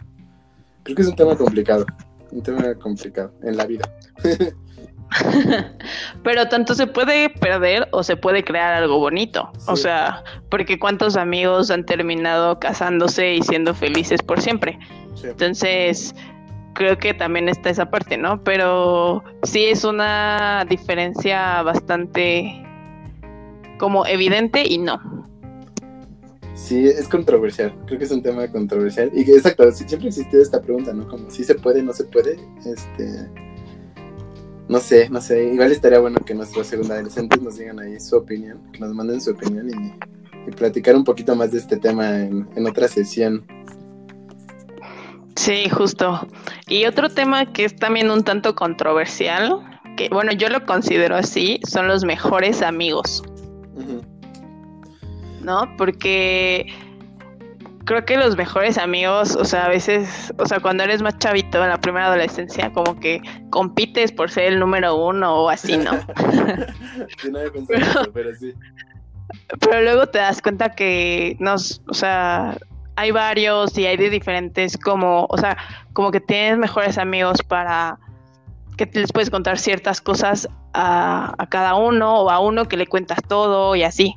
Creo 0.83 0.95
que 0.95 1.01
es 1.01 1.07
un 1.07 1.15
tema 1.15 1.35
complicado, 1.35 1.85
un 2.31 2.43
tema 2.43 2.75
complicado 2.75 3.33
en 3.41 3.57
la 3.57 3.65
vida. 3.65 3.91
Pero 6.23 6.47
tanto 6.47 6.75
se 6.75 6.87
puede 6.87 7.29
perder 7.29 7.87
o 7.91 8.03
se 8.03 8.15
puede 8.15 8.43
crear 8.43 8.73
algo 8.73 8.99
bonito. 8.99 9.51
O 9.67 9.75
sea, 9.75 10.23
porque 10.49 10.79
cuántos 10.79 11.15
amigos 11.15 11.71
han 11.71 11.85
terminado 11.85 12.59
casándose 12.59 13.35
y 13.35 13.41
siendo 13.41 13.73
felices 13.73 14.21
por 14.21 14.41
siempre. 14.41 14.77
Entonces, 15.23 16.15
creo 16.73 16.97
que 16.97 17.13
también 17.13 17.49
está 17.49 17.69
esa 17.69 17.89
parte, 17.89 18.17
¿no? 18.17 18.43
Pero 18.43 19.23
sí 19.43 19.65
es 19.65 19.83
una 19.83 20.65
diferencia 20.67 21.61
bastante 21.61 22.63
como 23.77 24.05
evidente 24.05 24.63
y 24.67 24.77
no. 24.77 24.99
Sí, 26.55 26.85
es 26.85 27.07
controversial. 27.07 27.73
Creo 27.87 27.97
que 27.97 28.05
es 28.05 28.11
un 28.11 28.21
tema 28.21 28.47
controversial. 28.47 29.11
Y 29.13 29.25
que, 29.25 29.33
exacto, 29.33 29.69
siempre 29.71 30.07
existido 30.07 30.41
esta 30.41 30.61
pregunta, 30.61 30.93
¿no? 30.93 31.07
Como 31.07 31.29
si 31.29 31.43
se 31.43 31.55
puede, 31.55 31.81
no 31.81 31.93
se 31.93 32.03
puede. 32.05 32.37
Este. 32.65 33.27
No 34.67 34.79
sé, 34.79 35.09
no 35.09 35.21
sé. 35.21 35.53
Igual 35.53 35.71
estaría 35.71 35.99
bueno 35.99 36.19
que 36.25 36.33
nuestros 36.33 36.67
segunda 36.67 36.95
adolescentes 36.95 37.41
nos 37.41 37.57
digan 37.57 37.79
ahí 37.79 37.99
su 37.99 38.15
opinión, 38.15 38.59
que 38.71 38.79
nos 38.79 38.93
manden 38.93 39.21
su 39.21 39.31
opinión 39.31 39.69
y, 39.69 40.51
platicar 40.57 40.95
un 40.95 41.05
poquito 41.05 41.35
más 41.37 41.51
de 41.51 41.57
este 41.57 41.77
tema 41.77 42.19
en, 42.19 42.47
en 42.55 42.67
otra 42.67 42.87
sesión. 42.87 43.45
Sí, 45.35 45.69
justo. 45.69 46.27
Y 46.67 46.85
otro 46.85 47.09
tema 47.09 47.51
que 47.51 47.65
es 47.65 47.75
también 47.75 48.11
un 48.11 48.23
tanto 48.23 48.53
controversial, 48.53 49.59
que 49.97 50.09
bueno, 50.09 50.31
yo 50.33 50.49
lo 50.49 50.65
considero 50.65 51.15
así, 51.15 51.59
son 51.67 51.87
los 51.87 52.03
mejores 52.03 52.61
amigos. 52.61 53.23
¿No? 55.41 55.67
Porque 55.77 56.67
creo 57.85 58.05
que 58.05 58.17
los 58.17 58.37
mejores 58.37 58.77
amigos, 58.77 59.35
o 59.35 59.45
sea, 59.45 59.65
a 59.65 59.69
veces, 59.69 60.33
o 60.37 60.45
sea, 60.45 60.59
cuando 60.59 60.83
eres 60.83 61.01
más 61.01 61.17
chavito 61.19 61.61
en 61.63 61.69
la 61.69 61.79
primera 61.79 62.07
adolescencia, 62.07 62.71
como 62.71 62.99
que 62.99 63.21
compites 63.49 64.11
por 64.11 64.29
ser 64.29 64.45
el 64.45 64.59
número 64.59 64.95
uno 64.95 65.43
o 65.43 65.49
así, 65.49 65.77
¿no? 65.77 65.91
sí, 67.21 67.31
no 67.31 67.39
pero, 67.67 68.13
pero 68.13 68.35
sí. 68.35 68.53
Pero 69.59 69.81
luego 69.81 70.07
te 70.07 70.19
das 70.19 70.41
cuenta 70.41 70.69
que 70.69 71.35
nos, 71.39 71.81
o 71.87 71.93
sea, 71.93 72.57
hay 72.95 73.11
varios 73.11 73.77
y 73.77 73.85
hay 73.85 73.97
de 73.97 74.09
diferentes, 74.09 74.77
como, 74.77 75.25
o 75.29 75.37
sea, 75.37 75.57
como 75.93 76.11
que 76.11 76.21
tienes 76.21 76.57
mejores 76.57 76.97
amigos 76.97 77.41
para 77.43 77.97
que 78.77 78.89
les 78.93 79.11
puedes 79.11 79.29
contar 79.29 79.57
ciertas 79.59 80.01
cosas 80.01 80.47
a, 80.73 81.33
a 81.37 81.47
cada 81.47 81.75
uno 81.75 82.21
o 82.21 82.29
a 82.29 82.39
uno 82.39 82.65
que 82.65 82.77
le 82.77 82.87
cuentas 82.87 83.19
todo 83.27 83.75
y 83.75 83.83
así. 83.83 84.15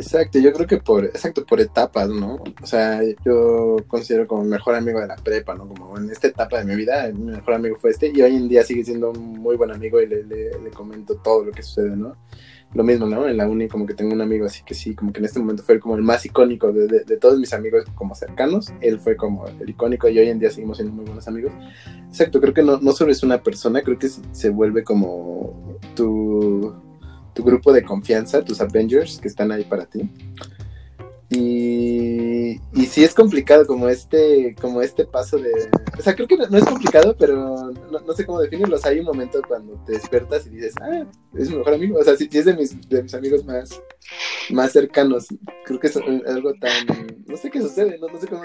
Exacto, 0.00 0.38
yo 0.38 0.50
creo 0.54 0.66
que 0.66 0.78
por, 0.78 1.04
exacto, 1.04 1.44
por 1.44 1.60
etapas, 1.60 2.08
¿no? 2.08 2.42
O 2.62 2.66
sea, 2.66 3.02
yo 3.22 3.76
considero 3.86 4.26
como 4.26 4.44
mejor 4.44 4.74
amigo 4.74 4.98
de 4.98 5.06
la 5.06 5.16
prepa, 5.16 5.54
¿no? 5.54 5.68
Como 5.68 5.98
en 5.98 6.10
esta 6.10 6.26
etapa 6.28 6.58
de 6.58 6.64
mi 6.64 6.74
vida, 6.74 7.10
mi 7.12 7.32
mejor 7.32 7.54
amigo 7.54 7.76
fue 7.76 7.90
este, 7.90 8.10
y 8.14 8.22
hoy 8.22 8.34
en 8.34 8.48
día 8.48 8.64
sigue 8.64 8.82
siendo 8.82 9.10
un 9.10 9.38
muy 9.38 9.56
buen 9.56 9.70
amigo 9.70 10.00
y 10.00 10.06
le, 10.06 10.24
le, 10.24 10.58
le 10.58 10.70
comento 10.70 11.16
todo 11.16 11.44
lo 11.44 11.52
que 11.52 11.62
sucede, 11.62 11.96
¿no? 11.96 12.16
lo 12.72 12.84
mismo, 12.84 13.06
¿no? 13.06 13.26
En 13.26 13.36
la 13.36 13.48
uni 13.48 13.66
como 13.66 13.84
que 13.84 13.94
tengo 13.94 14.14
un 14.14 14.20
amigo 14.20 14.46
así 14.46 14.62
que 14.64 14.74
sí, 14.74 14.94
como 14.94 15.12
que 15.12 15.18
en 15.18 15.24
este 15.24 15.40
momento 15.40 15.62
fue 15.62 15.80
como 15.80 15.96
el 15.96 16.02
más 16.02 16.24
icónico 16.24 16.72
de, 16.72 16.86
de, 16.86 17.16
todos 17.16 17.38
mis 17.38 17.52
amigos 17.52 17.84
como 17.96 18.14
cercanos, 18.14 18.72
él 18.80 19.00
fue 19.00 19.16
como 19.16 19.44
el 19.46 19.68
icónico 19.68 20.08
y 20.08 20.18
hoy 20.20 20.28
en 20.28 20.38
día 20.38 20.50
seguimos 20.50 20.76
siendo 20.76 20.94
muy 20.94 21.04
buenos 21.04 21.26
amigos. 21.26 21.52
Exacto, 22.06 22.40
creo 22.40 22.54
que 22.54 22.62
no, 22.62 22.78
no 22.78 22.92
solo 22.92 23.10
es 23.10 23.24
una 23.24 23.42
persona, 23.42 23.82
creo 23.82 23.98
que 23.98 24.08
se 24.08 24.50
vuelve 24.50 24.84
como 24.84 25.78
tu, 25.96 26.72
tu 27.34 27.42
grupo 27.42 27.72
de 27.72 27.82
confianza, 27.82 28.44
tus 28.44 28.60
Avengers 28.60 29.18
que 29.20 29.28
están 29.28 29.52
ahí 29.52 29.64
para 29.64 29.86
ti. 29.86 30.08
Y, 31.32 32.60
y 32.72 32.86
sí 32.86 33.04
es 33.04 33.14
complicado 33.14 33.64
como 33.64 33.88
este, 33.88 34.56
como 34.60 34.82
este 34.82 35.04
paso 35.04 35.36
de... 35.38 35.52
O 35.96 36.02
sea, 36.02 36.16
creo 36.16 36.26
que 36.26 36.36
no, 36.36 36.44
es 36.58 36.64
complicado, 36.64 37.14
pero 37.16 37.70
no, 37.72 38.12
sé 38.14 38.26
cómo 38.26 38.40
definirlo. 38.40 38.76
hay 38.82 38.98
un 38.98 39.04
momento 39.04 39.40
cuando 39.46 39.74
te 39.86 39.92
despiertas 39.92 40.46
y 40.46 40.50
dices, 40.50 40.74
ah, 40.80 41.06
es 41.34 41.50
mi 41.50 41.58
mejor 41.58 41.74
amigo. 41.74 42.00
O 42.00 42.02
sea, 42.02 42.16
si, 42.16 42.28
es 42.32 42.44
de 42.44 42.54
mis, 42.54 42.88
de 42.88 43.04
mis 43.04 43.14
amigos 43.14 43.44
más, 43.44 43.80
más 44.50 44.72
cercanos. 44.72 45.28
Creo 45.64 45.78
que 45.78 45.86
es 45.86 45.96
algo 45.96 46.54
tan... 46.54 46.72
No 47.26 47.36
sé 47.36 47.50
qué 47.50 47.60
sucede, 47.60 47.98
no, 47.98 48.18
sé 48.18 48.26
cómo. 48.26 48.42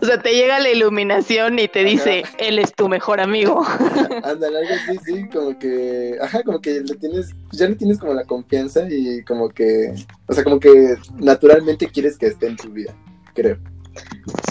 O 0.00 0.04
sea, 0.04 0.20
te 0.22 0.34
llega 0.34 0.60
la 0.60 0.70
iluminación 0.70 1.58
y 1.58 1.68
te 1.68 1.84
dice, 1.84 2.24
él 2.38 2.58
es 2.58 2.74
tu 2.74 2.88
mejor 2.88 3.20
amigo. 3.20 3.64
Ándale, 4.22 4.58
algo 4.58 4.74
así, 4.74 4.98
sí, 5.04 5.28
como 5.28 5.58
que... 5.58 6.16
Ajá, 6.20 6.42
como 6.42 6.60
que 6.60 6.80
le 6.80 6.94
tienes... 6.94 7.34
Ya 7.52 7.68
le 7.68 7.76
tienes 7.76 7.98
como 7.98 8.14
la 8.14 8.24
confianza 8.24 8.86
y 8.88 9.22
como 9.24 9.48
que... 9.48 9.94
O 10.26 10.32
sea, 10.32 10.44
como 10.44 10.60
que 10.60 10.96
naturalmente 11.16 11.88
quieres 11.88 12.16
que 12.18 12.26
esté 12.26 12.46
en 12.46 12.56
tu 12.56 12.70
vida, 12.70 12.94
creo. 13.34 13.58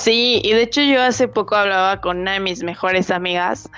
Sí, 0.01 0.41
y 0.43 0.51
de 0.51 0.63
hecho 0.63 0.81
yo 0.81 1.01
hace 1.01 1.27
poco 1.27 1.55
hablaba 1.55 2.01
con 2.01 2.19
una 2.19 2.33
de 2.33 2.39
mis 2.39 2.63
mejores 2.63 3.11
amigas 3.11 3.69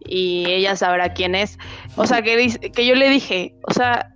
y 0.00 0.44
ella 0.48 0.76
sabrá 0.76 1.12
quién 1.12 1.34
es. 1.34 1.58
O 1.96 2.06
sea, 2.06 2.22
que, 2.22 2.70
que 2.72 2.86
yo 2.86 2.94
le 2.94 3.10
dije, 3.10 3.54
o 3.68 3.74
sea, 3.74 4.14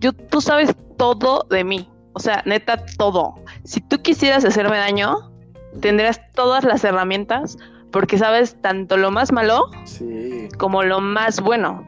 yo, 0.00 0.12
tú 0.12 0.40
sabes 0.40 0.74
todo 0.96 1.46
de 1.50 1.64
mí. 1.64 1.88
O 2.12 2.20
sea, 2.20 2.42
neta, 2.46 2.84
todo. 2.96 3.34
Si 3.64 3.80
tú 3.80 4.00
quisieras 4.00 4.44
hacerme 4.44 4.76
daño, 4.78 5.30
tendrías 5.80 6.20
todas 6.32 6.64
las 6.64 6.82
herramientas 6.84 7.58
porque 7.92 8.18
sabes 8.18 8.60
tanto 8.60 8.96
lo 8.96 9.10
más 9.10 9.32
malo 9.32 9.70
como 10.58 10.82
lo 10.82 11.00
más 11.00 11.40
bueno. 11.40 11.86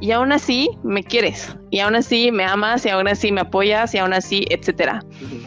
Y 0.00 0.10
aún 0.10 0.32
así 0.32 0.68
me 0.82 1.02
quieres, 1.02 1.56
y 1.70 1.80
aún 1.80 1.94
así 1.94 2.32
me 2.32 2.44
amas, 2.44 2.84
y 2.84 2.90
aún 2.90 3.08
así 3.08 3.30
me 3.30 3.42
apoyas, 3.42 3.94
y 3.94 3.98
aún 3.98 4.12
así, 4.12 4.44
etcétera. 4.50 5.00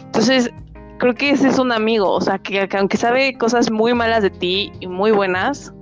Entonces, 0.05 0.49
creo 0.97 1.13
que 1.13 1.31
ese 1.31 1.49
es 1.49 1.59
un 1.59 1.71
amigo, 1.71 2.11
o 2.11 2.21
sea, 2.21 2.39
que, 2.39 2.67
aunque 2.77 2.97
sabe 2.97 3.37
cosas 3.37 3.69
muy 3.69 3.93
malas 3.93 4.23
de 4.23 4.29
ti 4.29 4.71
y 4.79 4.87
muy 4.87 5.11
buenas, 5.11 5.73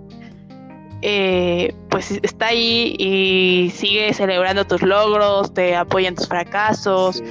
eh, 1.01 1.73
pues 1.89 2.19
está 2.23 2.47
ahí 2.47 2.95
y 2.97 3.71
sigue 3.75 4.13
celebrando 4.13 4.65
tus 4.65 4.81
logros, 4.81 5.53
te 5.53 5.75
apoya 5.75 6.07
en 6.07 6.15
tus 6.15 6.27
fracasos 6.27 7.23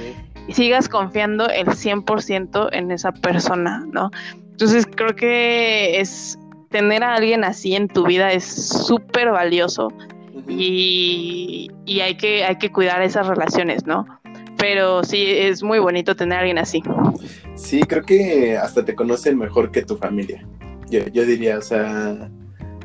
y 0.47 0.53
sigas 0.53 0.87
confiando 0.87 1.49
el 1.49 1.67
100% 1.67 2.69
en 2.71 2.91
esa 2.91 3.11
persona, 3.11 3.83
¿no? 3.91 4.11
Entonces 4.51 4.85
creo 4.85 5.15
que 5.15 5.99
es 5.99 6.37
tener 6.69 7.03
a 7.03 7.15
alguien 7.15 7.43
así 7.43 7.75
en 7.75 7.87
tu 7.87 8.05
vida 8.05 8.31
es 8.31 8.43
súper 8.43 9.31
valioso 9.31 9.89
y, 10.47 11.69
y, 11.85 11.99
hay, 12.01 12.15
que, 12.17 12.43
hay 12.43 12.57
que 12.57 12.71
cuidar 12.71 13.01
esas 13.01 13.27
relaciones, 13.27 13.85
¿no? 13.85 14.05
Pero 14.57 15.03
sí, 15.03 15.25
es 15.25 15.63
muy 15.63 15.79
bonito 15.79 16.15
tener 16.15 16.37
a 16.37 16.39
alguien 16.41 16.57
así. 16.57 16.83
Sí, 17.55 17.81
creo 17.81 18.03
que 18.03 18.57
hasta 18.57 18.83
te 18.83 18.95
conocen 18.95 19.37
mejor 19.37 19.71
que 19.71 19.81
tu 19.83 19.97
familia. 19.97 20.45
Yo, 20.89 20.99
yo 21.07 21.25
diría, 21.25 21.57
o 21.57 21.61
sea, 21.61 22.29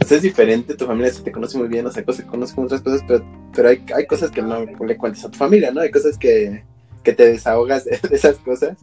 es 0.09 0.22
diferente, 0.22 0.74
tu 0.74 0.86
familia 0.86 1.12
se 1.12 1.22
te 1.22 1.32
conoce 1.32 1.59
muy 1.59 1.68
bien, 1.68 1.86
o 1.86 1.90
sea, 1.90 2.05
se 2.12 2.26
conoce 2.26 2.55
con 2.55 2.64
otras 2.64 2.80
cosas, 2.80 3.03
pero, 3.07 3.24
pero 3.55 3.68
hay, 3.68 3.84
hay 3.94 4.07
cosas 4.07 4.30
que 4.30 4.42
no 4.42 4.64
le 4.64 4.96
cuentas 4.96 5.24
a 5.24 5.30
tu 5.30 5.38
familia, 5.38 5.70
¿no? 5.70 5.80
Hay 5.80 5.90
cosas 5.90 6.18
que, 6.18 6.64
que 7.03 7.12
te 7.12 7.26
desahogas 7.26 7.84
de, 7.84 7.98
esas 8.11 8.36
cosas 8.36 8.78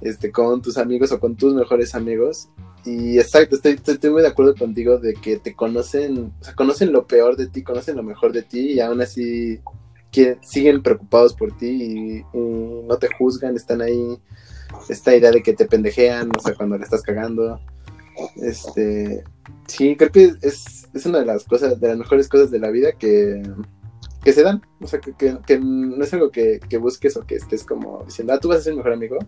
este, 0.00 0.30
con 0.30 0.62
tus 0.62 0.78
amigos 0.78 1.12
o 1.12 1.20
con 1.20 1.36
tus 1.36 1.54
mejores 1.54 1.94
amigos. 1.94 2.48
Y 2.84 3.18
exacto, 3.18 3.56
estoy, 3.56 3.78
estoy, 3.84 4.10
muy 4.10 4.22
de 4.22 4.28
acuerdo 4.28 4.54
contigo 4.54 4.98
de 4.98 5.14
que 5.14 5.38
te 5.38 5.54
conocen, 5.54 6.32
o 6.40 6.44
sea, 6.44 6.54
conocen 6.54 6.92
lo 6.92 7.06
peor 7.06 7.36
de 7.36 7.46
ti, 7.46 7.62
conocen 7.62 7.96
lo 7.96 8.02
mejor 8.02 8.32
de 8.32 8.42
ti 8.42 8.72
y 8.72 8.80
aún 8.80 9.02
así 9.02 9.60
que 10.10 10.38
siguen 10.42 10.82
preocupados 10.82 11.34
por 11.34 11.56
ti 11.56 12.24
y, 12.34 12.38
no 12.88 12.96
te 12.98 13.08
juzgan, 13.16 13.54
están 13.54 13.82
ahí 13.82 14.18
esta 14.88 15.14
idea 15.14 15.30
de 15.30 15.42
que 15.42 15.52
te 15.52 15.66
pendejean, 15.66 16.30
o 16.36 16.40
sea, 16.40 16.54
cuando 16.54 16.78
le 16.78 16.84
estás 16.84 17.02
cagando. 17.02 17.60
Este, 18.36 19.24
sí, 19.66 19.96
creo 19.96 20.10
que 20.10 20.32
es, 20.42 20.88
es 20.92 21.06
una 21.06 21.20
de 21.20 21.26
las 21.26 21.44
cosas, 21.44 21.80
de 21.80 21.88
las 21.88 21.98
mejores 21.98 22.28
cosas 22.28 22.50
de 22.50 22.58
la 22.58 22.70
vida 22.70 22.92
que, 22.92 23.42
que 24.24 24.32
se 24.32 24.42
dan. 24.42 24.62
O 24.80 24.86
sea, 24.86 25.00
que, 25.00 25.12
que, 25.14 25.58
no 25.58 26.02
es 26.02 26.12
algo 26.12 26.30
que, 26.30 26.60
que, 26.68 26.78
busques 26.78 27.16
o 27.16 27.26
que 27.26 27.36
estés 27.36 27.64
como 27.64 28.04
diciendo, 28.04 28.32
ah, 28.32 28.38
tú 28.38 28.48
vas 28.48 28.58
a 28.58 28.62
ser 28.62 28.74
mejor 28.74 28.92
amigo, 28.92 29.18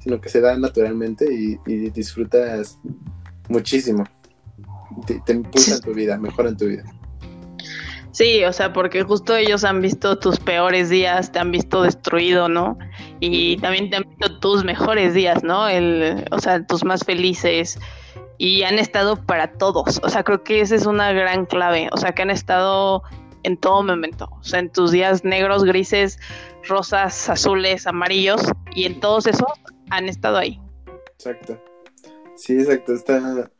sino 0.00 0.20
que 0.20 0.28
se 0.28 0.40
dan 0.40 0.60
naturalmente 0.60 1.26
y, 1.32 1.58
disfrutas 1.90 2.78
muchísimo. 3.48 4.04
Te, 5.06 5.20
te 5.24 5.32
impulsan 5.32 5.80
tu 5.80 5.92
vida, 5.92 6.18
mejoran 6.18 6.56
tu 6.56 6.66
vida. 6.66 6.84
Sí, 8.18 8.42
o 8.44 8.52
sea, 8.52 8.72
porque 8.72 9.04
justo 9.04 9.36
ellos 9.36 9.62
han 9.62 9.80
visto 9.80 10.18
tus 10.18 10.40
peores 10.40 10.88
días, 10.88 11.30
te 11.30 11.38
han 11.38 11.52
visto 11.52 11.82
destruido, 11.82 12.48
¿no? 12.48 12.76
Y 13.20 13.58
también 13.58 13.90
te 13.90 13.96
han 13.96 14.02
visto 14.08 14.40
tus 14.40 14.64
mejores 14.64 15.14
días, 15.14 15.44
¿no? 15.44 15.68
El, 15.68 16.24
o 16.32 16.40
sea, 16.40 16.66
tus 16.66 16.84
más 16.84 17.04
felices. 17.04 17.78
Y 18.38 18.62
han 18.62 18.78
estado 18.78 19.16
para 19.26 19.52
todos. 19.52 20.00
O 20.02 20.08
sea, 20.08 20.22
creo 20.22 20.44
que 20.44 20.60
esa 20.60 20.76
es 20.76 20.86
una 20.86 21.12
gran 21.12 21.44
clave. 21.46 21.88
O 21.92 21.96
sea, 21.96 22.12
que 22.12 22.22
han 22.22 22.30
estado 22.30 23.02
en 23.42 23.56
todo 23.56 23.82
momento. 23.82 24.28
O 24.40 24.44
sea, 24.44 24.60
en 24.60 24.70
tus 24.70 24.92
días 24.92 25.24
negros, 25.24 25.64
grises, 25.64 26.18
rosas, 26.68 27.28
azules, 27.28 27.86
amarillos. 27.86 28.42
Y 28.74 28.84
en 28.84 29.00
todos 29.00 29.26
esos 29.26 29.50
han 29.90 30.08
estado 30.08 30.38
ahí. 30.38 30.60
Exacto. 31.14 31.60
Sí, 32.36 32.54
exacto. 32.54 32.94
Está, 32.94 33.50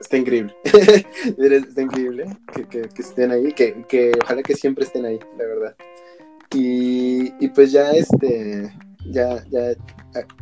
está 0.00 0.16
increíble. 0.16 0.56
está 0.64 1.82
increíble 1.82 2.36
que, 2.70 2.88
estén 2.98 3.30
ahí, 3.30 3.52
que, 3.52 3.84
que, 3.88 4.12
ojalá 4.22 4.42
que 4.42 4.54
siempre 4.54 4.84
estén 4.84 5.04
ahí, 5.04 5.18
la 5.38 5.44
verdad. 5.44 5.76
Y, 6.54 7.32
y 7.44 7.48
pues 7.48 7.72
ya 7.72 7.90
este, 7.90 8.72
ya, 9.10 9.44
ya 9.50 9.74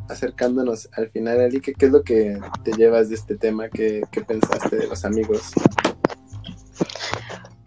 acercándonos 0.08 0.88
al 0.96 1.10
final, 1.10 1.40
Ali, 1.40 1.60
¿qué, 1.60 1.72
¿qué, 1.74 1.86
es 1.86 1.92
lo 1.92 2.02
que 2.02 2.38
te 2.64 2.72
llevas 2.72 3.08
de 3.08 3.16
este 3.16 3.36
tema? 3.36 3.68
¿Qué, 3.68 4.02
qué 4.10 4.22
pensaste 4.22 4.76
de 4.76 4.86
los 4.86 5.04
amigos? 5.04 5.52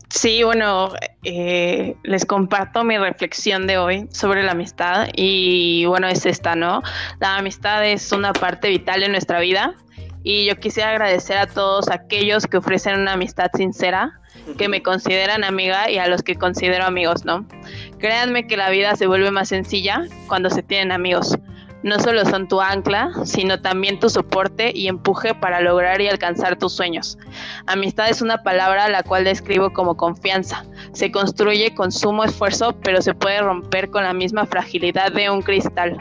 Sí, 0.10 0.43
bueno, 0.43 0.91
eh, 1.24 1.95
les 2.04 2.26
comparto 2.26 2.84
mi 2.84 2.97
reflexión 2.97 3.68
de 3.68 3.78
hoy 3.78 4.08
sobre 4.12 4.43
la 4.43 4.52
amistad 4.52 5.08
y 5.16 5.86
bueno, 5.86 6.08
es 6.08 6.26
esta, 6.26 6.56
¿no? 6.56 6.82
La 7.20 7.38
amistad 7.38 7.86
es 7.86 8.12
una 8.12 8.34
parte 8.34 8.70
vital 8.70 9.02
de 9.02 9.10
nuestra 9.10 9.39
vida 9.39 9.76
y 10.24 10.45
yo 10.45 10.56
quisiera 10.58 10.89
agradecer 10.89 11.38
a 11.38 11.47
todos 11.47 11.89
aquellos 11.89 12.47
que 12.47 12.58
ofrecen 12.58 13.00
una 13.00 13.14
amistad 13.14 13.52
sincera, 13.56 14.20
que 14.58 14.68
me 14.68 14.82
consideran 14.82 15.43
amiga 15.43 15.89
y 15.89 16.00
a 16.00 16.08
los 16.08 16.24
que 16.24 16.36
considero 16.36 16.86
amigos, 16.86 17.24
¿no? 17.24 17.47
Créanme 18.00 18.47
que 18.47 18.58
la 18.58 18.70
vida 18.70 18.95
se 18.95 19.08
vuelve 19.08 19.30
más 19.30 19.50
sencilla 19.50 20.06
cuando 20.28 20.50
se 20.50 20.64
tienen 20.64 20.91
amigos. 20.91 21.38
no 21.82 21.97
solo 22.00 22.26
son 22.26 22.47
tu 22.47 22.60
ancla, 22.60 23.12
sino 23.24 23.62
también 23.62 24.00
tu 24.00 24.10
soporte 24.10 24.72
y 24.76 24.88
empuje 24.88 25.34
para 25.34 25.62
lograr 25.62 26.02
y 26.02 26.10
alcanzar 26.10 26.58
tus 26.58 26.74
sueños. 26.74 27.18
Amistad 27.68 28.10
es 28.10 28.22
una 28.22 28.43
palabra 28.43 28.89
la 28.89 29.04
cual 29.04 29.24
describo 29.24 29.72
como 29.72 29.95
confianza. 29.95 30.66
Se 30.91 31.12
construye 31.12 31.74
con 31.74 31.91
sumo 31.91 32.26
esfuerzo, 32.26 32.76
pero 32.84 33.02
se 33.02 33.14
puede 33.14 33.41
romper 33.41 33.89
con 33.89 34.04
la 34.04 34.14
misma 34.14 34.45
fragilidad 34.45 35.14
de 35.14 35.30
un 35.30 35.41
cristal. 35.41 35.97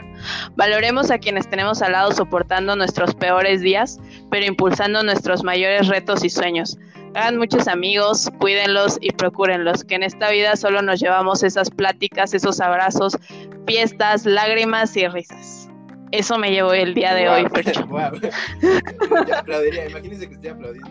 Valoremos 0.55 1.11
a 1.11 1.19
quienes 1.19 1.49
tenemos 1.49 1.81
al 1.81 1.93
lado 1.93 2.11
soportando 2.11 2.75
nuestros 2.75 3.15
peores 3.15 3.61
días, 3.61 3.99
pero 4.29 4.45
impulsando 4.45 5.01
nuestros 5.03 5.43
mayores 5.43 5.87
retos 5.87 6.25
y 6.25 6.29
sueños. 6.29 6.77
Hagan 7.15 7.37
muchos 7.37 7.67
amigos, 7.67 8.29
cuídenlos 8.39 8.97
y 9.01 9.11
procúrenlos, 9.11 9.83
que 9.83 9.95
en 9.95 10.03
esta 10.03 10.29
vida 10.29 10.55
solo 10.55 10.81
nos 10.81 10.99
llevamos 10.99 11.43
esas 11.43 11.69
pláticas, 11.69 12.33
esos 12.33 12.61
abrazos, 12.61 13.17
fiestas, 13.65 14.25
lágrimas 14.25 14.95
y 14.95 15.07
risas. 15.07 15.69
Eso 16.11 16.37
me 16.37 16.51
llevó 16.51 16.73
el 16.73 16.93
día 16.93 17.13
de 17.13 17.29
hoy, 17.29 17.47
Percho. 17.49 17.87
Yo 19.27 19.37
aplaudiría, 19.37 19.89
imagínense 19.89 20.27
que 20.27 20.35
estoy 20.35 20.49
aplaudiendo. 20.49 20.89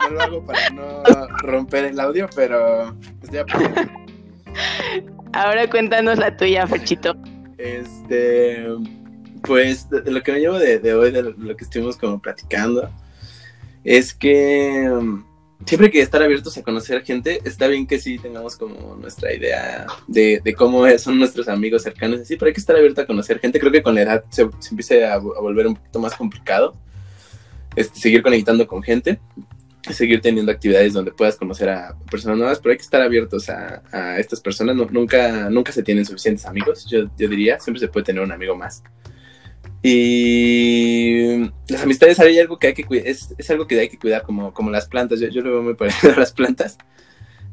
No, 0.00 0.10
lo 0.10 0.20
hago 0.20 0.44
para 0.44 0.70
no 0.70 1.02
romper 1.38 1.86
el 1.86 2.00
audio, 2.00 2.28
pero 2.34 2.94
estoy 3.22 3.38
aplaudiendo. 3.38 3.92
Ahora 5.32 5.68
cuéntanos 5.68 6.18
la 6.18 6.36
tuya, 6.36 6.66
Ferchito. 6.66 7.14
Este, 7.58 8.66
pues 9.42 9.88
lo 9.90 10.22
que 10.22 10.32
me 10.32 10.40
llevo 10.40 10.58
de, 10.58 10.78
de 10.78 10.94
hoy, 10.94 11.10
de 11.10 11.22
lo 11.22 11.56
que 11.56 11.64
estuvimos 11.64 11.96
como 11.96 12.20
platicando, 12.20 12.90
es 13.84 14.14
que 14.14 14.88
siempre 15.66 15.86
hay 15.86 15.92
que 15.92 16.00
estar 16.00 16.22
abiertos 16.22 16.56
a 16.56 16.62
conocer 16.62 17.02
gente, 17.04 17.40
está 17.44 17.66
bien 17.66 17.86
que 17.86 17.98
sí 17.98 18.18
tengamos 18.18 18.56
como 18.56 18.96
nuestra 18.96 19.32
idea 19.32 19.86
de, 20.06 20.54
cómo 20.56 20.86
son 20.98 21.18
nuestros 21.18 21.48
amigos 21.48 21.82
cercanos, 21.82 22.20
así, 22.20 22.36
pero 22.36 22.48
hay 22.48 22.54
que 22.54 22.60
estar 22.60 22.76
abierto 22.76 23.00
a 23.00 23.06
conocer 23.06 23.38
gente. 23.40 23.58
Creo 23.58 23.72
que 23.72 23.82
con 23.82 23.94
la 23.94 24.02
edad 24.02 24.24
se, 24.30 24.48
empieza 24.70 25.14
a, 25.14 25.18
volver 25.18 25.66
un 25.66 25.76
poquito 25.76 26.00
más 26.00 26.14
complicado 26.14 26.74
este, 27.76 27.98
seguir 27.98 28.22
conectando 28.22 28.66
con 28.66 28.82
gente, 28.82 29.18
seguir 29.90 30.20
teniendo 30.20 30.52
actividades 30.52 30.92
donde 30.92 31.12
puedas 31.12 31.36
conocer 31.36 31.68
a 31.68 31.96
personas 32.10 32.38
nuevas, 32.38 32.58
pero 32.60 32.72
hay 32.72 32.76
que 32.76 32.84
estar 32.84 33.02
abiertos 33.02 33.48
a, 33.48 34.18
estas 34.18 34.40
personas. 34.40 34.76
nunca, 34.76 35.50
nunca 35.50 35.72
se 35.72 35.82
tienen 35.82 36.04
suficientes 36.04 36.46
amigos, 36.46 36.86
yo, 36.88 37.10
yo 37.18 37.28
diría, 37.28 37.58
siempre 37.58 37.80
se 37.80 37.88
puede 37.88 38.04
tener 38.04 38.22
un 38.22 38.32
amigo 38.32 38.54
más. 38.54 38.82
Y 39.86 41.50
las 41.68 41.82
amistades 41.82 42.18
hay 42.18 42.38
algo 42.38 42.58
que 42.58 42.68
hay 42.68 42.72
que 42.72 42.86
es, 43.04 43.34
es 43.36 43.50
algo 43.50 43.66
que 43.66 43.78
hay 43.78 43.90
que 43.90 43.98
cuidar 43.98 44.22
como, 44.22 44.54
como 44.54 44.70
las 44.70 44.88
plantas. 44.88 45.20
Yo, 45.20 45.28
yo 45.28 45.42
lo 45.42 45.50
veo 45.50 45.62
muy 45.62 45.74
parecido 45.74 46.14
a 46.14 46.20
las 46.20 46.32
plantas. 46.32 46.78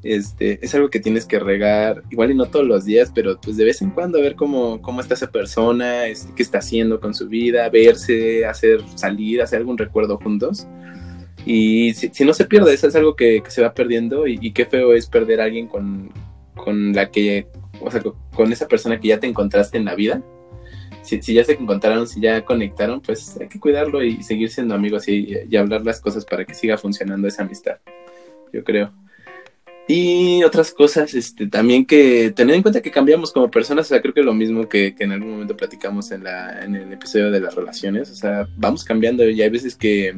Este, 0.02 0.58
es 0.66 0.74
algo 0.74 0.90
que 0.90 1.02
tienes 1.02 1.26
que 1.26 1.40
regar, 1.40 2.04
igual 2.10 2.32
y 2.32 2.36
no 2.36 2.46
todos 2.46 2.66
los 2.66 2.86
días, 2.86 3.12
pero 3.14 3.40
pues 3.40 3.58
de 3.58 3.66
vez 3.66 3.82
en 3.82 3.92
cuando 3.92 4.22
ver 4.22 4.36
cómo, 4.36 4.82
cómo 4.82 5.02
está 5.02 5.14
esa 5.14 5.30
persona, 5.30 6.08
este, 6.08 6.34
qué 6.34 6.42
está 6.42 6.60
haciendo 6.60 7.02
con 7.02 7.14
su 7.14 7.28
vida, 7.28 7.70
verse, 7.70 8.46
hacer 8.46 8.82
salir, 8.96 9.42
hacer 9.42 9.60
algún 9.60 9.78
recuerdo 9.78 10.18
juntos. 10.18 10.68
Y 11.46 11.94
si, 11.96 12.24
no 12.24 12.34
se 12.34 12.46
pierde, 12.46 12.74
eso 12.74 12.88
es 12.88 12.96
algo 12.96 13.18
que, 13.18 13.44
se 13.50 13.62
va 13.62 13.74
perdiendo 13.74 14.26
y, 14.26 14.40
y, 14.42 14.54
qué 14.54 14.66
feo 14.66 14.94
es 14.94 15.06
perder 15.06 15.42
a 15.42 15.44
alguien 15.44 15.68
con, 15.68 16.10
con 16.56 16.94
la 16.94 17.12
que, 17.12 17.48
o 17.82 17.92
sea, 17.92 18.02
con 18.34 18.54
esa 18.54 18.70
persona 18.70 19.02
que 19.02 19.10
ya 19.10 19.20
te 19.20 19.28
encontraste 19.28 19.78
en 19.78 19.86
la 19.86 19.96
vida 19.96 20.24
si, 21.02 21.34
ya 21.34 21.44
se 21.44 21.54
encontraron, 21.54 22.08
si 22.08 22.22
ya 22.22 22.44
conectaron, 22.46 23.02
pues 23.02 23.38
hay 23.40 23.48
que 23.48 23.60
cuidarlo 23.60 24.04
y 24.04 24.24
seguir 24.24 24.50
siendo 24.50 24.76
amigos 24.76 25.08
y, 25.08 25.56
hablar 25.56 25.84
las 25.84 26.00
cosas 26.00 26.26
para 26.26 26.46
que 26.46 26.54
siga 26.54 26.78
funcionando 26.78 27.28
esa 27.28 27.44
amistad, 27.44 27.78
yo 28.54 28.64
creo. 28.64 28.94
Y 29.88 30.44
otras 30.44 30.74
cosas, 30.74 31.14
este, 31.14 31.48
también 31.48 31.86
que 31.86 32.32
tener 32.32 32.56
en 32.56 32.62
cuenta 32.62 32.82
que 32.82 32.92
cambiamos 32.92 33.32
como 33.32 33.52
personas, 33.52 33.88
o 33.88 33.90
sea, 33.90 34.02
creo 34.02 34.14
que 34.14 34.24
lo 34.24 34.34
mismo 34.34 34.70
que, 34.70 34.96
en 34.98 35.12
algún 35.12 35.32
momento 35.32 35.58
platicamos 35.58 36.12
en, 36.12 36.24
la, 36.24 36.64
en 36.64 36.76
el 36.76 36.94
episodio 36.94 37.32
de 37.32 37.42
las 37.42 37.56
relaciones, 37.56 38.10
o 38.10 38.16
sea, 38.16 38.48
vamos 38.56 38.84
cambiando 38.84 39.28
y 39.28 39.42
hay 39.42 39.50
veces 39.50 39.76
que 39.76 40.16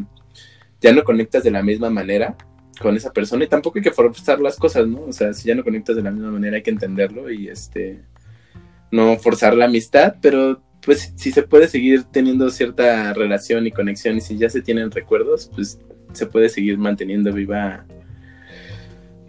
ya 0.81 0.93
no 0.93 1.03
conectas 1.03 1.43
de 1.43 1.51
la 1.51 1.63
misma 1.63 1.89
manera 1.89 2.35
con 2.79 2.95
esa 2.97 3.13
persona 3.13 3.45
y 3.45 3.47
tampoco 3.47 3.79
hay 3.79 3.83
que 3.83 3.91
forzar 3.91 4.39
las 4.41 4.57
cosas, 4.57 4.87
¿no? 4.87 5.03
O 5.03 5.13
sea, 5.13 5.33
si 5.33 5.47
ya 5.47 5.55
no 5.55 5.63
conectas 5.63 5.95
de 5.95 6.03
la 6.03 6.11
misma 6.11 6.31
manera 6.31 6.57
hay 6.57 6.63
que 6.63 6.71
entenderlo 6.71 7.31
y 7.31 7.47
este, 7.47 8.01
no 8.91 9.17
forzar 9.17 9.55
la 9.55 9.65
amistad, 9.65 10.15
pero 10.21 10.61
pues 10.85 11.13
si 11.15 11.31
se 11.31 11.43
puede 11.43 11.67
seguir 11.67 12.03
teniendo 12.03 12.49
cierta 12.49 13.13
relación 13.13 13.65
y 13.65 13.71
conexión 13.71 14.17
y 14.17 14.21
si 14.21 14.37
ya 14.37 14.49
se 14.49 14.61
tienen 14.61 14.91
recuerdos, 14.91 15.49
pues 15.53 15.79
se 16.11 16.25
puede 16.25 16.49
seguir 16.49 16.77
manteniendo 16.77 17.31
viva, 17.31 17.85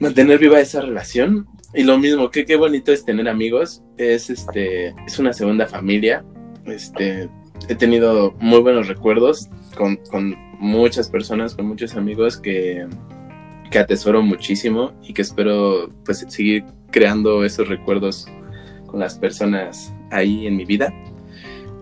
mantener 0.01 0.39
viva 0.39 0.61
esa 0.61 0.81
relación. 0.81 1.47
Y 1.73 1.85
lo 1.85 1.99
mismo, 1.99 2.31
que 2.31 2.45
qué 2.45 2.57
bonito 2.57 2.93
es 2.93 3.05
tener 3.05 3.29
amigos, 3.29 3.83
es 3.97 4.31
este, 4.31 4.95
es 5.07 5.19
una 5.19 5.33
segunda 5.33 5.67
familia. 5.67 6.25
Este, 6.67 7.29
he 7.69 7.75
tenido 7.75 8.33
muy 8.41 8.61
buenos 8.61 8.89
recuerdos 8.89 9.49
con, 9.77 9.97
con 9.97 10.37
muchas 10.59 11.09
personas, 11.09 11.55
con 11.55 11.67
muchos 11.67 11.95
amigos 11.95 12.37
que, 12.37 12.87
que 13.71 13.79
atesoro 13.79 14.23
muchísimo 14.23 14.93
y 15.03 15.13
que 15.13 15.23
espero 15.23 15.91
pues 16.05 16.25
seguir 16.29 16.65
creando 16.91 17.45
esos 17.45 17.69
recuerdos 17.69 18.27
con 18.87 19.01
las 19.01 19.19
personas 19.19 19.93
ahí 20.11 20.47
en 20.47 20.57
mi 20.57 20.65
vida 20.65 20.93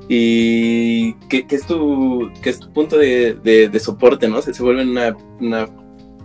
y 0.09 1.15
que, 1.29 1.47
es, 1.49 1.67
tu, 1.67 2.31
que 2.43 2.51
es 2.51 2.61
tu 2.61 2.73
punto 2.73 2.99
de, 2.99 3.71
soporte, 3.81 4.29
¿no? 4.29 4.43
Se, 4.43 4.53
se 4.53 4.63
vuelven 4.63 4.91
una, 4.91 5.17
una, 5.41 5.69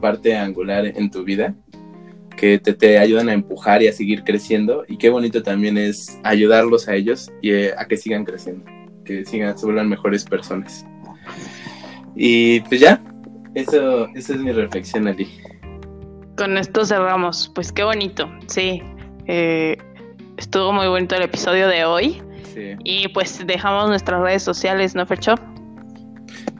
parte 0.02 0.36
angular 0.36 0.86
en 0.86 1.10
tu 1.10 1.24
vida 1.24 1.56
que 2.36 2.60
te, 2.60 2.74
te, 2.74 3.00
ayudan 3.00 3.30
a 3.30 3.34
empujar 3.34 3.82
y 3.82 3.88
a 3.88 3.94
seguir 3.94 4.24
creciendo 4.24 4.86
y 4.88 4.98
qué 4.98 5.10
bonito 5.10 5.42
también 5.42 5.76
es 5.76 6.20
ayudarlos 6.24 6.88
a 6.88 6.94
ellos 6.94 7.32
y 7.42 7.52
eh, 7.52 7.74
a 7.76 7.88
que 7.88 7.98
sigan 7.98 8.24
creciendo, 8.24 8.64
que 9.04 9.26
sigan, 9.26 9.58
se 9.58 9.66
vuelvan 9.66 9.90
mejores 9.90 10.24
personas. 10.24 10.86
Y 12.16 12.62
pues 12.62 12.82
ya, 12.82 13.02
eso, 13.56 14.08
esa 14.16 14.34
es 14.34 14.40
mi 14.40 14.52
reflexión, 14.52 15.08
Ali. 15.08 15.28
Con 16.38 16.58
esto 16.58 16.86
cerramos, 16.86 17.52
pues 17.56 17.72
qué 17.72 17.84
bonito, 17.84 18.30
sí. 18.48 18.82
Eh, 19.26 19.76
estuvo 20.38 20.72
muy 20.72 20.88
bonito 20.88 21.16
el 21.16 21.24
episodio 21.24 21.68
de 21.68 21.86
hoy. 21.86 22.22
Y 22.84 23.08
pues 23.10 23.46
dejamos 23.46 23.90
nuestras 23.90 24.22
redes 24.22 24.44
sociales, 24.44 24.96
¿no, 24.96 25.06
Fercho? 25.06 25.36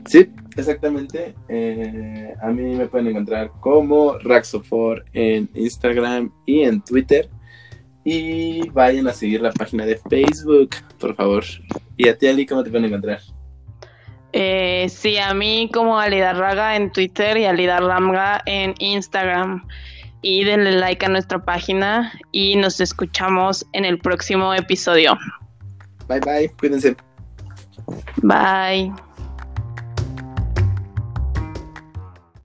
Sí, 0.06 0.30
exactamente. 0.56 1.34
Eh, 1.48 2.34
a 2.42 2.48
mí 2.48 2.76
me 2.76 2.86
pueden 2.86 3.08
encontrar 3.08 3.50
como 3.60 4.18
Raxofor 4.18 5.04
en 5.12 5.50
Instagram 5.54 6.32
y 6.46 6.62
en 6.62 6.82
Twitter. 6.82 7.28
Y 8.04 8.68
vayan 8.70 9.06
a 9.08 9.12
seguir 9.12 9.42
la 9.42 9.52
página 9.52 9.84
de 9.84 10.00
Facebook, 10.08 10.70
por 10.98 11.14
favor. 11.14 11.44
Y 11.96 12.08
a 12.08 12.16
ti, 12.16 12.26
Ali, 12.26 12.46
¿cómo 12.46 12.62
te 12.62 12.70
pueden 12.70 12.86
encontrar? 12.86 13.20
Eh, 14.32 14.86
sí, 14.88 15.18
a 15.18 15.34
mí 15.34 15.70
como 15.72 15.98
Alidarraga 15.98 16.76
en 16.76 16.92
Twitter 16.92 17.36
y 17.36 17.44
Alidarramga 17.44 18.42
en 18.46 18.74
Instagram. 18.78 19.66
Y 20.22 20.44
denle 20.44 20.72
like 20.72 21.04
a 21.04 21.08
nuestra 21.08 21.44
página 21.44 22.12
y 22.32 22.56
nos 22.56 22.80
escuchamos 22.80 23.64
en 23.72 23.84
el 23.84 23.98
próximo 23.98 24.52
episodio. 24.52 25.16
Bye 26.08 26.20
bye, 26.20 26.48
cuídense. 26.58 26.96
Bye. 28.22 29.07